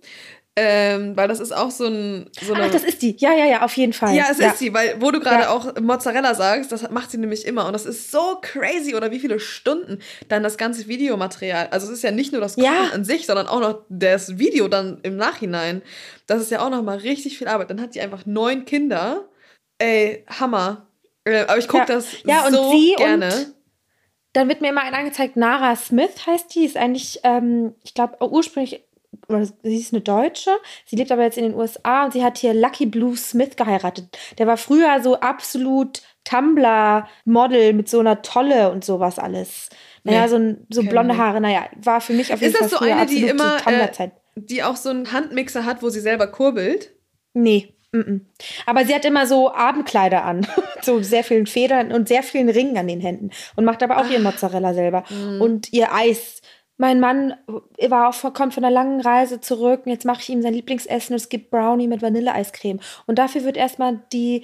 Ähm, 0.60 1.16
weil 1.16 1.28
das 1.28 1.40
ist 1.40 1.52
auch 1.56 1.70
so 1.70 1.86
ein. 1.86 2.32
So 2.42 2.56
eine, 2.56 2.66
Ach, 2.66 2.72
das 2.72 2.84
ist 2.84 3.04
die. 3.04 3.16
Ja, 3.20 3.32
ja, 3.32 3.46
ja, 3.46 3.62
auf 3.62 3.78
jeden 3.78 3.94
Fall. 3.94 4.16
ja, 4.16 4.26
es 4.32 4.40
ja. 4.40 4.48
ist 4.48 4.58
sie, 4.58 4.74
weil 4.74 4.96
wo 5.00 5.12
du 5.12 5.20
gerade 5.20 5.44
Ja. 5.44 5.50
auch 5.52 5.80
Mozzarella 5.80 6.34
sagst, 6.34 6.72
das 6.72 6.90
macht 6.90 7.12
sie 7.12 7.20
nämlich 7.20 7.46
immer. 7.46 7.68
Und 7.68 7.74
das 7.74 7.86
ist 7.86 8.10
so 8.10 8.40
crazy 8.42 8.96
oder 8.96 9.12
wie 9.12 9.20
viele 9.20 9.40
Stunden 9.40 10.00
dann 10.30 10.42
das 10.42 10.58
ganze 10.58 10.88
Videomaterial. 10.88 11.68
Also 11.70 11.86
es 11.86 11.94
ist 11.94 12.04
ja 12.04 12.10
nicht 12.10 12.32
nur 12.32 12.42
das 12.42 12.56
Kochen 12.56 12.66
Ja. 12.66 12.90
an 12.92 13.06
sich, 13.06 13.28
sondern 13.28 13.46
auch 13.48 13.60
noch 13.60 13.82
das 13.90 14.40
Video 14.40 14.68
dann 14.68 15.00
im 15.04 15.16
Nachhinein. 15.16 15.84
Das 16.26 16.42
ist 16.42 16.50
ja 16.50 16.66
auch 16.66 16.72
noch 16.72 16.82
mal 16.82 16.98
richtig 16.98 17.38
viel 17.38 17.48
Arbeit. 17.48 17.70
Dann 17.70 17.80
hat 17.80 17.94
sie 17.94 18.02
einfach 18.02 18.26
neun 18.26 18.66
Kinder. 18.66 19.26
Ey, 19.78 20.26
Hammer. 20.28 20.88
Äh, 21.24 21.42
aber 21.42 21.60
ich 21.60 21.68
gucke 21.68 21.86
das 21.86 22.08
Ja, 22.24 22.48
und 22.48 22.54
so 22.56 22.72
sie 22.72 22.96
gerne. 22.98 23.28
und 23.28 23.54
dann 24.34 24.50
wird 24.50 24.62
mir 24.62 24.70
immer 24.70 24.82
eine 24.82 24.98
angezeigt, 24.98 25.36
Nara 25.36 25.76
Smith 25.76 26.26
heißt 26.26 26.54
die, 26.56 26.66
ist 26.66 26.78
eigentlich, 26.78 27.20
ähm, 27.24 27.74
ich 27.84 27.94
glaube, 27.94 28.18
ursprünglich, 28.28 28.84
oder 29.28 29.46
sie 29.46 29.78
ist 29.78 29.94
eine 29.94 30.02
Deutsche, 30.02 30.52
sie 30.86 30.96
lebt 30.96 31.12
aber 31.12 31.24
jetzt 31.24 31.38
in 31.38 31.44
den 31.44 31.56
USA 31.56 32.06
und 32.06 32.14
sie 32.14 32.24
hat 32.24 32.38
hier 32.38 32.54
Lucky 32.54 32.86
Blue 32.86 33.16
Smith 33.16 33.56
geheiratet. 33.56 34.18
Der 34.38 34.48
war 34.48 34.58
früher 34.58 35.02
so 35.02 35.20
absolut 35.20 36.02
Tumblr-Model 36.24 37.74
mit 37.74 37.90
so 37.90 38.00
einer 38.00 38.22
Tolle 38.22 38.72
und 38.72 38.84
sowas 38.84 39.20
alles. 39.20 39.70
Naja, 40.04 40.24
Nee, 40.24 40.28
so, 40.28 40.36
ein, 40.38 40.68
so 40.70 40.84
blonde. 40.84 41.18
Haare, 41.18 41.42
naja, 41.42 41.68
war 41.82 42.02
für 42.02 42.14
mich 42.14 42.34
auf 42.34 42.42
jeden 42.42 42.54
Ist 42.54 42.60
Fall 42.60 42.70
das 42.70 42.80
so 42.80 42.86
eine, 42.86 43.06
die 43.06 43.24
immer, 43.24 43.58
äh, 43.66 44.10
die 44.36 44.64
auch 44.64 44.76
so 44.76 44.90
einen 44.90 45.12
Handmixer 45.12 45.66
hat, 45.66 45.82
wo 45.82 45.90
sie 45.90 46.00
selber 46.00 46.28
kurbelt? 46.28 46.94
Nee. 47.34 47.74
mm, 47.92 48.00
mm. 48.00 48.26
Aber 48.66 48.86
sie 48.86 48.94
hat 48.94 49.06
immer 49.06 49.26
so 49.26 49.54
Abendkleider 49.54 50.24
an. 50.24 50.48
so 50.82 51.02
sehr 51.02 51.24
vielen 51.24 51.48
Federn 51.48 51.92
und 51.92 52.08
sehr 52.08 52.24
vielen 52.24 52.50
Ringen 52.50 52.78
an 52.78 52.88
den 52.88 53.02
Händen. 53.02 53.32
Und 53.56 53.66
macht 53.66 53.84
aber 53.84 53.98
auch 53.98 54.10
ihren 54.10 54.24
Mozzarella 54.24 54.74
selber. 54.74 55.04
Und 55.40 55.74
ihr 55.74 55.94
Eis. 55.94 56.42
Mein 56.78 57.00
Mann 57.00 57.34
war 57.90 58.10
auch, 58.10 58.34
kommt 58.34 58.54
von 58.54 58.64
einer 58.64 58.74
langen 58.74 59.02
Reise 59.02 59.42
zurück 59.42 59.82
und 59.86 59.92
jetzt 59.92 60.06
mache 60.06 60.22
ich 60.22 60.30
ihm 60.30 60.42
sein 60.42 60.54
Lieblingsessen 60.54 61.14
und 61.14 61.22
es 61.22 61.30
gibt 61.30 61.50
Brownie 61.50 61.88
mit 61.88 62.02
Vanilleeiscreme. 62.02 62.80
Und 63.08 63.18
dafür 63.18 63.44
wird 63.44 63.58
erstmal 63.58 64.00
die, 64.14 64.44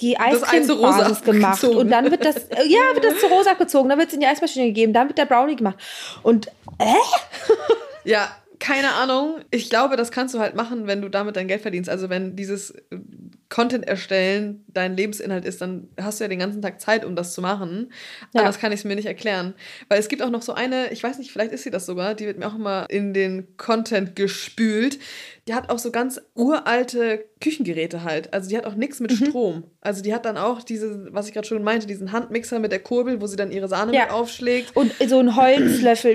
die 0.00 0.18
Eiscreme-Basis 0.18 1.22
gemacht. 1.22 1.54
abgezogen. 1.54 1.78
Und 1.78 1.90
dann 1.90 2.10
wird 2.10 2.24
das, 2.24 2.36
äh, 2.48 2.64
ja, 2.66 2.80
wird 2.94 3.04
das 3.04 3.18
zu 3.18 3.26
rosa 3.26 3.52
abgezogen, 3.52 3.88
dann 3.88 3.98
wird 3.98 4.08
es 4.08 4.14
in 4.14 4.20
die 4.20 4.26
Eismaschine 4.26 4.66
gegeben, 4.66 4.92
dann 4.92 5.08
wird 5.08 5.18
der 5.18 5.26
Brownie 5.26 5.56
gemacht. 5.56 5.78
Und 6.22 6.50
Ja, 8.04 8.28
keine 8.60 8.92
Ahnung. 8.92 9.40
Ich 9.50 9.70
glaube, 9.70 9.96
das 9.96 10.12
kannst 10.12 10.34
du 10.34 10.38
halt 10.38 10.54
machen, 10.54 10.86
wenn 10.86 11.00
du 11.00 11.08
damit 11.08 11.36
dein 11.36 11.48
Geld 11.48 11.62
verdienst. 11.62 11.88
Also 11.88 12.10
wenn 12.10 12.36
dieses 12.36 12.70
äh, 12.70 12.98
Content 13.48 13.88
erstellen 13.88 14.64
dein 14.68 14.96
Lebensinhalt 14.96 15.44
ist, 15.46 15.60
dann 15.60 15.88
hast 16.00 16.20
du 16.20 16.24
ja 16.24 16.28
den 16.28 16.38
ganzen 16.38 16.60
Tag 16.62 16.80
Zeit, 16.80 17.04
um 17.04 17.16
das 17.16 17.32
zu 17.32 17.40
machen. 17.40 17.90
Ja. 18.32 18.42
Anders 18.42 18.58
kann 18.58 18.70
ich 18.70 18.80
es 18.80 18.84
mir 18.84 18.94
nicht 18.94 19.06
erklären. 19.06 19.54
Weil 19.88 19.98
es 19.98 20.08
gibt 20.08 20.22
auch 20.22 20.30
noch 20.30 20.42
so 20.42 20.52
eine, 20.52 20.92
ich 20.92 21.02
weiß 21.02 21.18
nicht, 21.18 21.32
vielleicht 21.32 21.52
ist 21.52 21.64
sie 21.64 21.70
das 21.70 21.86
sogar, 21.86 22.14
die 22.14 22.26
wird 22.26 22.38
mir 22.38 22.46
auch 22.46 22.54
immer 22.54 22.86
in 22.90 23.14
den 23.14 23.56
Content 23.56 24.14
gespült. 24.14 24.98
Die 25.48 25.54
hat 25.54 25.70
auch 25.70 25.78
so 25.78 25.90
ganz 25.90 26.20
uralte 26.34 27.24
Küchengeräte 27.40 28.04
halt. 28.04 28.32
Also 28.34 28.50
die 28.50 28.56
hat 28.56 28.66
auch 28.66 28.74
nichts 28.74 29.00
Mhm. 29.00 29.06
mit 29.06 29.12
Strom. 29.28 29.64
Also 29.80 30.02
die 30.02 30.12
hat 30.14 30.26
dann 30.26 30.36
auch 30.36 30.62
diese, 30.62 31.08
was 31.12 31.26
ich 31.26 31.32
gerade 31.32 31.46
schon 31.48 31.62
meinte, 31.64 31.86
diesen 31.86 32.12
Handmixer 32.12 32.58
mit 32.58 32.70
der 32.70 32.80
Kurbel, 32.80 33.20
wo 33.20 33.26
sie 33.26 33.36
dann 33.36 33.50
ihre 33.50 33.66
Sahne 33.66 33.94
Ja. 33.94 34.02
mit 34.04 34.10
aufschlägt. 34.12 34.76
Und 34.76 34.92
so 35.08 35.18
ein 35.18 35.36
Holzlöffel, 35.36 36.12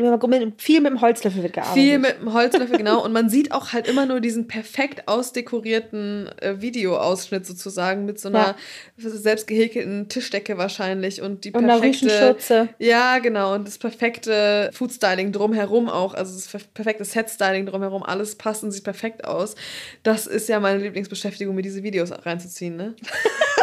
viel 0.58 0.82
mit 0.82 0.92
dem 0.92 1.02
Holzlöffel 1.02 1.42
wird 1.44 1.54
gearbeitet. 1.54 1.82
Viel 1.82 1.98
mit 2.00 2.22
dem 2.22 2.34
Holzlöffel, 2.34 2.78
genau. 2.78 3.04
Und 3.04 3.12
man 3.12 3.30
sieht 3.30 3.52
auch 3.52 3.74
halt 3.74 3.88
immer 3.88 4.06
nur 4.06 4.20
diesen 4.20 4.48
perfekt 4.48 5.08
ausdekorierten 5.08 6.30
äh, 6.42 6.62
Videoausschnitt 6.62 7.46
sozusagen 7.46 8.06
mit 8.06 8.20
so 8.20 8.30
einer 8.30 8.56
selbst 8.98 9.48
gehäkelten 9.48 10.10
Tischdecke 10.10 10.58
wahrscheinlich 10.58 11.22
und 11.22 11.44
die 11.46 11.52
Und 11.52 11.66
perfekte. 11.66 12.70
Ja, 12.80 13.20
genau. 13.20 13.56
Und 13.56 13.68
das 13.68 13.78
perfekte 13.78 14.70
Foodstyling 14.74 15.32
drumherum 15.32 15.90
auch. 15.90 16.14
Also 16.14 16.34
das 16.36 16.48
per- 16.48 16.60
perfekte 16.74 17.06
Set-Styling 17.06 17.66
drumherum. 17.66 18.04
Alles 18.04 18.36
passt 18.36 18.64
und 18.64 18.72
sieht 18.72 18.84
perfekt 18.84 19.15
aus. 19.24 19.56
Das 20.04 20.28
ist 20.28 20.50
ja 20.50 20.60
meine 20.60 20.80
Lieblingsbeschäftigung, 20.84 21.56
mir 21.56 21.62
diese 21.62 21.84
Videos 21.84 22.12
reinzuziehen, 22.12 22.76
ne? 22.76 22.96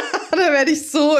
da 0.30 0.50
werde 0.50 0.70
ich 0.70 0.90
so 0.90 1.16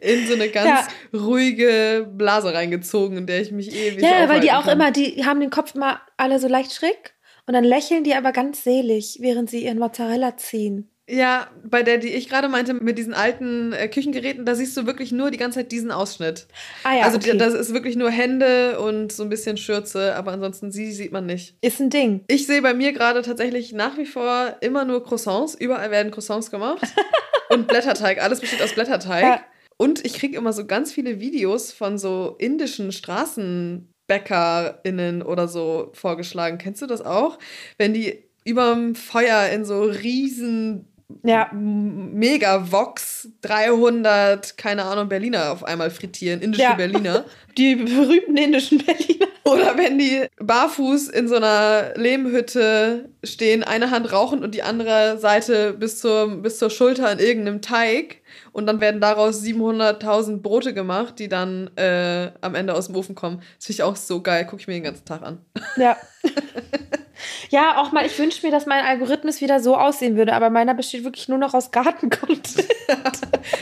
in 0.00 0.26
so 0.26 0.34
eine 0.34 0.48
ganz 0.48 0.88
Ja. 1.12 1.20
ruhige 1.20 2.08
Blase 2.12 2.52
reingezogen, 2.52 3.18
in 3.18 3.26
der 3.26 3.40
ich 3.40 3.52
mich 3.52 3.72
ewig 3.72 4.02
Ja, 4.02 4.28
weil 4.28 4.40
die 4.40 4.50
auch 4.50 4.64
kann. 4.64 4.72
immer, 4.80 4.90
die 4.90 5.24
haben 5.24 5.38
den 5.40 5.50
Kopf 5.50 5.74
immer 5.76 6.00
alle 6.16 6.40
so 6.40 6.48
leicht 6.48 6.74
schräg 6.74 7.14
und 7.46 7.54
dann 7.54 7.62
lächeln 7.62 8.02
die 8.02 8.14
aber 8.14 8.32
ganz 8.32 8.64
selig, 8.64 9.18
während 9.20 9.50
sie 9.50 9.64
ihren 9.64 9.78
Mozzarella 9.78 10.36
ziehen. 10.36 10.90
Ja, 11.08 11.46
bei 11.62 11.84
der, 11.84 11.98
die 11.98 12.08
ich 12.08 12.28
gerade 12.28 12.48
meinte, 12.48 12.74
mit 12.74 12.98
diesen 12.98 13.14
alten 13.14 13.72
äh, 13.72 13.86
Küchengeräten, 13.86 14.44
da 14.44 14.56
siehst 14.56 14.76
du 14.76 14.86
wirklich 14.86 15.12
nur 15.12 15.30
die 15.30 15.38
ganze 15.38 15.60
Zeit 15.60 15.70
diesen 15.70 15.92
Ausschnitt. 15.92 16.48
Ah 16.82 16.96
ja, 16.96 17.04
also 17.04 17.18
okay. 17.18 17.32
die, 17.32 17.38
das 17.38 17.54
ist 17.54 17.72
wirklich 17.72 17.94
nur 17.94 18.10
Hände 18.10 18.80
und 18.80 19.12
so 19.12 19.22
ein 19.22 19.28
bisschen 19.28 19.56
Schürze, 19.56 20.16
aber 20.16 20.32
ansonsten 20.32 20.72
sie 20.72 20.90
sieht 20.90 21.12
man 21.12 21.26
nicht. 21.26 21.54
ist 21.60 21.80
ein 21.80 21.90
Ding. 21.90 22.24
Ich 22.26 22.46
sehe 22.46 22.60
bei 22.60 22.74
mir 22.74 22.92
gerade 22.92 23.22
tatsächlich 23.22 23.72
nach 23.72 23.96
wie 23.98 24.06
vor 24.06 24.56
immer 24.60 24.84
nur 24.84 25.04
Croissants. 25.04 25.54
Überall 25.54 25.92
werden 25.92 26.10
Croissants 26.10 26.50
gemacht. 26.50 26.84
und 27.50 27.68
Blätterteig. 27.68 28.20
Alles 28.22 28.40
besteht 28.40 28.62
aus 28.62 28.74
Blätterteig. 28.74 29.22
Ja. 29.22 29.40
Und 29.76 30.04
ich 30.04 30.14
kriege 30.14 30.36
immer 30.36 30.52
so 30.52 30.66
ganz 30.66 30.92
viele 30.92 31.20
Videos 31.20 31.70
von 31.72 31.98
so 31.98 32.34
indischen 32.38 32.90
StraßenbäckerInnen 32.92 35.22
oder 35.22 35.46
so 35.48 35.90
vorgeschlagen. 35.92 36.58
Kennst 36.58 36.82
du 36.82 36.86
das 36.86 37.02
auch? 37.02 37.40
Wenn 37.76 37.94
die 37.94 38.22
überm 38.44 38.94
Feuer 38.94 39.48
in 39.50 39.64
so 39.64 39.82
riesen 39.82 40.86
Ja. 41.22 41.50
Megavox 41.52 43.28
300, 43.42 44.56
keine 44.56 44.84
Ahnung, 44.84 45.08
Berliner 45.08 45.52
auf 45.52 45.62
einmal 45.64 45.90
frittieren, 45.90 46.40
indische 46.40 46.62
Ja. 46.64 46.74
Berliner. 46.74 47.24
Die 47.56 47.76
berühmten 47.76 48.36
indischen 48.36 48.78
Berliner. 48.84 49.26
Oder 49.44 49.78
wenn 49.78 49.96
die 49.98 50.26
barfuß 50.40 51.08
in 51.08 51.28
so 51.28 51.36
einer 51.36 51.94
Lehmhütte 51.94 53.08
stehen, 53.22 53.62
eine 53.62 53.90
Hand 53.92 54.12
rauchen 54.12 54.42
und 54.42 54.54
die 54.54 54.62
andere 54.62 55.18
Seite 55.18 55.72
bis 55.72 56.00
zur, 56.00 56.42
bis 56.42 56.58
zur 56.58 56.68
Schulter 56.68 57.10
in 57.12 57.20
irgendeinem 57.20 57.62
Teig. 57.62 58.22
Und 58.52 58.66
dann 58.66 58.80
werden 58.80 59.00
daraus 59.00 59.40
700.000 59.42 60.42
Brote 60.42 60.74
gemacht, 60.74 61.18
die 61.20 61.28
dann 61.28 61.70
äh, 61.76 62.32
am 62.40 62.54
Ende 62.56 62.74
aus 62.74 62.88
dem 62.88 62.96
Ofen 62.96 63.14
kommen. 63.14 63.40
Das 63.56 63.66
finde 63.66 63.74
ich 63.76 63.82
auch 63.84 63.96
so 63.96 64.20
geil. 64.20 64.44
Gucke 64.46 64.60
ich 64.62 64.66
mir 64.66 64.74
den 64.74 64.82
ganzen 64.82 65.04
Tag 65.04 65.22
an. 65.22 65.38
Ja. 65.76 65.96
ja, 67.50 67.78
auch 67.78 67.92
mal, 67.92 68.04
ich 68.04 68.18
wünsche 68.18 68.44
mir, 68.44 68.52
dass 68.52 68.66
mein 68.66 68.84
Algorithmus 68.84 69.40
wieder 69.40 69.60
so 69.60 69.76
aussehen 69.76 70.16
würde, 70.16 70.34
aber 70.34 70.50
meiner 70.50 70.74
besteht 70.74 71.04
wirklich 71.04 71.28
nur 71.28 71.38
noch 71.38 71.54
aus 71.54 71.70
Gartencontent. 71.70 72.66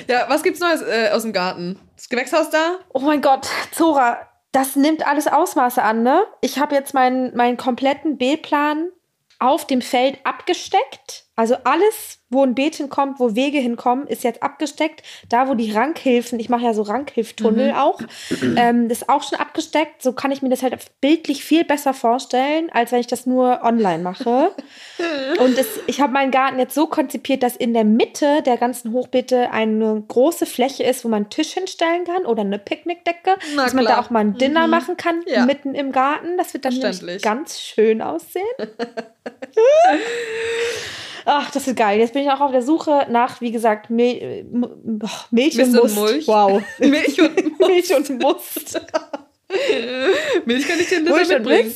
Ja, 0.08 0.26
was 0.28 0.42
gibt's 0.42 0.60
Neues 0.60 0.82
äh, 0.82 1.10
aus 1.12 1.22
dem 1.22 1.32
Garten? 1.32 1.78
Das 1.96 2.08
Gewächshaus 2.08 2.48
da? 2.50 2.78
Oh 2.92 3.00
mein 3.00 3.20
Gott, 3.20 3.48
Zora, 3.70 4.18
das 4.52 4.76
nimmt 4.76 5.06
alles 5.06 5.26
Ausmaße 5.26 5.82
an, 5.82 6.02
ne? 6.02 6.24
Ich 6.40 6.58
habe 6.58 6.74
jetzt 6.74 6.94
meinen, 6.94 7.34
meinen 7.36 7.56
kompletten 7.56 8.16
B-Plan 8.16 8.88
auf 9.38 9.66
dem 9.66 9.82
Feld 9.82 10.18
abgesteckt. 10.24 11.24
Also 11.36 11.56
alles, 11.64 12.20
wo 12.34 12.42
ein 12.42 12.54
Beet 12.54 12.74
hinkommt, 12.76 13.18
wo 13.20 13.34
Wege 13.34 13.58
hinkommen, 13.58 14.06
ist 14.06 14.24
jetzt 14.24 14.42
abgesteckt. 14.42 15.02
Da, 15.30 15.48
wo 15.48 15.54
die 15.54 15.72
Rankhilfen, 15.72 16.38
ich 16.38 16.48
mache 16.50 16.64
ja 16.64 16.74
so 16.74 16.82
Rankhilftunnel 16.82 17.72
auch, 17.72 18.00
ähm, 18.56 18.88
das 18.88 18.98
ist 19.02 19.08
auch 19.08 19.22
schon 19.22 19.38
abgesteckt. 19.38 20.02
So 20.02 20.12
kann 20.12 20.30
ich 20.32 20.42
mir 20.42 20.48
das 20.50 20.62
halt 20.62 20.76
bildlich 21.00 21.42
viel 21.44 21.64
besser 21.64 21.94
vorstellen, 21.94 22.68
als 22.72 22.92
wenn 22.92 23.00
ich 23.00 23.06
das 23.06 23.24
nur 23.24 23.60
online 23.62 24.02
mache. 24.02 24.50
Und 25.38 25.56
es, 25.58 25.66
ich 25.86 26.00
habe 26.00 26.12
meinen 26.12 26.30
Garten 26.30 26.58
jetzt 26.58 26.74
so 26.74 26.86
konzipiert, 26.86 27.42
dass 27.42 27.56
in 27.56 27.72
der 27.72 27.84
Mitte 27.84 28.42
der 28.42 28.56
ganzen 28.56 28.92
Hochbeete 28.92 29.50
eine 29.50 30.02
große 30.06 30.46
Fläche 30.46 30.82
ist, 30.82 31.04
wo 31.04 31.08
man 31.08 31.22
einen 31.22 31.30
Tisch 31.30 31.52
hinstellen 31.52 32.04
kann 32.04 32.26
oder 32.26 32.42
eine 32.42 32.58
Picknickdecke, 32.58 33.36
Na 33.56 33.64
dass 33.64 33.74
man 33.74 33.84
da 33.84 33.92
klar. 33.92 34.04
auch 34.04 34.10
mal 34.10 34.20
ein 34.20 34.34
Dinner 34.38 34.64
Mhm. 34.66 34.70
machen 34.70 34.96
kann, 34.96 35.22
Ja. 35.26 35.46
mitten 35.46 35.74
im 35.74 35.92
Garten. 35.92 36.36
Das 36.36 36.52
wird 36.54 36.64
dann 36.64 36.74
ganz 37.22 37.60
schön 37.60 38.02
aussehen. 38.02 38.44
Ach, 41.24 41.50
das 41.50 41.66
ist 41.66 41.76
geil. 41.76 41.98
Jetzt 41.98 42.12
bin 42.12 42.22
ich 42.22 42.30
auch 42.30 42.40
auf 42.40 42.52
der 42.52 42.62
Suche 42.62 43.06
nach, 43.10 43.40
wie 43.40 43.50
gesagt, 43.52 43.90
Mil 43.90 44.16
äh, 44.16 44.44
Milch 45.30 45.60
und 45.60 45.72
Must. 45.72 45.96
Mulch. 45.96 46.28
Wow. 46.28 46.62
Milch 46.78 47.20
und 47.20 47.58
Milch 47.58 47.94
und 47.94 48.22
Must. 48.22 48.80
Milch 50.44 50.66
kann 50.66 50.80
ich 50.80 50.88
dir 50.88 51.00
nicht 51.00 51.28
mitbringen. 51.28 51.72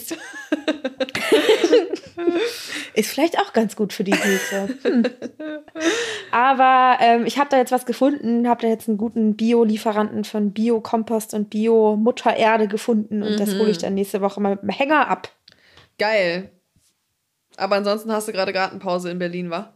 Ist 2.94 3.10
vielleicht 3.10 3.38
auch 3.38 3.52
ganz 3.52 3.76
gut 3.76 3.92
für 3.92 4.04
die 4.04 4.12
Pilze. 4.12 4.68
Hm. 4.82 5.04
Aber 6.32 6.98
ähm, 7.00 7.26
ich 7.26 7.38
habe 7.38 7.48
da 7.50 7.58
jetzt 7.58 7.72
was 7.72 7.86
gefunden, 7.86 8.48
habe 8.48 8.62
da 8.62 8.68
jetzt 8.68 8.88
einen 8.88 8.98
guten 8.98 9.36
Bio-Lieferanten 9.36 10.24
von 10.24 10.52
Bio-Kompost 10.52 11.34
und 11.34 11.50
Bio-Muttererde 11.50 12.66
gefunden 12.68 13.22
und 13.22 13.38
das 13.38 13.54
Mhm. 13.54 13.58
hole 13.60 13.70
ich 13.70 13.78
dann 13.78 13.94
nächste 13.94 14.20
Woche 14.20 14.40
mal 14.40 14.50
mit 14.50 14.62
dem 14.62 14.70
Hänger 14.70 15.08
ab. 15.08 15.30
Geil. 15.98 16.50
Aber 17.58 17.76
ansonsten 17.76 18.12
hast 18.12 18.28
du 18.28 18.32
gerade 18.32 18.52
Gartenpause 18.52 19.10
in 19.10 19.18
Berlin, 19.18 19.50
wa? 19.50 19.72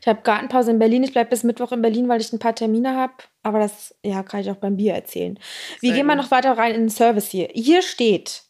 Ich 0.00 0.08
habe 0.08 0.22
Gartenpause 0.22 0.70
in 0.70 0.78
Berlin. 0.78 1.04
Ich 1.04 1.12
bleibe 1.12 1.30
bis 1.30 1.44
Mittwoch 1.44 1.72
in 1.72 1.82
Berlin, 1.82 2.08
weil 2.08 2.20
ich 2.20 2.32
ein 2.32 2.38
paar 2.38 2.54
Termine 2.54 2.96
habe. 2.96 3.12
Aber 3.42 3.58
das 3.58 3.94
ja, 4.04 4.22
kann 4.22 4.40
ich 4.40 4.50
auch 4.50 4.56
beim 4.56 4.76
Bier 4.76 4.94
erzählen. 4.94 5.38
Wir 5.80 5.90
Sehr 5.90 5.98
gehen 5.98 6.06
mal 6.06 6.16
noch 6.16 6.30
weiter 6.30 6.56
rein 6.56 6.74
in 6.74 6.82
den 6.82 6.90
Service 6.90 7.28
hier. 7.28 7.48
Hier 7.52 7.82
steht 7.82 8.42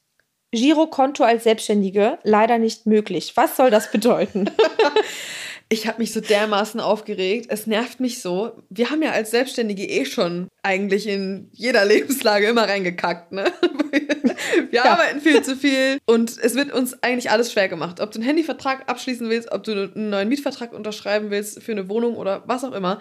Girokonto 0.53 1.25
als 1.25 1.45
Selbstständige 1.45 2.19
leider 2.23 2.59
nicht 2.59 2.87
möglich. 2.87 3.33
Was 3.37 3.57
soll 3.57 3.71
das 3.71 3.91
bedeuten? 3.91 4.51
Ich 5.73 5.87
habe 5.87 6.01
mich 6.01 6.13
so 6.13 6.21
dermaßen 6.21 6.81
aufgeregt. 6.81 7.47
Es 7.49 7.67
nervt 7.67 7.99
mich 7.99 8.21
so. 8.21 8.63
Wir 8.69 8.91
haben 8.91 9.01
ja 9.01 9.13
als 9.13 9.31
Selbstständige 9.31 9.89
eh 9.89 10.05
schon 10.05 10.49
eigentlich 10.63 11.07
in 11.07 11.49
jeder 11.51 11.83
Lebenslage 11.87 12.47
immer 12.47 12.69
reingekackt. 12.69 13.33
Ne? 13.33 13.51
Wir 14.71 14.85
ja. 14.85 14.85
arbeiten 14.85 15.23
viel 15.23 15.41
zu 15.43 15.57
viel 15.57 15.97
und 16.05 16.37
es 16.37 16.57
wird 16.57 16.75
uns 16.75 17.03
eigentlich 17.03 17.31
alles 17.31 17.51
schwer 17.51 17.71
gemacht. 17.71 18.01
Ob 18.01 18.11
du 18.11 18.19
einen 18.19 18.27
Handyvertrag 18.27 18.91
abschließen 18.91 19.31
willst, 19.31 19.51
ob 19.51 19.63
du 19.63 19.73
einen 19.73 20.11
neuen 20.11 20.29
Mietvertrag 20.29 20.75
unterschreiben 20.75 21.31
willst 21.31 21.63
für 21.63 21.73
eine 21.73 21.89
Wohnung 21.89 22.17
oder 22.17 22.43
was 22.47 22.65
auch 22.65 22.73
immer. 22.73 23.01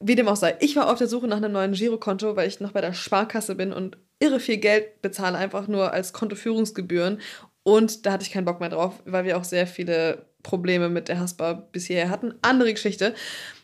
Wie 0.00 0.16
dem 0.16 0.28
auch 0.28 0.36
sei. 0.36 0.58
Ich 0.60 0.76
war 0.76 0.90
auf 0.90 0.98
der 0.98 1.08
Suche 1.08 1.28
nach 1.28 1.38
einem 1.38 1.52
neuen 1.52 1.72
Girokonto, 1.72 2.36
weil 2.36 2.48
ich 2.48 2.60
noch 2.60 2.72
bei 2.72 2.82
der 2.82 2.92
Sparkasse 2.92 3.54
bin 3.54 3.72
und 3.72 3.96
irre 4.18 4.40
viel 4.40 4.58
Geld 4.58 5.00
bezahle, 5.00 5.38
einfach 5.38 5.66
nur 5.66 5.94
als 5.94 6.12
Kontoführungsgebühren. 6.12 7.22
Und 7.62 8.04
da 8.04 8.12
hatte 8.12 8.24
ich 8.24 8.32
keinen 8.32 8.44
Bock 8.44 8.60
mehr 8.60 8.68
drauf, 8.68 9.02
weil 9.06 9.24
wir 9.24 9.38
auch 9.38 9.44
sehr 9.44 9.66
viele 9.66 10.29
Probleme 10.42 10.88
mit 10.88 11.08
der 11.08 11.20
Haspa 11.20 11.52
bisher 11.72 12.10
hatten. 12.10 12.34
Andere 12.42 12.72
Geschichte. 12.72 13.14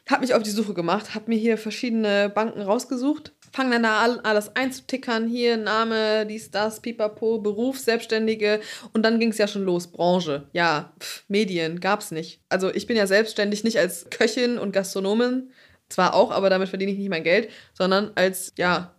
Hab 0.08 0.20
mich 0.20 0.34
auf 0.34 0.42
die 0.44 0.50
Suche 0.50 0.72
gemacht, 0.72 1.16
hab 1.16 1.26
mir 1.26 1.36
hier 1.36 1.58
verschiedene 1.58 2.30
Banken 2.32 2.62
rausgesucht, 2.62 3.32
fang 3.52 3.72
dann 3.72 3.82
da 3.82 4.00
alles 4.22 4.54
einzutickern, 4.54 5.26
hier 5.26 5.56
Name, 5.56 6.26
dies, 6.26 6.52
das, 6.52 6.78
pipapo, 6.78 7.38
Beruf, 7.38 7.80
Selbstständige 7.80 8.60
und 8.92 9.02
dann 9.02 9.18
ging 9.18 9.30
es 9.30 9.38
ja 9.38 9.48
schon 9.48 9.64
los, 9.64 9.90
Branche, 9.90 10.46
ja, 10.52 10.92
pff, 11.00 11.24
Medien, 11.26 11.80
gab's 11.80 12.12
nicht. 12.12 12.40
Also 12.48 12.72
ich 12.72 12.86
bin 12.86 12.96
ja 12.96 13.08
selbstständig 13.08 13.64
nicht 13.64 13.80
als 13.80 14.08
Köchin 14.10 14.58
und 14.58 14.70
Gastronomin, 14.70 15.50
zwar 15.88 16.14
auch, 16.14 16.30
aber 16.30 16.50
damit 16.50 16.68
verdiene 16.68 16.92
ich 16.92 16.98
nicht 16.98 17.10
mein 17.10 17.24
Geld, 17.24 17.50
sondern 17.74 18.12
als, 18.14 18.52
ja, 18.56 18.95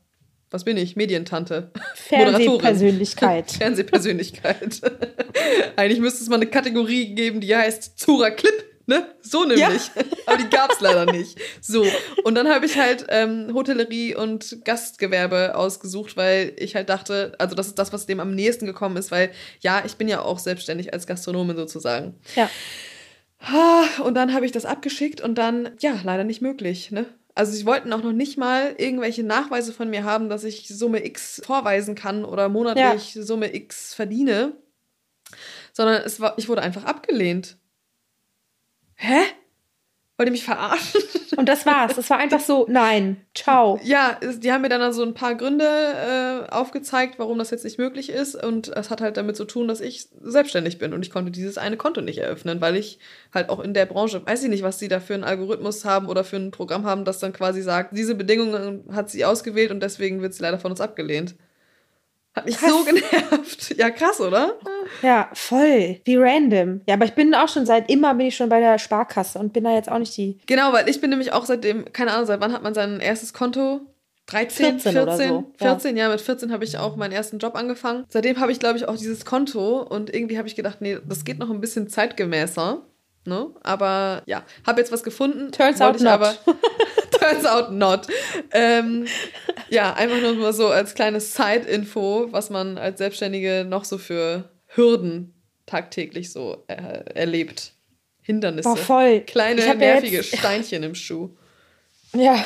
was 0.49 0.63
bin 0.63 0.77
ich? 0.77 0.95
Medientante. 0.95 1.71
Fernsehpersönlichkeit. 1.95 3.51
Fernsehpersönlichkeit. 3.57 4.81
Eigentlich 5.75 5.99
müsste 5.99 6.23
es 6.23 6.29
mal 6.29 6.37
eine 6.37 6.47
Kategorie 6.47 7.13
geben, 7.15 7.41
die 7.41 7.55
heißt 7.55 7.99
Zura 7.99 8.29
Clip. 8.31 8.63
Ne? 8.89 9.05
So 9.21 9.43
nämlich. 9.43 9.91
Ja. 9.95 10.03
Aber 10.27 10.37
die 10.37 10.49
gab 10.49 10.71
es 10.71 10.79
leider 10.79 11.11
nicht. 11.11 11.37
So. 11.59 11.85
Und 12.23 12.35
dann 12.35 12.47
habe 12.47 12.65
ich 12.65 12.77
halt 12.77 13.05
ähm, 13.09 13.51
Hotellerie 13.53 14.15
und 14.15 14.63
Gastgewerbe 14.63 15.55
ausgesucht, 15.55 16.15
weil 16.15 16.53
ich 16.55 16.73
halt 16.75 16.87
dachte, 16.87 17.33
also 17.37 17.53
das 17.53 17.67
ist 17.67 17.77
das, 17.77 17.91
was 17.91 18.05
dem 18.05 18.21
am 18.21 18.33
nächsten 18.33 18.65
gekommen 18.65 18.95
ist, 18.95 19.11
weil 19.11 19.31
ja, 19.59 19.83
ich 19.85 19.95
bin 19.95 20.07
ja 20.07 20.21
auch 20.21 20.39
selbstständig 20.39 20.93
als 20.93 21.05
Gastronomin 21.05 21.57
sozusagen. 21.57 22.15
Ja. 22.35 22.49
Und 24.05 24.15
dann 24.15 24.33
habe 24.33 24.45
ich 24.45 24.53
das 24.53 24.63
abgeschickt 24.63 25.19
und 25.19 25.37
dann, 25.37 25.71
ja, 25.79 25.99
leider 26.05 26.23
nicht 26.23 26.41
möglich. 26.41 26.89
Ne? 26.89 27.05
Also 27.37 27.51
sie 27.51 27.67
wollten 27.67 27.93
auch 27.93 28.01
noch 28.01 28.13
nicht 28.13 28.37
mal 28.37 28.73
irgendwelche 28.79 29.23
Nachweise 29.23 29.71
von 29.71 29.91
mir 29.91 30.03
haben, 30.03 30.27
dass 30.27 30.43
ich 30.43 30.67
Summe 30.67 31.05
X 31.05 31.39
vorweisen 31.45 31.93
kann 31.93 32.25
oder 32.25 32.49
monatlich 32.49 33.13
ja. 33.13 33.21
Summe 33.21 33.53
X 33.53 33.93
verdiene, 33.93 34.53
sondern 35.71 36.01
es 36.01 36.19
war, 36.19 36.33
ich 36.37 36.49
wurde 36.49 36.63
einfach 36.63 36.85
abgelehnt. 36.85 37.57
Hä? 38.95 39.21
Wollt 40.17 40.29
ihr 40.29 40.31
mich 40.31 40.45
verarschen? 40.45 41.01
Und 41.37 41.47
das 41.47 41.67
war's. 41.67 41.95
Das 41.95 42.09
war 42.09 42.17
einfach 42.17 42.39
so, 42.39 42.65
nein, 42.67 43.17
ciao. 43.35 43.79
Ja, 43.83 44.17
die 44.39 44.51
haben 44.51 44.63
mir 44.63 44.69
dann 44.69 44.91
so 44.91 45.03
ein 45.03 45.13
paar 45.13 45.35
Gründe 45.35 45.65
äh, 45.65 46.51
aufgezeigt, 46.51 47.19
warum 47.19 47.37
das 47.37 47.51
jetzt 47.51 47.63
nicht 47.63 47.77
möglich 47.77 48.09
ist. 48.09 48.33
Und 48.33 48.69
es 48.69 48.89
hat 48.89 49.01
halt 49.01 49.17
damit 49.17 49.37
zu 49.37 49.45
tun, 49.45 49.67
dass 49.67 49.79
ich 49.79 50.07
selbstständig 50.19 50.79
bin 50.79 50.93
und 50.93 51.03
ich 51.03 51.11
konnte 51.11 51.29
dieses 51.29 51.59
eine 51.59 51.77
Konto 51.77 52.01
nicht 52.01 52.17
eröffnen, 52.17 52.59
weil 52.59 52.75
ich 52.75 52.97
halt 53.31 53.49
auch 53.49 53.59
in 53.59 53.75
der 53.75 53.85
Branche, 53.85 54.25
weiß 54.25 54.43
ich 54.43 54.49
nicht, 54.49 54.63
was 54.63 54.79
sie 54.79 54.87
da 54.87 54.99
für 54.99 55.13
einen 55.13 55.23
Algorithmus 55.23 55.85
haben 55.85 56.07
oder 56.07 56.23
für 56.23 56.37
ein 56.37 56.49
Programm 56.49 56.85
haben, 56.85 57.05
das 57.05 57.19
dann 57.19 57.33
quasi 57.33 57.61
sagt, 57.61 57.95
diese 57.95 58.15
Bedingungen 58.15 58.85
hat 58.91 59.11
sie 59.11 59.23
ausgewählt 59.23 59.69
und 59.69 59.81
deswegen 59.81 60.23
wird 60.23 60.33
sie 60.33 60.41
leider 60.41 60.57
von 60.57 60.71
uns 60.71 60.81
abgelehnt. 60.81 61.35
Hat 62.37 62.45
mich 62.45 62.57
krass. 62.57 62.69
so 62.69 62.83
genervt. 62.85 63.75
Ja, 63.77 63.89
krass, 63.89 64.21
oder? 64.21 64.57
Ja, 65.01 65.29
voll. 65.33 65.99
Wie 66.05 66.15
random. 66.17 66.81
Ja, 66.87 66.93
aber 66.93 67.05
ich 67.05 67.13
bin 67.13 67.33
auch 67.33 67.49
schon 67.49 67.65
seit 67.65 67.89
immer 67.89 68.13
bin 68.13 68.27
ich 68.27 68.35
schon 68.35 68.49
bei 68.49 68.59
der 68.59 68.77
Sparkasse 68.77 69.39
und 69.39 69.53
bin 69.53 69.63
da 69.63 69.73
jetzt 69.73 69.89
auch 69.89 69.97
nicht 69.97 70.15
die. 70.17 70.37
Genau, 70.45 70.71
weil 70.71 70.87
ich 70.87 71.01
bin 71.01 71.09
nämlich 71.09 71.33
auch 71.33 71.45
seitdem, 71.45 71.91
keine 71.93 72.13
Ahnung, 72.13 72.27
seit 72.27 72.39
wann 72.39 72.53
hat 72.53 72.61
man 72.61 72.75
sein 72.75 72.99
erstes 72.99 73.33
Konto? 73.33 73.81
13, 74.27 74.79
14, 74.79 74.91
14, 74.91 75.29
so. 75.29 75.51
14 75.57 75.97
ja. 75.97 76.03
ja, 76.03 76.09
mit 76.11 76.21
14 76.21 76.51
habe 76.51 76.63
ich 76.65 76.77
auch 76.77 76.95
meinen 76.95 77.13
ersten 77.13 77.39
Job 77.39 77.55
angefangen. 77.55 78.05
Seitdem 78.09 78.39
habe 78.39 78.51
ich, 78.51 78.59
glaube 78.59 78.77
ich, 78.77 78.87
auch 78.87 78.97
dieses 78.97 79.25
Konto 79.25 79.81
und 79.81 80.13
irgendwie 80.13 80.37
habe 80.37 80.47
ich 80.47 80.55
gedacht, 80.55 80.81
nee, 80.81 80.97
das 81.07 81.23
geht 81.23 81.39
noch 81.39 81.49
ein 81.49 81.61
bisschen 81.61 81.87
zeitgemäßer. 81.87 82.85
Ne? 83.27 83.49
Aber 83.61 84.23
ja, 84.25 84.43
habe 84.65 84.79
jetzt 84.79 84.91
was 84.91 85.03
gefunden. 85.03 85.51
Turns 85.51 85.81
out 85.81 85.99
not. 85.99 86.07
Aber, 86.07 86.33
turns 87.19 87.45
out 87.45 87.71
not. 87.71 88.07
Ähm, 88.51 89.05
ja, 89.69 89.93
einfach 89.93 90.21
nur 90.21 90.33
mal 90.35 90.53
so 90.53 90.67
als 90.67 90.95
kleines 90.95 91.33
Side-Info, 91.33 92.27
was 92.31 92.49
man 92.49 92.77
als 92.77 92.99
Selbstständige 92.99 93.65
noch 93.67 93.83
so 93.83 93.97
für 93.97 94.49
Hürden 94.67 95.33
tagtäglich 95.65 96.31
so 96.31 96.63
äh, 96.67 97.03
erlebt. 97.13 97.73
Hindernisse. 98.21 98.69
Boah, 98.69 98.77
voll. 98.77 99.21
Kleine, 99.21 99.75
nervige 99.75 100.17
jetzt... 100.17 100.37
Steinchen 100.37 100.83
im 100.83 100.95
Schuh. 100.95 101.29
Ja. 102.13 102.43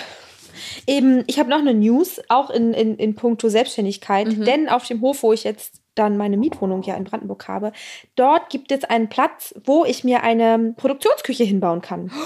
Eben, 0.88 1.24
ich 1.28 1.40
habe 1.40 1.50
noch 1.50 1.60
eine 1.60 1.74
News, 1.74 2.20
auch 2.28 2.50
in, 2.50 2.74
in, 2.74 2.98
in 2.98 3.16
puncto 3.16 3.50
Selbstständigkeit, 3.50 4.28
mhm. 4.28 4.46
denn 4.46 4.70
auf 4.70 4.86
dem 4.88 5.02
Hof, 5.02 5.24
wo 5.24 5.32
ich 5.32 5.44
jetzt 5.44 5.81
dann 5.96 6.18
meine 6.18 6.38
Mietwohnung 6.38 6.84
ja 6.84 6.96
in 6.96 7.04
Brandenburg 7.04 7.48
habe, 7.48 7.74
dort 8.16 8.50
gibt 8.50 8.72
es 8.72 8.84
einen 8.84 9.10
Platz, 9.10 9.54
wo 9.66 9.86
ich 9.86 10.04
mir 10.04 10.24
eine 10.24 10.74
Produktionsküche 10.78 11.44
hinbauen 11.44 11.82
kann. 11.82 12.12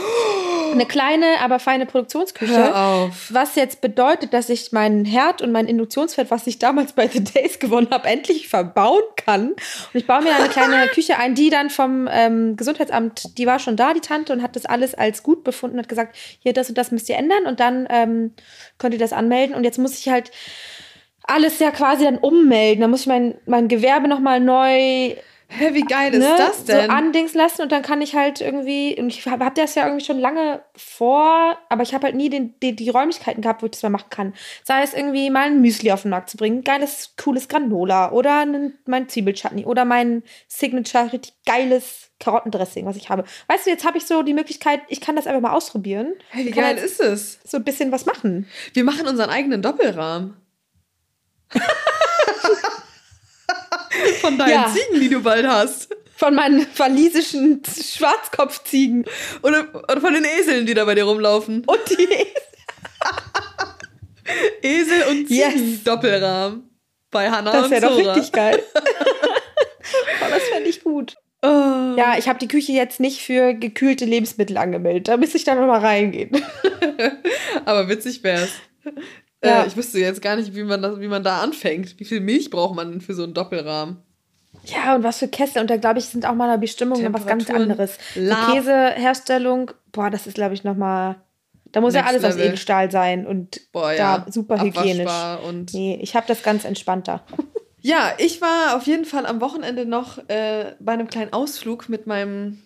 Eine 0.71 0.87
kleine, 0.87 1.39
aber 1.41 1.59
feine 1.59 1.85
Produktionsküche. 1.85 2.51
Hör 2.51 2.75
auf. 2.75 3.27
Was 3.31 3.55
jetzt 3.55 3.79
bedeutet, 3.79 4.33
dass 4.33 4.49
ich 4.49 4.73
meinen 4.73 5.05
Herd 5.05 5.41
und 5.41 5.53
mein 5.53 5.67
Induktionsfett, 5.67 6.31
was 6.31 6.47
ich 6.47 6.59
damals 6.59 6.93
bei 6.93 7.07
The 7.07 7.23
Days 7.23 7.59
gewonnen 7.59 7.87
habe, 7.91 8.09
endlich 8.09 8.49
verbauen 8.49 9.03
kann. 9.15 9.51
Und 9.51 9.59
ich 9.93 10.05
baue 10.05 10.23
mir 10.23 10.35
eine 10.35 10.49
kleine 10.49 10.87
Küche 10.93 11.17
ein, 11.17 11.33
die 11.33 11.49
dann 11.49 11.69
vom 11.69 12.09
ähm, 12.11 12.57
Gesundheitsamt, 12.57 13.37
die 13.37 13.45
war 13.45 13.59
schon 13.59 13.77
da, 13.77 13.93
die 13.93 14.01
Tante, 14.01 14.33
und 14.33 14.41
hat 14.41 14.57
das 14.57 14.65
alles 14.65 14.95
als 14.95 15.23
gut 15.23 15.45
befunden, 15.45 15.77
hat 15.77 15.87
gesagt, 15.87 16.17
hier, 16.39 16.51
das 16.51 16.67
und 16.67 16.77
das 16.77 16.91
müsst 16.91 17.07
ihr 17.07 17.15
ändern 17.15 17.45
und 17.45 17.61
dann 17.61 17.87
ähm, 17.89 18.33
könnt 18.77 18.93
ihr 18.93 18.99
das 18.99 19.13
anmelden. 19.13 19.55
Und 19.55 19.63
jetzt 19.63 19.77
muss 19.77 19.97
ich 19.97 20.09
halt 20.09 20.31
alles 21.27 21.59
ja 21.59 21.71
quasi 21.71 22.05
dann 22.05 22.17
ummelden. 22.17 22.81
Da 22.81 22.87
muss 22.87 23.01
ich 23.01 23.07
mein, 23.07 23.35
mein 23.45 23.67
Gewerbe 23.67 24.07
nochmal 24.07 24.39
neu. 24.39 25.15
Hä, 25.47 25.73
wie 25.73 25.83
geil 25.83 26.11
ne, 26.11 26.17
ist 26.17 26.39
das 26.39 26.65
denn? 26.65 26.85
So 26.85 26.91
andings 26.91 27.33
lassen 27.35 27.61
und 27.61 27.71
dann 27.71 27.83
kann 27.83 28.01
ich 28.01 28.15
halt 28.15 28.41
irgendwie, 28.41 28.95
und 28.99 29.09
ich 29.09 29.25
habe 29.27 29.45
hab 29.45 29.53
das 29.53 29.75
ja 29.75 29.85
irgendwie 29.85 30.03
schon 30.03 30.19
lange 30.19 30.61
vor, 30.75 31.57
aber 31.69 31.83
ich 31.83 31.93
habe 31.93 32.05
halt 32.05 32.15
nie 32.15 32.29
den, 32.29 32.55
die, 32.61 32.75
die 32.75 32.89
Räumlichkeiten 32.89 33.41
gehabt, 33.41 33.61
wo 33.61 33.67
ich 33.67 33.71
das 33.71 33.83
mal 33.83 33.89
machen 33.89 34.09
kann. 34.09 34.33
Sei 34.63 34.81
es 34.81 34.93
irgendwie 34.93 35.29
mal 35.29 35.45
ein 35.45 35.61
Müsli 35.61 35.91
auf 35.91 36.01
den 36.01 36.09
Markt 36.09 36.31
zu 36.31 36.37
bringen, 36.37 36.63
geiles, 36.63 37.13
cooles 37.21 37.47
Granola 37.47 38.11
oder 38.11 38.39
einen, 38.39 38.77
mein 38.85 39.07
Zwiebelchutney 39.07 39.65
oder 39.65 39.85
mein 39.85 40.23
Signature, 40.47 41.13
richtig 41.13 41.33
geiles 41.45 42.09
Karottendressing, 42.19 42.85
was 42.85 42.95
ich 42.95 43.09
habe. 43.09 43.23
Weißt 43.47 43.67
du, 43.67 43.69
jetzt 43.69 43.85
habe 43.85 43.99
ich 43.99 44.05
so 44.05 44.23
die 44.23 44.33
Möglichkeit, 44.33 44.81
ich 44.87 44.99
kann 44.99 45.15
das 45.15 45.27
einfach 45.27 45.41
mal 45.41 45.53
ausprobieren. 45.53 46.13
Hey, 46.29 46.45
wie 46.45 46.51
geil 46.51 46.77
ist 46.77 46.99
es? 46.99 47.39
So 47.45 47.57
ein 47.57 47.63
bisschen 47.63 47.91
was 47.91 48.05
machen. 48.07 48.47
Wir 48.73 48.83
machen 48.83 49.07
unseren 49.07 49.29
eigenen 49.29 49.61
Doppelrahmen. 49.61 50.35
Von 54.21 54.37
deinen 54.37 54.51
ja. 54.51 54.73
Ziegen, 54.73 54.99
die 54.99 55.09
du 55.09 55.21
bald 55.21 55.47
hast. 55.47 55.89
Von 56.15 56.35
meinen 56.35 56.65
walisischen 56.77 57.61
Schwarzkopfziegen. 57.65 59.05
Oder, 59.41 59.67
oder 59.73 59.99
von 59.99 60.13
den 60.13 60.23
Eseln, 60.23 60.65
die 60.65 60.73
da 60.73 60.85
bei 60.85 60.95
dir 60.95 61.03
rumlaufen. 61.03 61.63
Und 61.65 61.79
die 61.89 62.03
Esel. 62.03 62.27
Esel 64.61 65.03
und 65.09 65.27
Ziegen 65.27 65.71
yes. 65.71 65.83
Doppelrahmen. 65.83 66.69
Bei 67.11 67.29
Hannah 67.29 67.51
das 67.51 67.65
und 67.65 67.71
Das 67.71 67.81
wäre 67.81 67.93
doch 67.93 68.15
richtig 68.15 68.31
geil. 68.31 68.63
oh, 68.75 70.29
das 70.29 70.43
fände 70.43 70.69
ich 70.69 70.83
gut. 70.83 71.17
Oh. 71.41 71.95
Ja, 71.97 72.15
ich 72.17 72.27
habe 72.27 72.39
die 72.39 72.47
Küche 72.47 72.71
jetzt 72.71 72.99
nicht 72.99 73.21
für 73.21 73.53
gekühlte 73.53 74.05
Lebensmittel 74.05 74.57
angemeldet. 74.57 75.07
Da 75.07 75.17
müsste 75.17 75.37
ich 75.37 75.43
dann 75.43 75.59
nochmal 75.59 75.81
reingehen. 75.81 76.31
Aber 77.65 77.87
witzig 77.87 78.23
wär's. 78.23 78.49
Äh, 79.45 79.49
ja. 79.49 79.63
Äh, 79.63 79.67
ich 79.67 79.77
wüsste 79.77 79.99
jetzt 79.99 80.21
gar 80.21 80.35
nicht, 80.35 80.55
wie 80.55 80.63
man, 80.63 80.81
das, 80.81 80.99
wie 80.99 81.07
man 81.07 81.23
da 81.23 81.39
anfängt. 81.39 81.99
Wie 81.99 82.05
viel 82.05 82.19
Milch 82.19 82.49
braucht 82.49 82.75
man 82.75 82.91
denn 82.91 83.01
für 83.01 83.13
so 83.13 83.23
einen 83.23 83.33
Doppelrahmen? 83.33 83.97
Ja, 84.65 84.95
und 84.95 85.03
was 85.03 85.19
für 85.19 85.27
Kessel. 85.27 85.61
Und 85.61 85.69
da, 85.69 85.77
glaube 85.77 85.99
ich, 85.99 86.05
sind 86.05 86.25
auch 86.25 86.33
mal 86.33 86.49
eine 86.49 86.57
Bestimmung 86.57 87.01
noch 87.01 87.13
was 87.13 87.27
ganz 87.27 87.49
anderes. 87.49 87.97
Die 88.15 88.29
Käseherstellung, 88.51 89.71
boah, 89.91 90.09
das 90.09 90.27
ist, 90.27 90.35
glaube 90.35 90.53
ich, 90.53 90.63
nochmal. 90.63 91.17
Da 91.71 91.81
muss 91.81 91.93
Next 91.93 92.05
ja 92.05 92.09
alles 92.09 92.21
Level. 92.21 92.37
aus 92.37 92.45
Edelstahl 92.45 92.91
sein 92.91 93.27
und 93.27 93.59
boah, 93.73 93.91
ja. 93.91 94.19
da 94.25 94.31
super 94.31 94.61
hygienisch. 94.61 95.11
Und 95.47 95.73
nee, 95.73 95.99
ich 96.01 96.15
habe 96.15 96.25
das 96.27 96.41
ganz 96.41 96.65
entspannter. 96.65 97.23
Ja, 97.85 98.13
ich 98.17 98.41
war 98.41 98.75
auf 98.75 98.87
jeden 98.87 99.05
Fall 99.05 99.27
am 99.27 99.41
Wochenende 99.41 99.85
noch 99.85 100.17
äh, 100.27 100.73
bei 100.79 100.93
einem 100.93 101.07
kleinen 101.07 101.33
Ausflug 101.33 101.87
mit 101.87 102.07
meinem 102.07 102.63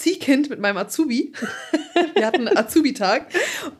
Ziehkind 0.00 0.48
mit 0.48 0.60
meinem 0.60 0.78
Azubi. 0.78 1.32
Wir 2.14 2.26
hatten 2.26 2.48
Azubi-Tag 2.48 3.26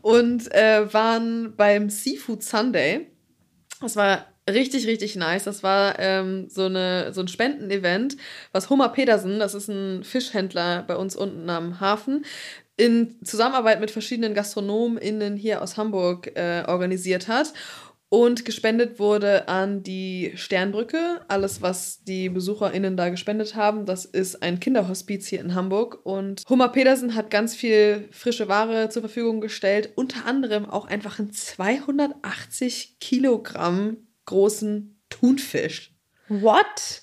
und 0.03 0.53
äh, 0.55 0.93
waren 0.93 1.57
beim 1.57 1.89
Seafood 1.89 2.43
Sunday. 2.43 3.07
Das 3.81 3.97
war 3.97 4.27
richtig, 4.49 4.87
richtig 4.87 5.17
nice. 5.17 5.45
Das 5.45 5.63
war 5.63 5.99
ähm, 5.99 6.47
so, 6.51 6.67
eine, 6.67 7.15
so 7.15 7.23
ein 7.23 7.29
Spendenevent, 7.29 8.19
was 8.53 8.69
Homer 8.69 8.91
Pedersen, 8.91 9.39
das 9.39 9.55
ist 9.55 9.69
ein 9.69 10.05
Fischhändler 10.05 10.83
bei 10.83 10.97
uns 10.97 11.17
unten 11.17 11.49
am 11.49 11.81
Hafen, 11.81 12.27
in 12.77 13.17
Zusammenarbeit 13.25 13.81
mit 13.81 13.91
verschiedenen 13.91 14.35
GastronomInnen 14.35 15.37
hier 15.37 15.63
aus 15.63 15.79
Hamburg 15.79 16.37
äh, 16.37 16.65
organisiert 16.67 17.29
hat. 17.29 17.55
Und 18.13 18.45
gespendet 18.45 18.99
wurde 18.99 19.47
an 19.47 19.85
die 19.85 20.33
Sternbrücke. 20.35 21.21
Alles, 21.29 21.63
was 21.63 22.03
die 22.03 22.29
BesucherInnen 22.29 22.97
da 22.97 23.09
gespendet 23.09 23.55
haben, 23.55 23.87
das 23.87 24.05
ist 24.05 24.43
ein 24.43 24.59
Kinderhospiz 24.59 25.29
hier 25.29 25.41
in 25.41 25.55
Hamburg. 25.55 26.05
Und 26.05 26.43
Hummer 26.49 26.71
Pedersen 26.71 27.15
hat 27.15 27.31
ganz 27.31 27.55
viel 27.55 28.09
frische 28.11 28.49
Ware 28.49 28.89
zur 28.89 29.03
Verfügung 29.03 29.41
gestellt. 29.41 29.93
Unter 29.95 30.27
anderem 30.27 30.69
auch 30.69 30.89
einfach 30.89 31.21
einen 31.21 31.33
280 31.33 32.99
Kilogramm 32.99 34.09
großen 34.27 35.01
Thunfisch. 35.09 35.95
What? 36.29 37.03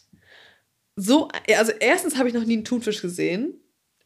So, 0.98 1.30
also 1.56 1.72
erstens 1.80 2.18
habe 2.18 2.28
ich 2.28 2.34
noch 2.34 2.44
nie 2.44 2.56
einen 2.56 2.66
Thunfisch 2.66 3.02
gesehen. 3.02 3.62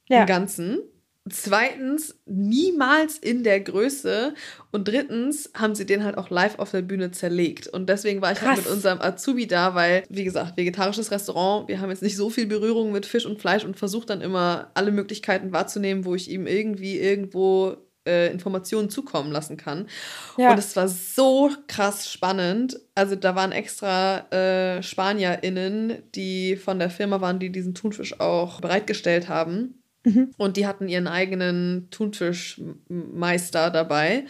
Ja. 0.08 0.22
Im 0.22 0.28
Ganzen. 0.28 0.82
Zweitens, 1.30 2.16
niemals 2.26 3.20
in 3.20 3.44
der 3.44 3.60
Größe. 3.60 4.34
Und 4.72 4.88
drittens 4.88 5.52
haben 5.56 5.76
sie 5.76 5.86
den 5.86 6.04
halt 6.04 6.18
auch 6.18 6.32
live 6.32 6.58
auf 6.58 6.72
der 6.72 6.82
Bühne 6.82 7.12
zerlegt. 7.12 7.68
Und 7.68 7.90
deswegen 7.90 8.22
war 8.22 8.32
ich 8.32 8.42
halt 8.42 8.58
mit 8.58 8.68
unserem 8.68 9.00
Azubi 9.02 9.46
da, 9.46 9.76
weil, 9.76 10.04
wie 10.10 10.24
gesagt, 10.24 10.58
vegetarisches 10.58 11.12
Restaurant, 11.12 11.68
wir 11.68 11.80
haben 11.80 11.92
jetzt 11.92 12.02
nicht 12.02 12.18
so 12.18 12.32
viel 12.32 12.48
Berührung 12.48 12.92
mit 12.92 13.06
Fisch 13.06 13.28
und 13.28 13.40
Fleisch 13.40 13.64
und 13.64 13.78
versucht 13.78 14.10
dann 14.10 14.22
immer 14.22 14.72
alle 14.74 14.92
Möglichkeiten 14.92 15.54
wahrzunehmen, 15.54 16.06
wo 16.06 16.16
ich 16.16 16.30
ihm 16.30 16.48
irgendwie 16.48 16.98
irgendwo 16.98 17.78
äh, 18.08 18.32
Informationen 18.32 18.90
zukommen 18.90 19.32
lassen 19.32 19.58
kann. 19.58 19.88
Ja. 20.38 20.52
Und 20.52 20.58
es 20.58 20.76
war 20.76 20.88
so 20.88 21.52
krass 21.68 22.12
spannend. 22.12 22.80
Also 22.96 23.16
da 23.16 23.36
waren 23.36 23.52
extra 23.52 24.28
äh, 24.32 24.82
SpanierInnen, 24.82 26.02
die 26.16 26.56
von 26.56 26.80
der 26.80 26.90
Firma 26.90 27.22
waren, 27.22 27.38
die 27.38 27.52
diesen 27.52 27.76
Thunfisch 27.76 28.20
auch 28.20 28.60
bereitgestellt 28.60 29.30
haben. 29.30 29.81
Mhm. 30.04 30.32
Und 30.38 30.58
die 30.58 30.66
hatten 30.68 30.88
ihren 30.88 31.08
eigenen 31.08 31.88
Thunfischmeister 31.92 33.70
dabei. 33.70 34.26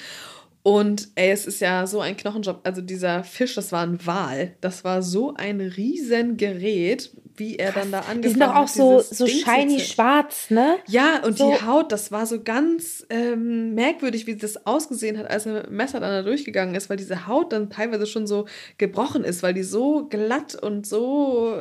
Und 0.63 1.07
ey, 1.15 1.31
es 1.31 1.47
ist 1.47 1.59
ja 1.59 1.87
so 1.87 2.01
ein 2.01 2.15
Knochenjob. 2.17 2.59
Also 2.63 2.81
dieser 2.81 3.23
Fisch, 3.23 3.55
das 3.55 3.71
war 3.71 3.81
ein 3.81 4.05
Wal. 4.05 4.55
Das 4.61 4.83
war 4.83 5.01
so 5.01 5.33
ein 5.33 5.59
riesen 5.59 6.37
Gerät, 6.37 7.09
wie 7.35 7.55
er 7.55 7.71
dann 7.71 7.91
da 7.91 7.99
angefangen 8.01 8.21
Die 8.21 8.29
sind 8.29 8.41
doch 8.41 8.49
auch 8.49 8.67
hat, 8.67 8.69
so, 8.69 8.99
so 8.99 9.25
Ding 9.25 9.43
shiny 9.43 9.79
schwarz, 9.79 10.51
ne? 10.51 10.75
ja, 10.87 11.23
und 11.23 11.37
So- 11.37 11.49
die 11.51 11.65
Haut, 11.65 11.91
das 11.91 12.11
war 12.11 12.27
so 12.27 12.43
ganz 12.43 13.03
ähm, 13.09 13.73
merkwürdig, 13.73 14.27
wie 14.27 14.35
das 14.35 14.67
ausgesehen 14.67 15.17
hat, 15.17 15.31
als 15.31 15.47
er 15.47 15.53
mit 15.53 15.65
dem 15.65 15.75
Messer 15.77 15.99
dann 15.99 16.11
da 16.11 16.21
durchgegangen 16.21 16.75
ist, 16.75 16.91
weil 16.91 16.97
diese 16.97 17.25
Haut 17.25 17.53
dann 17.53 17.71
teilweise 17.71 18.05
schon 18.05 18.27
so 18.27 18.45
gebrochen 18.77 19.23
ist, 19.23 19.41
weil 19.41 19.55
die 19.55 19.63
so 19.63 20.05
glatt 20.09 20.53
und 20.53 20.85
so 20.85 21.55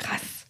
krass 0.00 0.41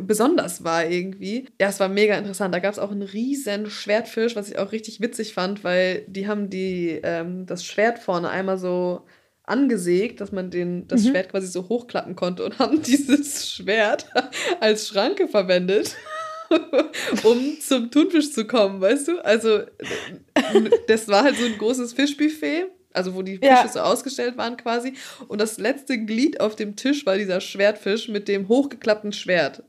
besonders 0.00 0.64
war 0.64 0.86
irgendwie. 0.86 1.46
Ja, 1.60 1.68
es 1.68 1.80
war 1.80 1.88
mega 1.88 2.16
interessant. 2.16 2.54
Da 2.54 2.58
gab 2.58 2.72
es 2.72 2.78
auch 2.78 2.90
einen 2.90 3.02
riesen 3.02 3.70
Schwertfisch, 3.70 4.36
was 4.36 4.48
ich 4.50 4.58
auch 4.58 4.72
richtig 4.72 5.00
witzig 5.00 5.34
fand, 5.34 5.64
weil 5.64 6.04
die 6.08 6.26
haben 6.28 6.50
die, 6.50 7.00
ähm, 7.02 7.46
das 7.46 7.64
Schwert 7.64 7.98
vorne 7.98 8.30
einmal 8.30 8.58
so 8.58 9.06
angesägt, 9.44 10.20
dass 10.20 10.32
man 10.32 10.50
den, 10.50 10.88
das 10.88 11.04
Mhm. 11.04 11.10
Schwert 11.10 11.30
quasi 11.30 11.46
so 11.46 11.68
hochklappen 11.68 12.16
konnte 12.16 12.44
und 12.44 12.58
haben 12.58 12.82
dieses 12.82 13.48
Schwert 13.50 14.06
als 14.60 14.88
Schranke 14.88 15.28
verwendet. 15.28 15.96
um 17.24 17.58
zum 17.60 17.90
Thunfisch 17.90 18.30
zu 18.32 18.46
kommen, 18.46 18.80
weißt 18.80 19.08
du? 19.08 19.24
Also, 19.24 19.58
äh, 19.58 20.70
das 20.86 21.08
war 21.08 21.24
halt 21.24 21.36
so 21.36 21.44
ein 21.44 21.58
großes 21.58 21.92
Fischbuffet, 21.92 22.66
also 22.96 23.14
wo 23.14 23.22
die 23.22 23.36
Fische 23.36 23.46
Ja. 23.50 23.68
so 23.68 23.80
ausgestellt 23.80 24.36
waren 24.36 24.56
quasi. 24.56 24.94
Und 25.28 25.40
das 25.40 25.58
letzte 25.58 25.98
Glied 25.98 26.40
auf 26.40 26.56
dem 26.56 26.76
Tisch 26.76 27.06
war 27.06 27.16
dieser 27.16 27.40
Schwertfisch 27.40 28.08
mit 28.08 28.28
dem 28.28 28.48
hochgeklappten 28.48 29.12
Schwert. 29.12 29.62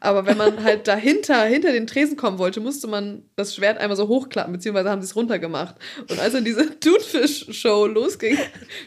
Aber 0.00 0.26
wenn 0.26 0.36
man 0.36 0.62
halt 0.62 0.86
dahinter, 0.88 1.42
hinter 1.44 1.72
den 1.72 1.86
Tresen 1.86 2.16
kommen 2.16 2.38
wollte, 2.38 2.60
musste 2.60 2.86
man 2.86 3.22
das 3.36 3.54
Schwert 3.56 3.78
einmal 3.78 3.96
so 3.96 4.08
hochklappen, 4.08 4.52
beziehungsweise 4.52 4.90
haben 4.90 5.02
sie 5.02 5.06
es 5.06 5.16
runtergemacht. 5.16 5.74
Und 6.10 6.20
als 6.20 6.32
dann 6.34 6.44
diese 6.44 6.78
Thunfisch-Show 6.80 7.86
losging, 7.86 8.38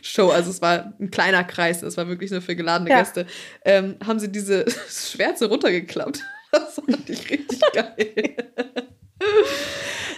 Show, 0.01 0.29
also 0.29 0.49
es 0.51 0.61
war 0.61 0.93
ein 0.99 1.11
kleiner 1.11 1.43
Kreis, 1.43 1.81
es 1.83 1.97
war 1.97 2.07
wirklich 2.07 2.31
nur 2.31 2.41
für 2.41 2.55
geladene 2.55 2.89
Ja. 2.91 2.99
Gäste, 2.99 3.25
ähm, 3.65 3.95
haben 4.05 4.19
sie 4.19 4.31
diese 4.31 4.65
Schwert 4.89 5.37
so 5.37 5.47
runtergeklappt. 5.47 6.21
Das 6.51 6.75
fand 6.75 7.09
ich 7.09 7.29
richtig 7.29 7.59
geil. 7.73 8.35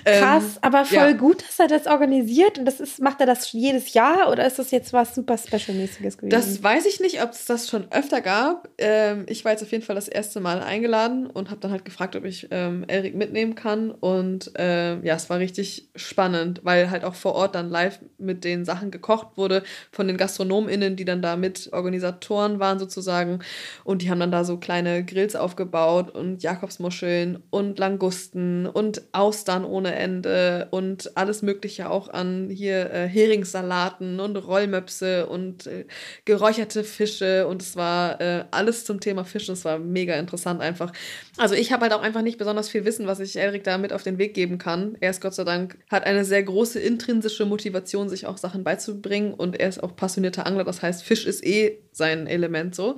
Krass, 0.06 0.44
Ähm, 0.44 0.60
aber 0.62 0.86
voll 0.86 0.98
ja. 0.98 1.12
gut, 1.14 1.42
dass 1.42 1.60
er 1.60 1.68
das 1.68 1.88
organisiert. 1.88 2.58
Und 2.58 2.66
das 2.66 2.80
ist, 2.80 3.02
macht 3.02 3.20
er 3.20 3.26
das 3.26 3.52
jedes 3.52 3.94
Jahr 3.94 4.32
oder 4.32 4.46
ist 4.46 4.60
das 4.60 4.72
jetzt 4.72 4.94
was 4.94 5.16
super 5.16 5.38
Special-mäßiges 5.38 6.18
gewesen? 6.18 6.30
Das 6.30 6.62
weiß 6.62 6.86
ich 6.86 7.00
nicht, 7.00 7.22
ob 7.22 7.32
es 7.32 7.46
das 7.46 7.70
schon 7.70 7.92
öfter 7.92 8.22
gab. 8.22 8.70
Ähm, 8.78 9.26
ich 9.28 9.46
war 9.46 9.52
jetzt 9.52 9.64
auf 9.64 9.72
jeden 9.72 9.84
Fall 9.84 9.96
das 9.96 10.08
erste 10.08 10.40
Mal 10.40 10.62
eingeladen 10.62 11.28
und 11.28 11.50
habe 11.50 11.60
dann 11.60 11.72
halt 11.72 11.86
gefragt, 11.86 12.16
ob 12.16 12.26
ich 12.26 12.48
ähm, 12.52 12.86
Erik 12.88 13.16
mitnehmen 13.16 13.56
kann. 13.56 13.92
Und 13.92 14.52
ähm, 14.56 15.04
ja, 15.04 15.16
es 15.16 15.30
war 15.30 15.40
richtig 15.40 15.90
spannend, 15.96 16.62
weil 16.64 16.90
halt 16.90 17.04
auch 17.04 17.16
vor 17.16 17.36
Ort 17.36 17.56
dann 17.56 17.70
live 17.70 18.00
mit 18.18 18.44
den 18.44 18.66
Sachen 18.66 18.92
gekocht 18.92 19.38
wurde 19.38 19.64
von 19.92 20.08
den 20.08 20.18
GastronomInnen, 20.18 20.96
die 20.96 21.06
dann 21.06 21.22
da 21.22 21.36
mit 21.36 21.70
Organisatoren 21.74 22.60
waren 22.60 22.80
sozusagen. 22.80 23.40
Und 23.84 24.02
die 24.02 24.10
haben 24.10 24.20
dann 24.20 24.32
da 24.32 24.44
so 24.44 24.58
kleine 24.58 25.04
Grills 25.04 25.36
aufgebaut 25.36 26.12
und 26.12 26.44
Jakobsmuscheln 26.44 27.44
und 27.50 27.80
Langusten 27.80 28.66
und 28.66 29.02
Austern 29.12 29.66
ohne 29.66 29.89
Ende 29.94 30.68
und 30.72 31.16
alles 31.16 31.42
Mögliche 31.42 31.90
auch 31.90 32.10
an 32.10 32.50
hier 32.50 32.92
äh, 32.92 33.08
Heringssalaten 33.08 34.20
und 34.20 34.36
Rollmöpse 34.36 35.28
und 35.28 35.68
äh, 35.68 35.86
geräucherte 36.26 36.84
Fische 36.84 37.48
und 37.48 37.62
es 37.62 37.76
war 37.76 38.20
äh, 38.22 38.46
alles 38.52 38.86
zum 38.86 39.00
Thema 39.00 39.24
Fisch. 39.26 39.50
und 39.50 39.54
Es 39.54 39.66
war 39.66 39.80
mega 39.80 40.16
interessant 40.16 40.62
einfach. 40.62 40.92
Also 41.38 41.56
ich 41.56 41.72
habe 41.72 41.84
halt 41.84 41.94
auch 41.94 42.02
einfach 42.02 42.22
nicht 42.22 42.38
besonders 42.38 42.70
viel 42.70 42.86
Wissen, 42.86 43.08
was 43.08 43.20
ich 43.20 43.36
Erik 43.36 43.64
da 43.64 43.78
mit 43.78 43.94
auf 43.94 44.04
den 44.04 44.18
Weg 44.18 44.34
geben 44.34 44.58
kann. 44.58 44.98
Er 45.00 45.12
ist 45.12 45.22
Gott 45.22 45.34
sei 45.34 45.44
Dank, 45.44 45.78
hat 45.90 46.06
eine 46.06 46.26
sehr 46.26 46.44
große 46.44 46.80
intrinsische 46.80 47.46
Motivation, 47.46 48.10
sich 48.10 48.26
auch 48.26 48.38
Sachen 48.38 48.64
beizubringen 48.64 49.34
und 49.34 49.60
er 49.60 49.70
ist 49.70 49.82
auch 49.82 49.96
passionierter 49.96 50.46
Angler. 50.46 50.64
Das 50.64 50.82
heißt, 50.82 51.04
Fisch 51.04 51.26
ist 51.26 51.46
eh 51.46 51.80
sein 51.92 52.28
Element 52.28 52.76
so. 52.76 52.98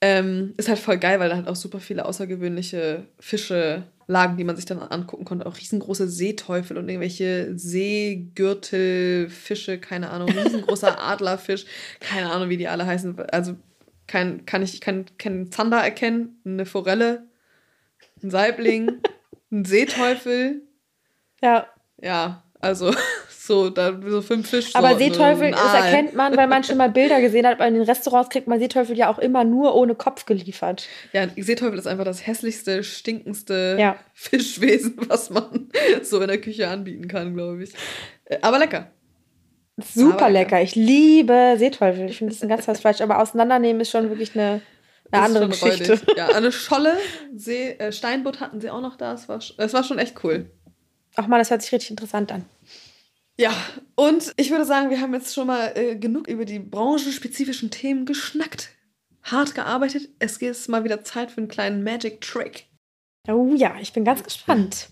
Ähm, 0.00 0.54
ist 0.56 0.68
halt 0.68 0.78
voll 0.78 0.98
geil, 0.98 1.18
weil 1.20 1.28
da 1.30 1.36
halt 1.36 1.48
auch 1.48 1.56
super 1.56 1.80
viele 1.80 2.04
außergewöhnliche 2.04 3.06
Fische 3.18 3.84
lagen, 4.06 4.36
die 4.36 4.44
man 4.44 4.54
sich 4.56 4.66
dann 4.66 4.80
angucken 4.80 5.24
konnte. 5.24 5.46
Auch 5.46 5.56
riesengroße 5.56 6.06
Seeteufel 6.08 6.76
und 6.76 6.86
irgendwelche 6.88 7.58
Seegürtelfische, 7.58 9.78
keine 9.78 10.10
Ahnung, 10.10 10.28
riesengroßer 10.38 11.00
Adlerfisch, 11.00 11.64
keine 12.00 12.30
Ahnung, 12.30 12.50
wie 12.50 12.58
die 12.58 12.68
alle 12.68 12.86
heißen. 12.86 13.18
Also 13.30 13.56
kein, 14.06 14.46
kann 14.46 14.62
ich 14.62 14.80
kann, 14.80 15.06
keinen 15.18 15.50
Zander 15.50 15.78
erkennen, 15.78 16.40
eine 16.44 16.66
Forelle, 16.66 17.26
ein 18.22 18.30
Saibling, 18.30 19.00
ein 19.50 19.64
Seeteufel. 19.64 20.62
ja. 21.42 21.66
Ja, 22.02 22.44
also 22.60 22.94
so, 23.46 23.70
da 23.70 23.98
so 24.06 24.22
fünf 24.22 24.48
Fisch. 24.48 24.74
Aber 24.74 24.96
Seeteufel, 24.96 25.50
das 25.52 25.74
erkennt 25.74 26.14
man, 26.14 26.36
weil 26.36 26.46
man 26.46 26.64
schon 26.64 26.76
mal 26.76 26.90
Bilder 26.90 27.20
gesehen 27.20 27.46
hat. 27.46 27.60
In 27.60 27.74
den 27.74 27.82
Restaurants 27.82 28.30
kriegt 28.30 28.46
man 28.46 28.58
Seeteufel 28.58 28.96
ja 28.96 29.10
auch 29.10 29.18
immer 29.18 29.44
nur 29.44 29.74
ohne 29.74 29.94
Kopf 29.94 30.26
geliefert. 30.26 30.88
Ja, 31.12 31.26
Seeteufel 31.36 31.78
ist 31.78 31.86
einfach 31.86 32.04
das 32.04 32.26
hässlichste, 32.26 32.82
stinkendste 32.84 33.76
Ja. 33.78 33.96
Fischwesen, 34.14 34.96
was 35.08 35.30
man 35.30 35.70
so 36.02 36.20
in 36.20 36.28
der 36.28 36.40
Küche 36.40 36.68
anbieten 36.68 37.08
kann, 37.08 37.34
glaube 37.34 37.62
ich. 37.62 37.72
Äh, 38.24 38.38
Aber 38.42 38.58
lecker. 38.58 38.90
Super 39.78 40.16
Aber 40.26 40.30
lecker. 40.30 40.62
Ich 40.62 40.74
liebe 40.74 41.56
Seeteufel. 41.58 42.08
Ich 42.08 42.18
finde, 42.18 42.30
das 42.30 42.38
ist 42.38 42.42
ein 42.42 42.48
ganz 42.48 42.64
tolles 42.64 42.80
Fleisch. 42.80 43.00
Aber 43.00 43.20
auseinandernehmen 43.20 43.80
ist 43.82 43.90
schon 43.90 44.08
wirklich 44.08 44.34
eine, 44.34 44.62
eine 45.10 45.22
andere 45.22 45.48
Geschichte. 45.48 45.92
räudig. 45.92 46.06
Ja, 46.16 46.28
eine 46.28 46.50
Scholle, 46.50 46.96
See, 47.34 47.72
äh, 47.72 47.92
Steinbutt 47.92 48.40
hatten 48.40 48.60
sie 48.60 48.70
auch 48.70 48.80
noch 48.80 48.96
da. 48.96 49.12
Es 49.12 49.28
war, 49.28 49.38
es 49.38 49.74
war 49.74 49.84
schon 49.84 49.98
echt 49.98 50.24
cool. 50.24 50.50
Ach 51.16 51.26
man, 51.26 51.38
das 51.38 51.50
hört 51.50 51.62
sich 51.62 51.72
richtig 51.72 51.90
interessant 51.90 52.32
an. 52.32 52.44
Ja, 53.38 53.52
und 53.96 54.32
ich 54.38 54.50
würde 54.50 54.64
sagen, 54.64 54.88
wir 54.88 55.00
haben 55.00 55.12
jetzt 55.12 55.34
schon 55.34 55.46
mal 55.46 55.72
äh, 55.74 55.96
genug 55.96 56.26
über 56.26 56.46
die 56.46 56.58
branchenspezifischen 56.58 57.70
Themen 57.70 58.06
geschnackt, 58.06 58.70
hart 59.22 59.54
gearbeitet. 59.54 60.08
Es 60.18 60.38
ist 60.38 60.68
mal 60.68 60.84
wieder 60.84 61.04
Zeit 61.04 61.30
für 61.30 61.38
einen 61.38 61.48
kleinen 61.48 61.82
Magic 61.82 62.22
Trick. 62.22 62.66
Oh 63.28 63.52
ja, 63.54 63.74
ich 63.80 63.92
bin 63.92 64.04
ganz 64.04 64.22
gespannt. 64.22 64.88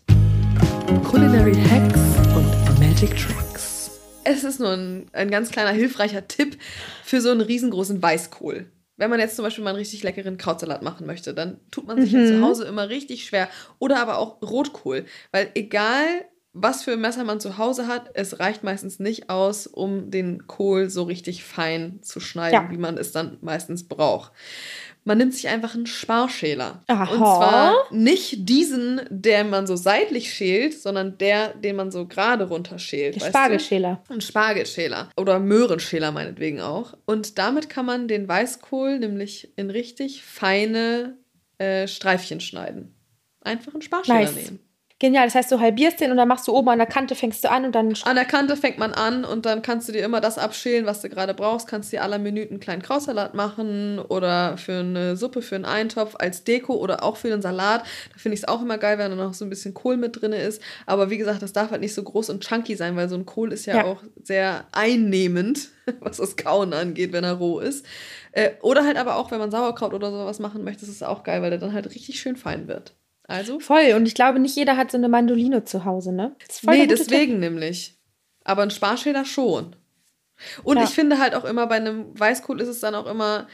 Culinary 1.05 1.55
Hacks 1.55 2.01
und 2.37 2.79
Magic 2.81 3.17
Tricks. 3.17 3.91
Es 4.25 4.45
ist 4.45 4.61
nur 4.61 4.73
ein, 4.73 5.07
ein 5.15 5.31
ganz 5.31 5.51
kleiner 5.51 5.71
hilfreicher 5.73 6.29
Tipp 6.29 6.59
für 7.03 7.23
so 7.23 7.31
einen 7.31 7.41
riesengroßen 7.41 8.03
Weißkohl. 8.03 8.71
Wenn 8.97 9.11
man 9.11 9.21
jetzt 9.21 9.37
zum 9.37 9.45
Beispiel 9.45 9.65
mal 9.65 9.71
einen 9.71 9.79
richtig 9.79 10.03
leckeren 10.03 10.37
Krautsalat 10.37 10.83
machen 10.83 11.07
möchte, 11.07 11.33
dann 11.35 11.61
tut 11.71 11.87
man 11.87 12.01
sich 12.01 12.13
ja 12.13 12.21
Mhm. 12.21 12.27
zu 12.29 12.41
Hause 12.43 12.65
immer 12.65 12.91
richtig 12.91 13.25
schwer. 13.25 13.49
Oder 13.79 14.01
aber 14.01 14.19
auch 14.19 14.41
Rotkohl. 14.43 15.07
Weil 15.33 15.51
egal, 15.55 16.07
was 16.55 16.85
für 16.85 16.93
ein 16.93 17.01
Messer 17.01 17.25
man 17.25 17.41
zu 17.41 17.59
Hause 17.59 17.89
hat, 17.89 18.11
es 18.15 18.39
reicht 18.41 18.63
meistens 18.63 18.99
nicht 19.01 19.29
aus, 19.29 19.67
um 19.67 20.11
den 20.11 20.47
Kohl 20.47 20.89
so 20.89 21.03
richtig 21.03 21.45
fein 21.45 21.99
zu 22.03 22.21
schneiden, 22.21 22.55
Ja. 22.55 22.71
wie 22.71 22.79
man 22.79 22.97
es 22.97 23.13
dann 23.13 23.39
meistens 23.43 23.87
braucht. 23.89 24.33
Man 25.07 25.19
nimmt 25.19 25.35
sich 25.35 25.49
einfach 25.49 25.75
einen 25.75 25.85
Sparschäler. 25.87 26.83
Aha. 26.87 27.11
Und 27.11 27.19
zwar 27.19 27.75
nicht 27.91 28.49
diesen, 28.49 29.03
der 29.11 29.45
man 29.45 29.67
so 29.67 29.77
seitlich 29.77 30.33
schält, 30.33 30.81
sondern 30.81 31.19
der, 31.19 31.53
den 31.55 31.77
man 31.77 31.91
so 31.91 32.07
gerade 32.07 32.45
runterschält. 32.49 33.17
Der 33.17 33.23
weißt 33.23 33.31
Spargelschäler. 33.31 34.03
Du? 34.09 34.15
Ein 34.15 34.21
Spargelschäler. 34.23 35.11
Oder 35.19 35.41
Möhrenschäler 35.41 36.11
meinetwegen 36.11 36.63
auch. 36.63 36.97
Und 37.05 37.37
damit 37.39 37.69
kann 37.69 37.85
man 37.85 38.09
den 38.09 38.27
Weißkohl 38.29 38.99
nämlich 38.99 39.53
in 39.57 39.69
richtig 39.69 40.23
feine 40.23 41.19
äh, 41.59 41.87
Streifchen 41.87 42.41
schneiden. 42.41 42.95
Einfach 43.43 43.75
einen 43.75 43.83
Sparschäler 43.83 44.21
Nice. 44.21 44.35
nehmen. 44.37 44.59
Genial, 45.01 45.27
das 45.27 45.35
heißt, 45.35 45.51
du 45.51 45.59
halbierst 45.59 46.01
den 46.01 46.13
und 46.13 46.17
dann 46.17 46.29
machst 46.29 46.47
du 46.47 46.53
oben 46.53 46.69
an 46.69 46.79
der 46.79 46.87
Kante, 46.87 47.17
fängst 47.17 47.43
du 47.43 47.51
an 47.51 47.65
und 47.65 47.75
dann. 47.75 47.93
An 48.05 48.15
der 48.15 48.25
Kante 48.25 48.57
fängt 48.57 48.79
man 48.79 48.93
an 48.93 49.25
und 49.25 49.45
dann 49.45 49.61
kannst 49.61 49.89
du 49.89 49.93
dir 49.93 50.05
immer 50.05 50.21
das 50.21 50.39
abschälen, 50.39 50.87
was 50.87 51.01
du 51.01 51.09
gerade 51.09 51.35
brauchst. 51.35 51.67
Kannst 51.67 51.93
dir 51.93 52.03
aller 52.05 52.19
Minuten 52.19 52.55
einen 52.55 52.61
kleinen 52.61 52.81
Krautsalat 52.81 53.35
machen 53.35 53.99
oder 53.99 54.57
für 54.57 54.79
eine 54.79 55.17
Suppe, 55.17 55.43
für 55.43 55.57
einen 55.57 55.65
Eintopf 55.65 56.15
als 56.21 56.45
Deko 56.45 56.75
oder 56.75 57.03
auch 57.03 57.17
für 57.17 57.33
einen 57.33 57.43
Salat. 57.43 57.83
Da 58.13 58.19
finde 58.19 58.35
ich 58.35 58.43
es 58.43 58.49
auch 58.49 58.63
immer 58.63 58.79
geil, 58.79 58.97
wenn 58.99 59.11
da 59.11 59.17
noch 59.17 59.35
so 59.35 59.45
ein 59.45 59.51
bisschen 59.51 59.75
Kohl 59.75 59.97
mit 59.97 60.21
drin 60.21 60.33
ist. 60.33 60.63
Aber 60.87 61.11
wie 61.11 61.19
gesagt, 61.19 61.43
das 61.43 61.53
darf 61.53 61.73
halt 61.73 61.81
nicht 61.81 61.95
so 61.95 62.03
groß 62.05 62.31
und 62.31 62.45
chunky 62.47 62.77
sein, 62.77 62.95
weil 62.95 63.09
so 63.09 63.17
ein 63.17 63.27
Kohl 63.27 63.53
ist 63.53 63.67
ja, 63.67 63.79
Ja. 63.79 63.85
auch 63.87 64.01
sehr 64.23 64.65
einnehmend, 64.71 65.71
was 66.01 66.19
das 66.19 66.37
Kauen 66.37 66.73
angeht, 66.73 67.13
wenn 67.13 67.25
er 67.25 67.33
roh 67.35 67.59
ist. 67.59 67.85
Äh, 68.31 68.51
oder 68.63 68.85
halt 68.85 68.97
aber 68.97 69.17
auch, 69.17 69.33
wenn 69.33 69.41
man 69.41 69.51
Sauerkraut 69.51 69.93
oder 69.93 70.13
sowas 70.13 70.39
machen 70.39 70.63
möchte, 70.63 70.85
ist 70.85 70.91
es 70.93 71.03
auch 71.03 71.25
geil, 71.25 71.43
weil 71.43 71.51
der 71.51 71.59
dann 71.59 71.73
halt 71.73 71.93
richtig 71.93 72.21
schön 72.21 72.37
fein 72.37 72.69
wird. 72.69 72.95
Also 73.27 73.59
Voll. 73.61 73.93
Und 73.97 74.07
ich 74.07 74.14
glaube, 74.14 74.39
nicht 74.39 74.57
jeder 74.57 74.77
hat 74.77 74.91
so 74.91 74.99
eine 74.99 75.09
Mandoline 75.09 75.64
zu 75.64 75.85
Hause, 75.85 76.12
ne? 76.12 76.37
Das 76.47 76.62
nee, 76.62 76.87
deswegen 76.87 77.39
nämlich. 77.41 77.99
Aber 78.45 78.62
ein 78.62 78.70
Sparschäler 78.70 79.25
schon. 79.25 79.77
Und 80.62 80.77
Ja. 80.79 80.85
ich 80.85 80.91
finde 80.91 81.18
halt 81.18 81.35
auch 81.35 81.45
immer, 81.45 81.66
bei 81.66 81.77
einem 81.77 82.18
Weißkohl 82.18 82.61
ist 82.61 82.68
es 82.68 82.81
dann 82.81 82.95
auch 82.95 83.07
immer 83.07 83.47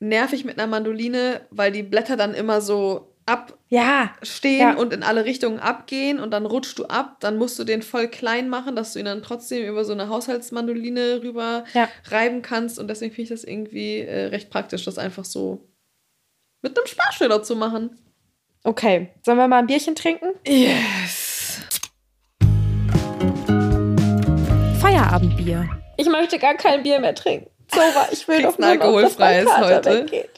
nervig 0.00 0.44
mit 0.44 0.58
einer 0.58 0.66
Mandoline, 0.66 1.40
weil 1.50 1.72
die 1.72 1.82
Blätter 1.82 2.16
dann 2.16 2.34
immer 2.34 2.60
so 2.60 3.14
Tipp. 3.26 3.54
Ja, 3.68 4.14
abstehen 4.16 4.60
Ja. 4.60 4.74
und 4.76 4.94
in 4.94 5.02
alle 5.02 5.26
Richtungen 5.26 5.58
abgehen 5.58 6.18
und 6.18 6.30
dann 6.30 6.46
rutschst 6.46 6.78
du 6.78 6.86
ab. 6.86 7.18
Dann 7.20 7.36
musst 7.36 7.58
du 7.58 7.64
den 7.64 7.82
voll 7.82 8.08
klein 8.08 8.48
machen, 8.48 8.74
dass 8.74 8.94
du 8.94 8.98
ihn 8.98 9.04
dann 9.04 9.22
trotzdem 9.22 9.66
über 9.68 9.84
so 9.84 9.92
eine 9.92 10.08
Haushaltsmandoline 10.08 11.22
rüber 11.22 11.64
Ja. 11.74 11.88
reiben 12.06 12.40
kannst. 12.40 12.78
Und 12.78 12.88
deswegen 12.88 13.12
finde 13.14 13.22
ich 13.24 13.28
das 13.28 13.44
irgendwie 13.44 13.98
äh, 14.00 14.26
recht 14.26 14.48
praktisch, 14.48 14.84
das 14.86 14.96
einfach 14.96 15.26
so 15.26 15.68
mit 16.62 16.76
einem 16.78 16.86
Sparschäler 16.86 17.42
zu 17.42 17.54
machen. 17.56 17.98
Okay. 18.64 19.08
Sollen 19.24 19.38
wir 19.38 19.48
mal 19.48 19.58
ein 19.58 19.66
Bierchen 19.66 19.94
trinken? 19.94 20.30
Yes. 20.46 21.60
Feierabendbier. 24.80 25.68
Ich 25.96 26.08
möchte 26.08 26.38
gar 26.38 26.54
kein 26.54 26.82
Bier 26.82 27.00
mehr 27.00 27.14
trinken. 27.14 27.50
Zora, 27.68 28.08
ich 28.10 28.26
will 28.28 28.42
doch 28.42 28.58
ein 28.58 28.60
nur 28.60 28.70
alkoholfreies 28.70 29.48
heute. 29.58 30.06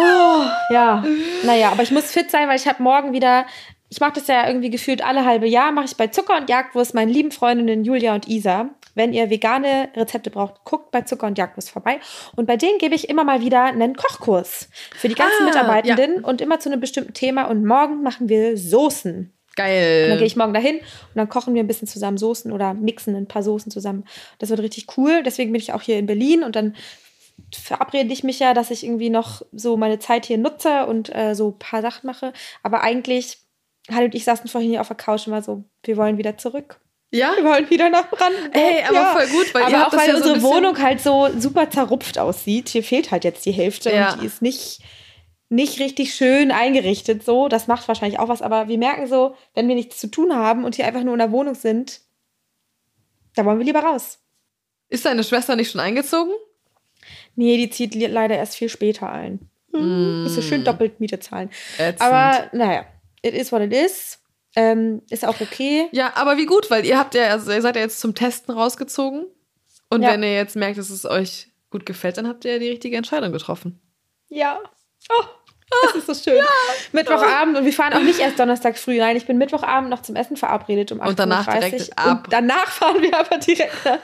Oh, 0.00 0.44
ja, 0.70 1.04
naja, 1.42 1.72
aber 1.72 1.82
ich 1.82 1.90
muss 1.90 2.12
fit 2.12 2.30
sein, 2.30 2.48
weil 2.48 2.54
ich 2.54 2.68
habe 2.68 2.80
morgen 2.80 3.12
wieder, 3.12 3.46
ich 3.88 3.98
mache 3.98 4.12
das 4.12 4.28
ja 4.28 4.46
irgendwie 4.46 4.70
gefühlt 4.70 5.04
alle 5.04 5.24
halbe 5.24 5.48
Jahr, 5.48 5.72
mache 5.72 5.86
ich 5.86 5.96
bei 5.96 6.06
Zucker 6.06 6.36
und 6.36 6.48
Jagdwurst 6.48 6.94
meinen 6.94 7.08
lieben 7.08 7.32
Freundinnen 7.32 7.82
Julia 7.82 8.14
und 8.14 8.28
Isa. 8.28 8.70
Wenn 8.98 9.12
ihr 9.12 9.30
vegane 9.30 9.90
Rezepte 9.94 10.28
braucht, 10.28 10.64
guckt 10.64 10.90
bei 10.90 11.02
Zucker 11.02 11.28
und 11.28 11.38
Jagdwurst 11.38 11.70
vorbei. 11.70 12.00
Und 12.34 12.46
bei 12.46 12.56
denen 12.56 12.78
gebe 12.78 12.96
ich 12.96 13.08
immer 13.08 13.22
mal 13.22 13.40
wieder 13.40 13.62
einen 13.62 13.94
Kochkurs 13.94 14.68
für 14.96 15.08
die 15.08 15.14
ganzen 15.14 15.42
Ah, 15.42 15.44
Mitarbeitenden 15.44 16.24
und 16.24 16.40
immer 16.40 16.58
zu 16.58 16.68
einem 16.68 16.80
bestimmten 16.80 17.14
Thema. 17.14 17.44
Und 17.44 17.64
morgen 17.64 18.02
machen 18.02 18.28
wir 18.28 18.56
Soßen. 18.56 19.32
Geil. 19.54 20.02
Und 20.02 20.08
dann 20.10 20.18
gehe 20.18 20.26
ich 20.26 20.34
morgen 20.34 20.52
dahin 20.52 20.78
und 20.78 21.14
dann 21.14 21.28
kochen 21.28 21.54
wir 21.54 21.62
ein 21.62 21.68
bisschen 21.68 21.86
zusammen 21.86 22.18
Soßen 22.18 22.50
oder 22.50 22.74
mixen 22.74 23.14
ein 23.14 23.28
paar 23.28 23.44
Soßen 23.44 23.70
zusammen. 23.70 24.04
Das 24.40 24.50
wird 24.50 24.60
richtig 24.60 24.86
cool. 24.96 25.22
Deswegen 25.24 25.52
bin 25.52 25.60
ich 25.60 25.72
auch 25.72 25.82
hier 25.82 25.96
in 25.96 26.06
Berlin 26.06 26.42
und 26.42 26.56
dann 26.56 26.74
verabrede 27.54 28.12
ich 28.12 28.24
mich 28.24 28.40
ja, 28.40 28.52
dass 28.52 28.72
ich 28.72 28.82
irgendwie 28.82 29.10
noch 29.10 29.42
so 29.52 29.76
meine 29.76 30.00
Zeit 30.00 30.26
hier 30.26 30.38
nutze 30.38 30.86
und 30.86 31.14
äh, 31.14 31.34
so 31.34 31.50
ein 31.50 31.58
paar 31.60 31.82
Sachen 31.82 32.08
mache. 32.08 32.32
Aber 32.64 32.82
eigentlich, 32.82 33.38
Halle 33.92 34.06
und 34.06 34.14
ich 34.16 34.24
saßen 34.24 34.50
vorhin 34.50 34.70
hier 34.70 34.80
auf 34.80 34.88
der 34.88 34.96
Couch 34.96 35.28
und 35.28 35.32
war 35.32 35.42
so, 35.42 35.62
wir 35.84 35.96
wollen 35.96 36.18
wieder 36.18 36.36
zurück. 36.36 36.80
Ja? 37.10 37.32
Wir 37.36 37.44
wollen 37.44 37.68
wieder 37.70 37.88
nach 37.90 38.08
Brandenburg. 38.10 38.54
Ey, 38.54 38.82
aber 38.88 39.12
voll 39.20 39.26
gut, 39.28 39.54
weil 39.54 39.62
aber 39.62 39.86
auch 39.88 39.92
weil 39.92 40.06
ja 40.08 40.12
so 40.12 40.16
unsere 40.18 40.34
bisschen- 40.34 40.50
Wohnung 40.50 40.78
halt 40.78 41.00
so 41.00 41.28
super 41.38 41.70
zerrupft 41.70 42.18
aussieht. 42.18 42.68
Hier 42.68 42.82
fehlt 42.82 43.10
halt 43.10 43.24
jetzt 43.24 43.44
die 43.46 43.52
Hälfte 43.52 43.90
Ja. 43.92 44.12
und 44.12 44.22
die 44.22 44.26
ist 44.26 44.42
nicht, 44.42 44.80
nicht 45.48 45.80
richtig 45.80 46.14
schön 46.14 46.50
eingerichtet. 46.50 47.24
So, 47.24 47.48
das 47.48 47.66
macht 47.66 47.88
wahrscheinlich 47.88 48.18
auch 48.18 48.28
was. 48.28 48.42
Aber 48.42 48.68
wir 48.68 48.78
merken 48.78 49.06
so, 49.06 49.34
wenn 49.54 49.68
wir 49.68 49.74
nichts 49.74 49.98
zu 49.98 50.08
tun 50.10 50.34
haben 50.34 50.64
und 50.64 50.74
hier 50.76 50.86
einfach 50.86 51.02
nur 51.04 51.14
in 51.14 51.18
der 51.20 51.32
Wohnung 51.32 51.54
sind, 51.54 52.00
da 53.34 53.44
wollen 53.44 53.58
wir 53.58 53.66
lieber 53.66 53.80
raus. 53.80 54.18
Ist 54.88 55.04
deine 55.04 55.22
Schwester 55.24 55.54
nicht 55.56 55.70
schon 55.70 55.80
eingezogen? 55.80 56.32
Nee, 57.36 57.56
die 57.56 57.70
zieht 57.70 57.94
leider 57.94 58.36
erst 58.36 58.56
viel 58.56 58.68
später 58.68 59.10
ein. 59.10 59.48
Hm, 59.72 60.24
Ist 60.26 60.34
so 60.34 60.42
schön 60.42 60.64
doppelt 60.64 60.98
Miete 60.98 61.20
zahlen. 61.20 61.50
Ätzend. 61.78 62.00
Aber 62.00 62.48
naja, 62.52 62.84
it 63.22 63.34
is 63.34 63.52
what 63.52 63.60
it 63.62 63.72
is. 63.72 64.17
Ähm, 64.60 65.02
ist 65.08 65.24
auch 65.24 65.40
okay. 65.40 65.88
ja, 65.92 66.12
aber 66.16 66.36
wie 66.36 66.46
gut, 66.46 66.70
weil 66.70 66.84
ihr 66.84 66.98
habt 66.98 67.14
ja, 67.14 67.28
also 67.28 67.52
ihr 67.52 67.62
seid 67.62 67.76
ja 67.76 67.82
jetzt 67.82 68.00
zum 68.00 68.14
Testen 68.14 68.52
rausgezogen. 68.52 69.26
Und 69.90 70.02
Ja. 70.02 70.10
wenn 70.10 70.22
ihr 70.22 70.34
jetzt 70.34 70.56
merkt, 70.56 70.78
dass 70.78 70.90
es 70.90 71.04
euch 71.06 71.48
gut 71.70 71.86
gefällt, 71.86 72.18
dann 72.18 72.26
habt 72.26 72.44
ihr 72.44 72.52
ja 72.54 72.58
die 72.58 72.68
richtige 72.70 72.96
Entscheidung 72.96 73.32
getroffen. 73.32 73.80
Ja. 74.28 74.58
Oh, 75.10 75.24
das 75.84 75.96
ist 75.96 76.06
so 76.24 76.30
schön. 76.30 76.42
Mittwochabend 76.92 77.56
und 77.58 77.64
wir 77.66 77.72
fahren 77.72 77.92
auch 77.92 78.00
nicht 78.02 78.20
erst 78.20 78.38
Donnerstag 78.38 78.78
früh. 78.78 78.96
Nein, 78.98 79.16
ich 79.16 79.26
bin 79.26 79.36
Mittwochabend 79.38 79.90
noch 79.90 80.02
zum 80.02 80.16
Essen 80.16 80.36
verabredet 80.36 80.92
um 80.92 81.00
8.30 81.00 81.08
Und 81.08 81.18
danach 81.18 81.46
Uhr. 81.48 81.54
direkt 81.54 81.98
ab. 81.98 82.24
Und 82.24 82.32
danach 82.32 82.66
fahren 82.70 83.02
wir 83.02 83.18
aber 83.18 83.38
direkt 83.38 83.84
nach 83.84 83.98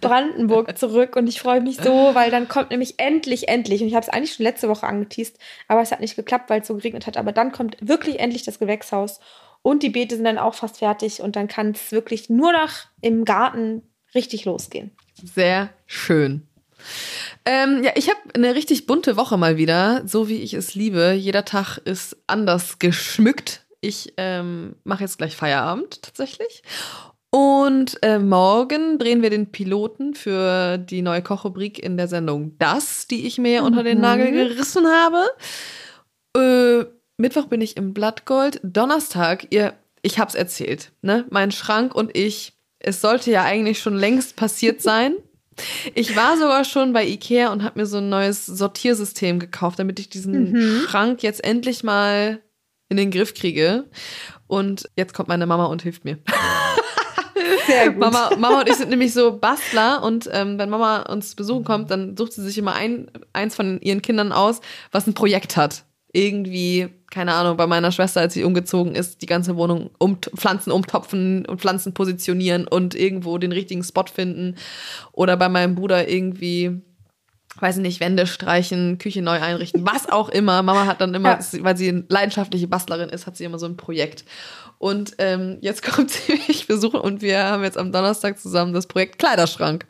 Brandenburg 0.00 0.78
zurück. 0.78 1.16
Und 1.16 1.26
ich 1.26 1.40
freue 1.40 1.60
mich 1.60 1.76
so, 1.76 2.14
weil 2.14 2.30
dann 2.30 2.48
kommt 2.48 2.70
nämlich 2.70 2.98
endlich, 2.98 3.48
endlich, 3.48 3.80
und 3.82 3.88
ich 3.88 3.94
habe 3.94 4.04
es 4.06 4.08
eigentlich 4.08 4.34
schon 4.34 4.44
letzte 4.44 4.68
Woche 4.68 4.86
angeteased, 4.86 5.38
aber 5.66 5.82
es 5.82 5.90
hat 5.92 6.00
nicht 6.00 6.16
geklappt, 6.16 6.50
weil 6.50 6.60
es 6.62 6.66
so 6.68 6.74
geregnet 6.76 7.06
hat. 7.06 7.16
Aber 7.16 7.32
dann 7.32 7.52
kommt 7.52 7.76
wirklich 7.80 8.20
endlich 8.20 8.44
das 8.44 8.58
Gewächshaus. 8.58 9.20
Und 9.62 9.82
die 9.82 9.90
Beete 9.90 10.16
sind 10.16 10.24
dann 10.24 10.38
auch 10.38 10.54
fast 10.54 10.78
fertig. 10.78 11.20
Und 11.20 11.36
dann 11.36 11.48
kann 11.48 11.72
es 11.72 11.92
wirklich 11.92 12.30
nur 12.30 12.52
noch 12.52 12.70
im 13.00 13.24
Garten 13.24 13.82
richtig 14.14 14.44
losgehen. 14.44 14.92
Sehr 15.22 15.70
schön. 15.86 16.46
Ähm, 17.44 17.82
ja, 17.82 17.90
ich 17.96 18.08
habe 18.08 18.18
eine 18.34 18.54
richtig 18.54 18.86
bunte 18.86 19.16
Woche 19.16 19.36
mal 19.36 19.56
wieder, 19.56 20.02
so 20.06 20.28
wie 20.28 20.42
ich 20.42 20.54
es 20.54 20.74
liebe. 20.74 21.12
Jeder 21.12 21.44
Tag 21.44 21.78
ist 21.78 22.16
anders 22.26 22.78
geschmückt. 22.78 23.66
Ich 23.80 24.14
ähm, 24.16 24.76
mache 24.84 25.02
jetzt 25.04 25.18
gleich 25.18 25.36
Feierabend 25.36 26.02
tatsächlich. 26.02 26.62
Und 27.30 28.02
äh, 28.02 28.18
morgen 28.18 28.98
drehen 28.98 29.20
wir 29.22 29.28
den 29.30 29.50
Piloten 29.52 30.14
für 30.14 30.78
die 30.78 31.02
neue 31.02 31.22
Kochrubrik 31.22 31.78
in 31.78 31.96
der 31.96 32.08
Sendung 32.08 32.56
Das, 32.58 33.06
die 33.06 33.26
ich 33.26 33.38
mir 33.38 33.64
unter 33.64 33.82
den 33.82 33.98
Mhm. 33.98 34.02
Nagel 34.02 34.30
gerissen 34.32 34.86
habe. 34.86 35.26
Äh, 36.36 36.86
Mittwoch 37.18 37.46
bin 37.46 37.60
ich 37.60 37.76
im 37.76 37.92
Blattgold. 37.94 38.60
Donnerstag, 38.62 39.48
ihr, 39.50 39.74
ich 40.02 40.18
hab's 40.20 40.36
erzählt, 40.36 40.92
ne? 41.02 41.26
Mein 41.30 41.50
Schrank 41.50 41.94
und 41.94 42.16
ich, 42.16 42.52
es 42.78 43.00
sollte 43.00 43.32
ja 43.32 43.42
eigentlich 43.42 43.80
schon 43.80 43.96
längst 43.96 44.36
passiert 44.36 44.80
sein. 44.80 45.14
Ich 45.96 46.14
war 46.14 46.36
sogar 46.36 46.64
schon 46.64 46.92
bei 46.92 47.04
Ikea 47.04 47.50
und 47.50 47.64
habe 47.64 47.80
mir 47.80 47.86
so 47.86 47.96
ein 47.98 48.08
neues 48.08 48.46
Sortiersystem 48.46 49.40
gekauft, 49.40 49.80
damit 49.80 49.98
ich 49.98 50.08
diesen 50.08 50.52
Mhm. 50.52 50.82
Schrank 50.88 51.24
jetzt 51.24 51.42
endlich 51.42 51.82
mal 51.82 52.40
in 52.88 52.96
den 52.96 53.10
Griff 53.10 53.34
kriege. 53.34 53.86
Und 54.46 54.88
jetzt 54.96 55.14
kommt 55.14 55.28
meine 55.28 55.46
Mama 55.46 55.64
und 55.66 55.82
hilft 55.82 56.04
mir. 56.04 56.18
Sehr 57.66 57.90
gut. 57.90 57.98
Mama, 57.98 58.30
Mama 58.38 58.60
und 58.60 58.68
ich 58.68 58.76
sind 58.76 58.90
nämlich 58.90 59.12
so 59.12 59.36
Bastler 59.36 60.04
und 60.04 60.30
ähm, 60.32 60.58
wenn 60.60 60.70
Mama 60.70 61.02
uns 61.10 61.34
besuchen 61.34 61.64
kommt, 61.64 61.90
dann 61.90 62.16
sucht 62.16 62.34
sie 62.34 62.42
sich 62.44 62.56
immer 62.56 62.74
ein, 62.74 63.10
eins 63.32 63.56
von 63.56 63.80
ihren 63.80 64.00
Kindern 64.00 64.30
aus, 64.30 64.60
was 64.92 65.08
ein 65.08 65.14
Projekt 65.14 65.56
hat. 65.56 65.82
Irgendwie, 66.12 66.88
keine 67.10 67.34
Ahnung, 67.34 67.56
bei 67.56 67.66
meiner 67.66 67.92
Schwester, 67.92 68.20
als 68.22 68.34
sie 68.34 68.44
umgezogen 68.44 68.94
ist, 68.94 69.20
die 69.22 69.26
ganze 69.26 69.56
Wohnung 69.56 69.90
um, 69.98 70.18
Pflanzen 70.36 70.70
umtopfen 70.70 71.44
und 71.46 71.60
Pflanzen 71.60 71.92
positionieren 71.94 72.66
und 72.66 72.94
irgendwo 72.94 73.36
den 73.38 73.52
richtigen 73.52 73.84
Spot 73.84 74.04
finden. 74.12 74.56
Oder 75.12 75.36
bei 75.36 75.48
meinem 75.48 75.74
Bruder 75.74 76.08
irgendwie, 76.08 76.80
weiß 77.60 77.76
ich 77.76 77.82
nicht, 77.82 78.00
Wände 78.00 78.26
streichen, 78.26 78.98
Küche 78.98 79.20
neu 79.20 79.40
einrichten, 79.40 79.84
was 79.86 80.08
auch 80.10 80.28
immer. 80.30 80.62
Mama 80.62 80.86
hat 80.86 81.00
dann 81.00 81.14
immer, 81.14 81.38
Ja. 81.40 81.64
weil 81.64 81.76
sie 81.76 81.88
eine 81.88 82.04
leidenschaftliche 82.08 82.68
Bastlerin 82.68 83.10
ist, 83.10 83.26
hat 83.26 83.36
sie 83.36 83.44
immer 83.44 83.58
so 83.58 83.66
ein 83.66 83.76
Projekt. 83.76 84.24
Und 84.78 85.14
ähm, 85.18 85.58
jetzt 85.60 85.82
kommt 85.90 86.10
sie 86.10 86.40
mich 86.48 86.66
besuchen 86.66 87.00
und 87.00 87.20
wir 87.20 87.44
haben 87.44 87.64
jetzt 87.64 87.76
am 87.76 87.92
Donnerstag 87.92 88.38
zusammen 88.38 88.72
das 88.72 88.86
Projekt 88.86 89.18
Kleiderschrank. 89.18 89.86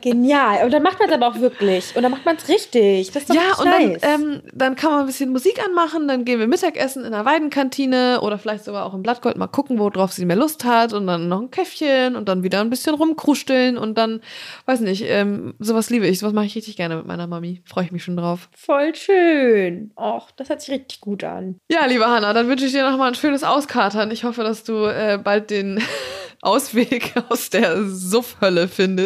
Genial. 0.00 0.64
Und 0.64 0.72
dann 0.72 0.82
macht 0.82 0.98
man 0.98 1.08
es 1.08 1.14
aber 1.14 1.28
auch 1.28 1.38
wirklich. 1.38 1.94
Und 1.94 2.02
dann 2.02 2.10
macht 2.10 2.24
man 2.24 2.36
es 2.36 2.48
richtig. 2.48 3.10
Das 3.12 3.22
ist 3.22 3.30
doch 3.30 3.34
ja, 3.34 3.56
und 3.58 3.64
nice. 3.64 4.00
dann, 4.00 4.22
ähm, 4.22 4.42
dann 4.52 4.76
kann 4.76 4.90
man 4.90 5.00
ein 5.00 5.06
bisschen 5.06 5.30
Musik 5.30 5.60
anmachen, 5.64 6.08
dann 6.08 6.24
gehen 6.24 6.38
wir 6.38 6.46
Mittagessen 6.46 7.04
in 7.04 7.12
der 7.12 7.24
Weidenkantine 7.24 8.20
oder 8.22 8.38
vielleicht 8.38 8.64
sogar 8.64 8.84
auch 8.84 8.94
im 8.94 9.02
Blattgold 9.02 9.36
mal 9.36 9.46
gucken, 9.46 9.78
worauf 9.78 10.12
sie 10.12 10.24
mehr 10.24 10.36
Lust 10.36 10.64
hat 10.64 10.92
und 10.92 11.06
dann 11.06 11.28
noch 11.28 11.40
ein 11.40 11.50
Käffchen 11.50 12.16
und 12.16 12.28
dann 12.28 12.42
wieder 12.42 12.60
ein 12.60 12.70
bisschen 12.70 12.94
rumkruscheln 12.94 13.78
und 13.78 13.96
dann, 13.96 14.20
weiß 14.66 14.80
nicht, 14.80 15.04
ähm, 15.06 15.54
sowas 15.58 15.90
liebe 15.90 16.06
ich, 16.06 16.18
sowas 16.18 16.32
mache 16.32 16.46
ich 16.46 16.56
richtig 16.56 16.76
gerne 16.76 16.96
mit 16.96 17.06
meiner 17.06 17.26
Mami. 17.26 17.62
Freue 17.64 17.84
ich 17.84 17.92
mich 17.92 18.04
schon 18.04 18.16
drauf. 18.16 18.48
Voll 18.56 18.94
schön. 18.94 19.92
Och, 19.96 20.30
das 20.36 20.48
hört 20.48 20.60
sich 20.60 20.74
richtig 20.74 21.00
gut 21.00 21.24
an. 21.24 21.56
Ja, 21.70 21.86
liebe 21.86 22.06
Hanna, 22.06 22.32
dann 22.32 22.48
wünsche 22.48 22.66
ich 22.66 22.72
dir 22.72 22.88
nochmal 22.88 23.08
ein 23.08 23.14
schönes 23.14 23.44
Auskatern. 23.44 24.10
Ich 24.10 24.24
hoffe, 24.24 24.42
dass 24.42 24.64
du 24.64 24.86
äh, 24.86 25.18
bald 25.22 25.50
den 25.50 25.82
Ausweg 26.42 27.14
aus 27.28 27.50
der 27.50 27.84
Suffhölle 27.84 28.68
findest. 28.68 29.01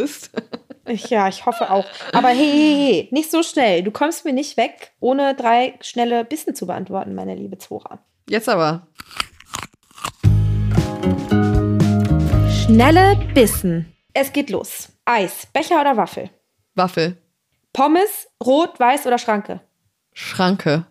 Ich, 0.89 1.11
ja, 1.11 1.27
ich 1.29 1.45
hoffe 1.47 1.71
auch. 1.71 1.85
Aber 2.13 2.29
hey, 2.29 2.37
hey, 2.37 2.77
hey, 2.77 3.09
nicht 3.11 3.31
so 3.31 3.43
schnell. 3.43 3.83
Du 3.83 3.91
kommst 3.91 4.25
mir 4.25 4.33
nicht 4.33 4.57
weg, 4.57 4.93
ohne 5.01 5.35
drei 5.35 5.75
schnelle 5.81 6.25
Bissen 6.25 6.55
zu 6.55 6.67
beantworten, 6.67 7.15
meine 7.15 7.35
liebe 7.35 7.59
Zora. 7.59 7.99
Jetzt 8.29 8.49
aber. 8.49 8.87
Schnelle 12.65 13.17
Bissen. 13.35 13.93
Es 14.15 14.33
geht 14.33 14.51
los. 14.51 14.91
Eis, 15.05 15.47
Becher 15.53 15.81
oder 15.81 15.97
Waffel? 15.97 16.31
Waffel. 16.75 17.17
Pommes, 17.73 18.29
rot, 18.45 18.79
weiß 18.79 19.07
oder 19.07 19.19
Schranke? 19.19 19.61
Schranke. 20.13 20.87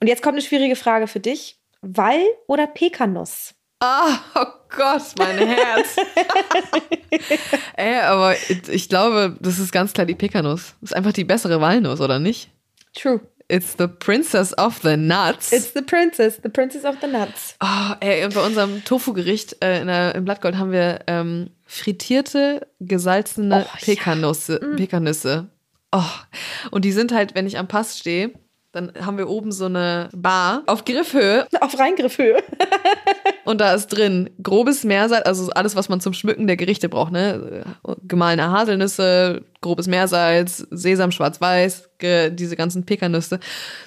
Und 0.00 0.06
jetzt 0.06 0.22
kommt 0.22 0.34
eine 0.34 0.42
schwierige 0.42 0.76
Frage 0.76 1.06
für 1.06 1.20
dich. 1.20 1.60
Wall 1.82 2.22
oder 2.46 2.66
Pekanuss? 2.66 3.54
Ah, 3.80 4.18
oh 4.34 4.46
Gott, 4.76 5.02
mein 5.18 5.38
Herz. 5.38 5.96
Ey, 7.76 8.00
aber 8.00 8.34
ich 8.68 8.88
glaube, 8.88 9.36
das 9.40 9.58
ist 9.58 9.72
ganz 9.72 9.92
klar 9.94 10.06
die 10.06 10.14
Pekanuss. 10.14 10.74
Das 10.80 10.90
ist 10.90 10.96
einfach 10.96 11.12
die 11.12 11.24
bessere 11.24 11.60
Walnuss, 11.60 12.00
oder 12.00 12.18
nicht? 12.18 12.50
True. 12.94 13.20
It's 13.48 13.74
the 13.78 13.88
princess 13.88 14.56
of 14.58 14.80
the 14.82 14.96
nuts. 14.96 15.50
It's 15.52 15.72
the 15.74 15.82
princess, 15.82 16.38
the 16.42 16.48
princess 16.50 16.84
of 16.84 16.96
the 17.00 17.08
nuts. 17.08 17.56
Oh, 17.60 17.94
ey, 18.00 18.24
und 18.24 18.34
bei 18.34 18.46
unserem 18.46 18.84
Tofu-Gericht 18.84 19.56
äh, 19.64 19.80
in 19.80 19.88
der, 19.88 20.14
im 20.14 20.24
Blattgold 20.24 20.56
haben 20.56 20.70
wir 20.70 21.00
ähm, 21.08 21.50
frittierte, 21.66 22.68
gesalzene 22.78 23.56
Oh, 23.56 23.58
ja. 23.58 23.78
Pekanusse. 23.82 24.60
Pekanüsse. 24.76 25.48
Oh. 25.90 26.02
Und 26.70 26.84
die 26.84 26.92
sind 26.92 27.12
halt, 27.12 27.34
wenn 27.34 27.46
ich 27.46 27.58
am 27.58 27.66
Pass 27.66 27.98
stehe, 27.98 28.30
dann 28.72 28.92
haben 29.00 29.18
wir 29.18 29.28
oben 29.28 29.50
so 29.50 29.64
eine 29.64 30.08
Bar 30.14 30.62
auf 30.66 30.84
Griffhöhe 30.84 31.46
Auf 31.60 31.78
Reingriffhöhe. 31.78 32.42
und 33.44 33.60
da 33.60 33.74
ist 33.74 33.88
drin 33.88 34.30
grobes 34.42 34.84
Meersalz, 34.84 35.26
also 35.26 35.50
alles, 35.50 35.74
was 35.74 35.88
man 35.88 36.00
zum 36.00 36.12
Schmücken 36.12 36.46
der 36.46 36.56
Gerichte 36.56 36.88
braucht, 36.88 37.12
ne? 37.12 37.64
Gemahlene 38.06 38.50
Haselnüsse, 38.50 39.42
grobes 39.60 39.88
Meersalz, 39.88 40.66
Sesam 40.70 41.10
schwarz-weiß, 41.10 41.90
diese 42.30 42.56
ganzen 42.56 42.86
Pekanüsse. 42.86 43.40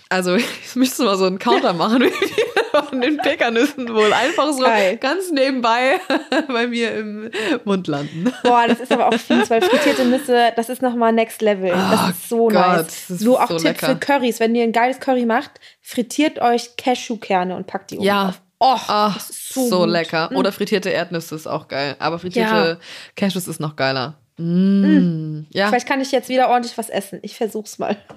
Also 0.09 0.35
ich 0.35 0.75
müsste 0.75 1.03
mal 1.03 1.17
so 1.17 1.25
einen 1.25 1.39
Counter 1.39 1.73
machen, 1.73 2.03
wie 2.03 2.52
von 2.73 3.01
den 3.01 3.17
Pekanüssen 3.17 3.93
wohl 3.93 4.11
einfach 4.11 4.51
so 4.53 4.63
Geil. 4.63 4.97
ganz 4.97 5.31
nebenbei 5.31 5.99
bei 6.47 6.67
mir 6.67 6.93
im 6.95 7.31
Mund 7.63 7.87
landen. 7.87 8.31
Boah, 8.43 8.65
das 8.67 8.79
ist 8.79 8.91
aber 8.91 9.07
auch 9.07 9.13
fies, 9.13 9.49
weil 9.49 9.61
frittierte 9.61 10.05
Nüsse, 10.05 10.51
das 10.55 10.69
ist 10.69 10.81
nochmal 10.81 11.13
next 11.13 11.41
level. 11.41 11.69
Das 11.69 11.99
Oh 12.05 12.09
ist 12.09 12.29
so 12.29 12.37
Gott, 12.47 12.53
nice. 12.53 13.09
ist 13.09 13.19
so 13.19 13.39
auch 13.39 13.47
so 13.49 13.57
Tipp 13.57 13.65
lecker. 13.65 13.87
für 13.87 13.95
Currys. 13.97 14.39
Wenn 14.39 14.55
ihr 14.55 14.63
ein 14.63 14.71
geiles 14.71 14.99
Curry 14.99 15.25
macht, 15.25 15.51
frittiert 15.81 16.39
euch 16.41 16.75
Cashewkerne 16.77 17.55
und 17.55 17.67
packt 17.67 17.91
die 17.91 17.97
oben 17.97 18.05
Ja. 18.05 18.23
drauf. 18.25 18.41
Oh, 18.59 18.77
Ah, 18.87 19.13
ist 19.17 19.53
so, 19.53 19.67
so, 19.67 19.85
lecker. 19.85 20.29
Mm. 20.31 20.37
Oder 20.37 20.53
frittierte 20.53 20.89
Erdnüsse 20.89 21.35
ist 21.35 21.47
auch 21.47 21.67
geil. 21.67 21.97
Aber 21.99 22.17
frittierte 22.17 22.49
Ja. 22.49 22.77
Cashews 23.17 23.47
ist 23.49 23.59
noch 23.59 23.75
geiler. 23.75 24.15
Mm. 24.37 25.41
Ja, 25.51 25.67
Vielleicht 25.67 25.87
kann 25.87 25.99
ich 25.99 26.11
jetzt 26.13 26.29
wieder 26.29 26.47
ordentlich 26.49 26.77
was 26.77 26.89
essen. 26.89 27.19
Ich 27.23 27.35
versuch's 27.35 27.77
mal. 27.77 27.97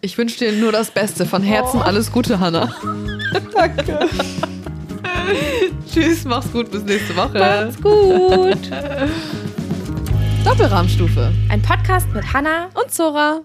ich 0.00 0.16
wünsche 0.18 0.38
dir 0.38 0.52
nur 0.52 0.72
das 0.72 0.90
Beste. 0.90 1.26
Von 1.26 1.42
Herzen 1.42 1.80
alles 1.82 2.12
Gute, 2.12 2.40
Hannah. 2.40 2.72
Danke. 3.54 4.08
Tschüss, 5.92 6.24
mach's 6.24 6.50
gut, 6.52 6.70
bis 6.70 6.82
nächste 6.84 7.14
Woche. 7.16 7.38
Macht's 7.38 7.80
gut. 7.80 8.70
Doppelrahmstufe. 10.44 11.32
Ein 11.48 11.60
Podcast 11.62 12.08
mit 12.14 12.32
Hannah 12.32 12.70
Und 12.74 12.90
Zora. 12.92 13.42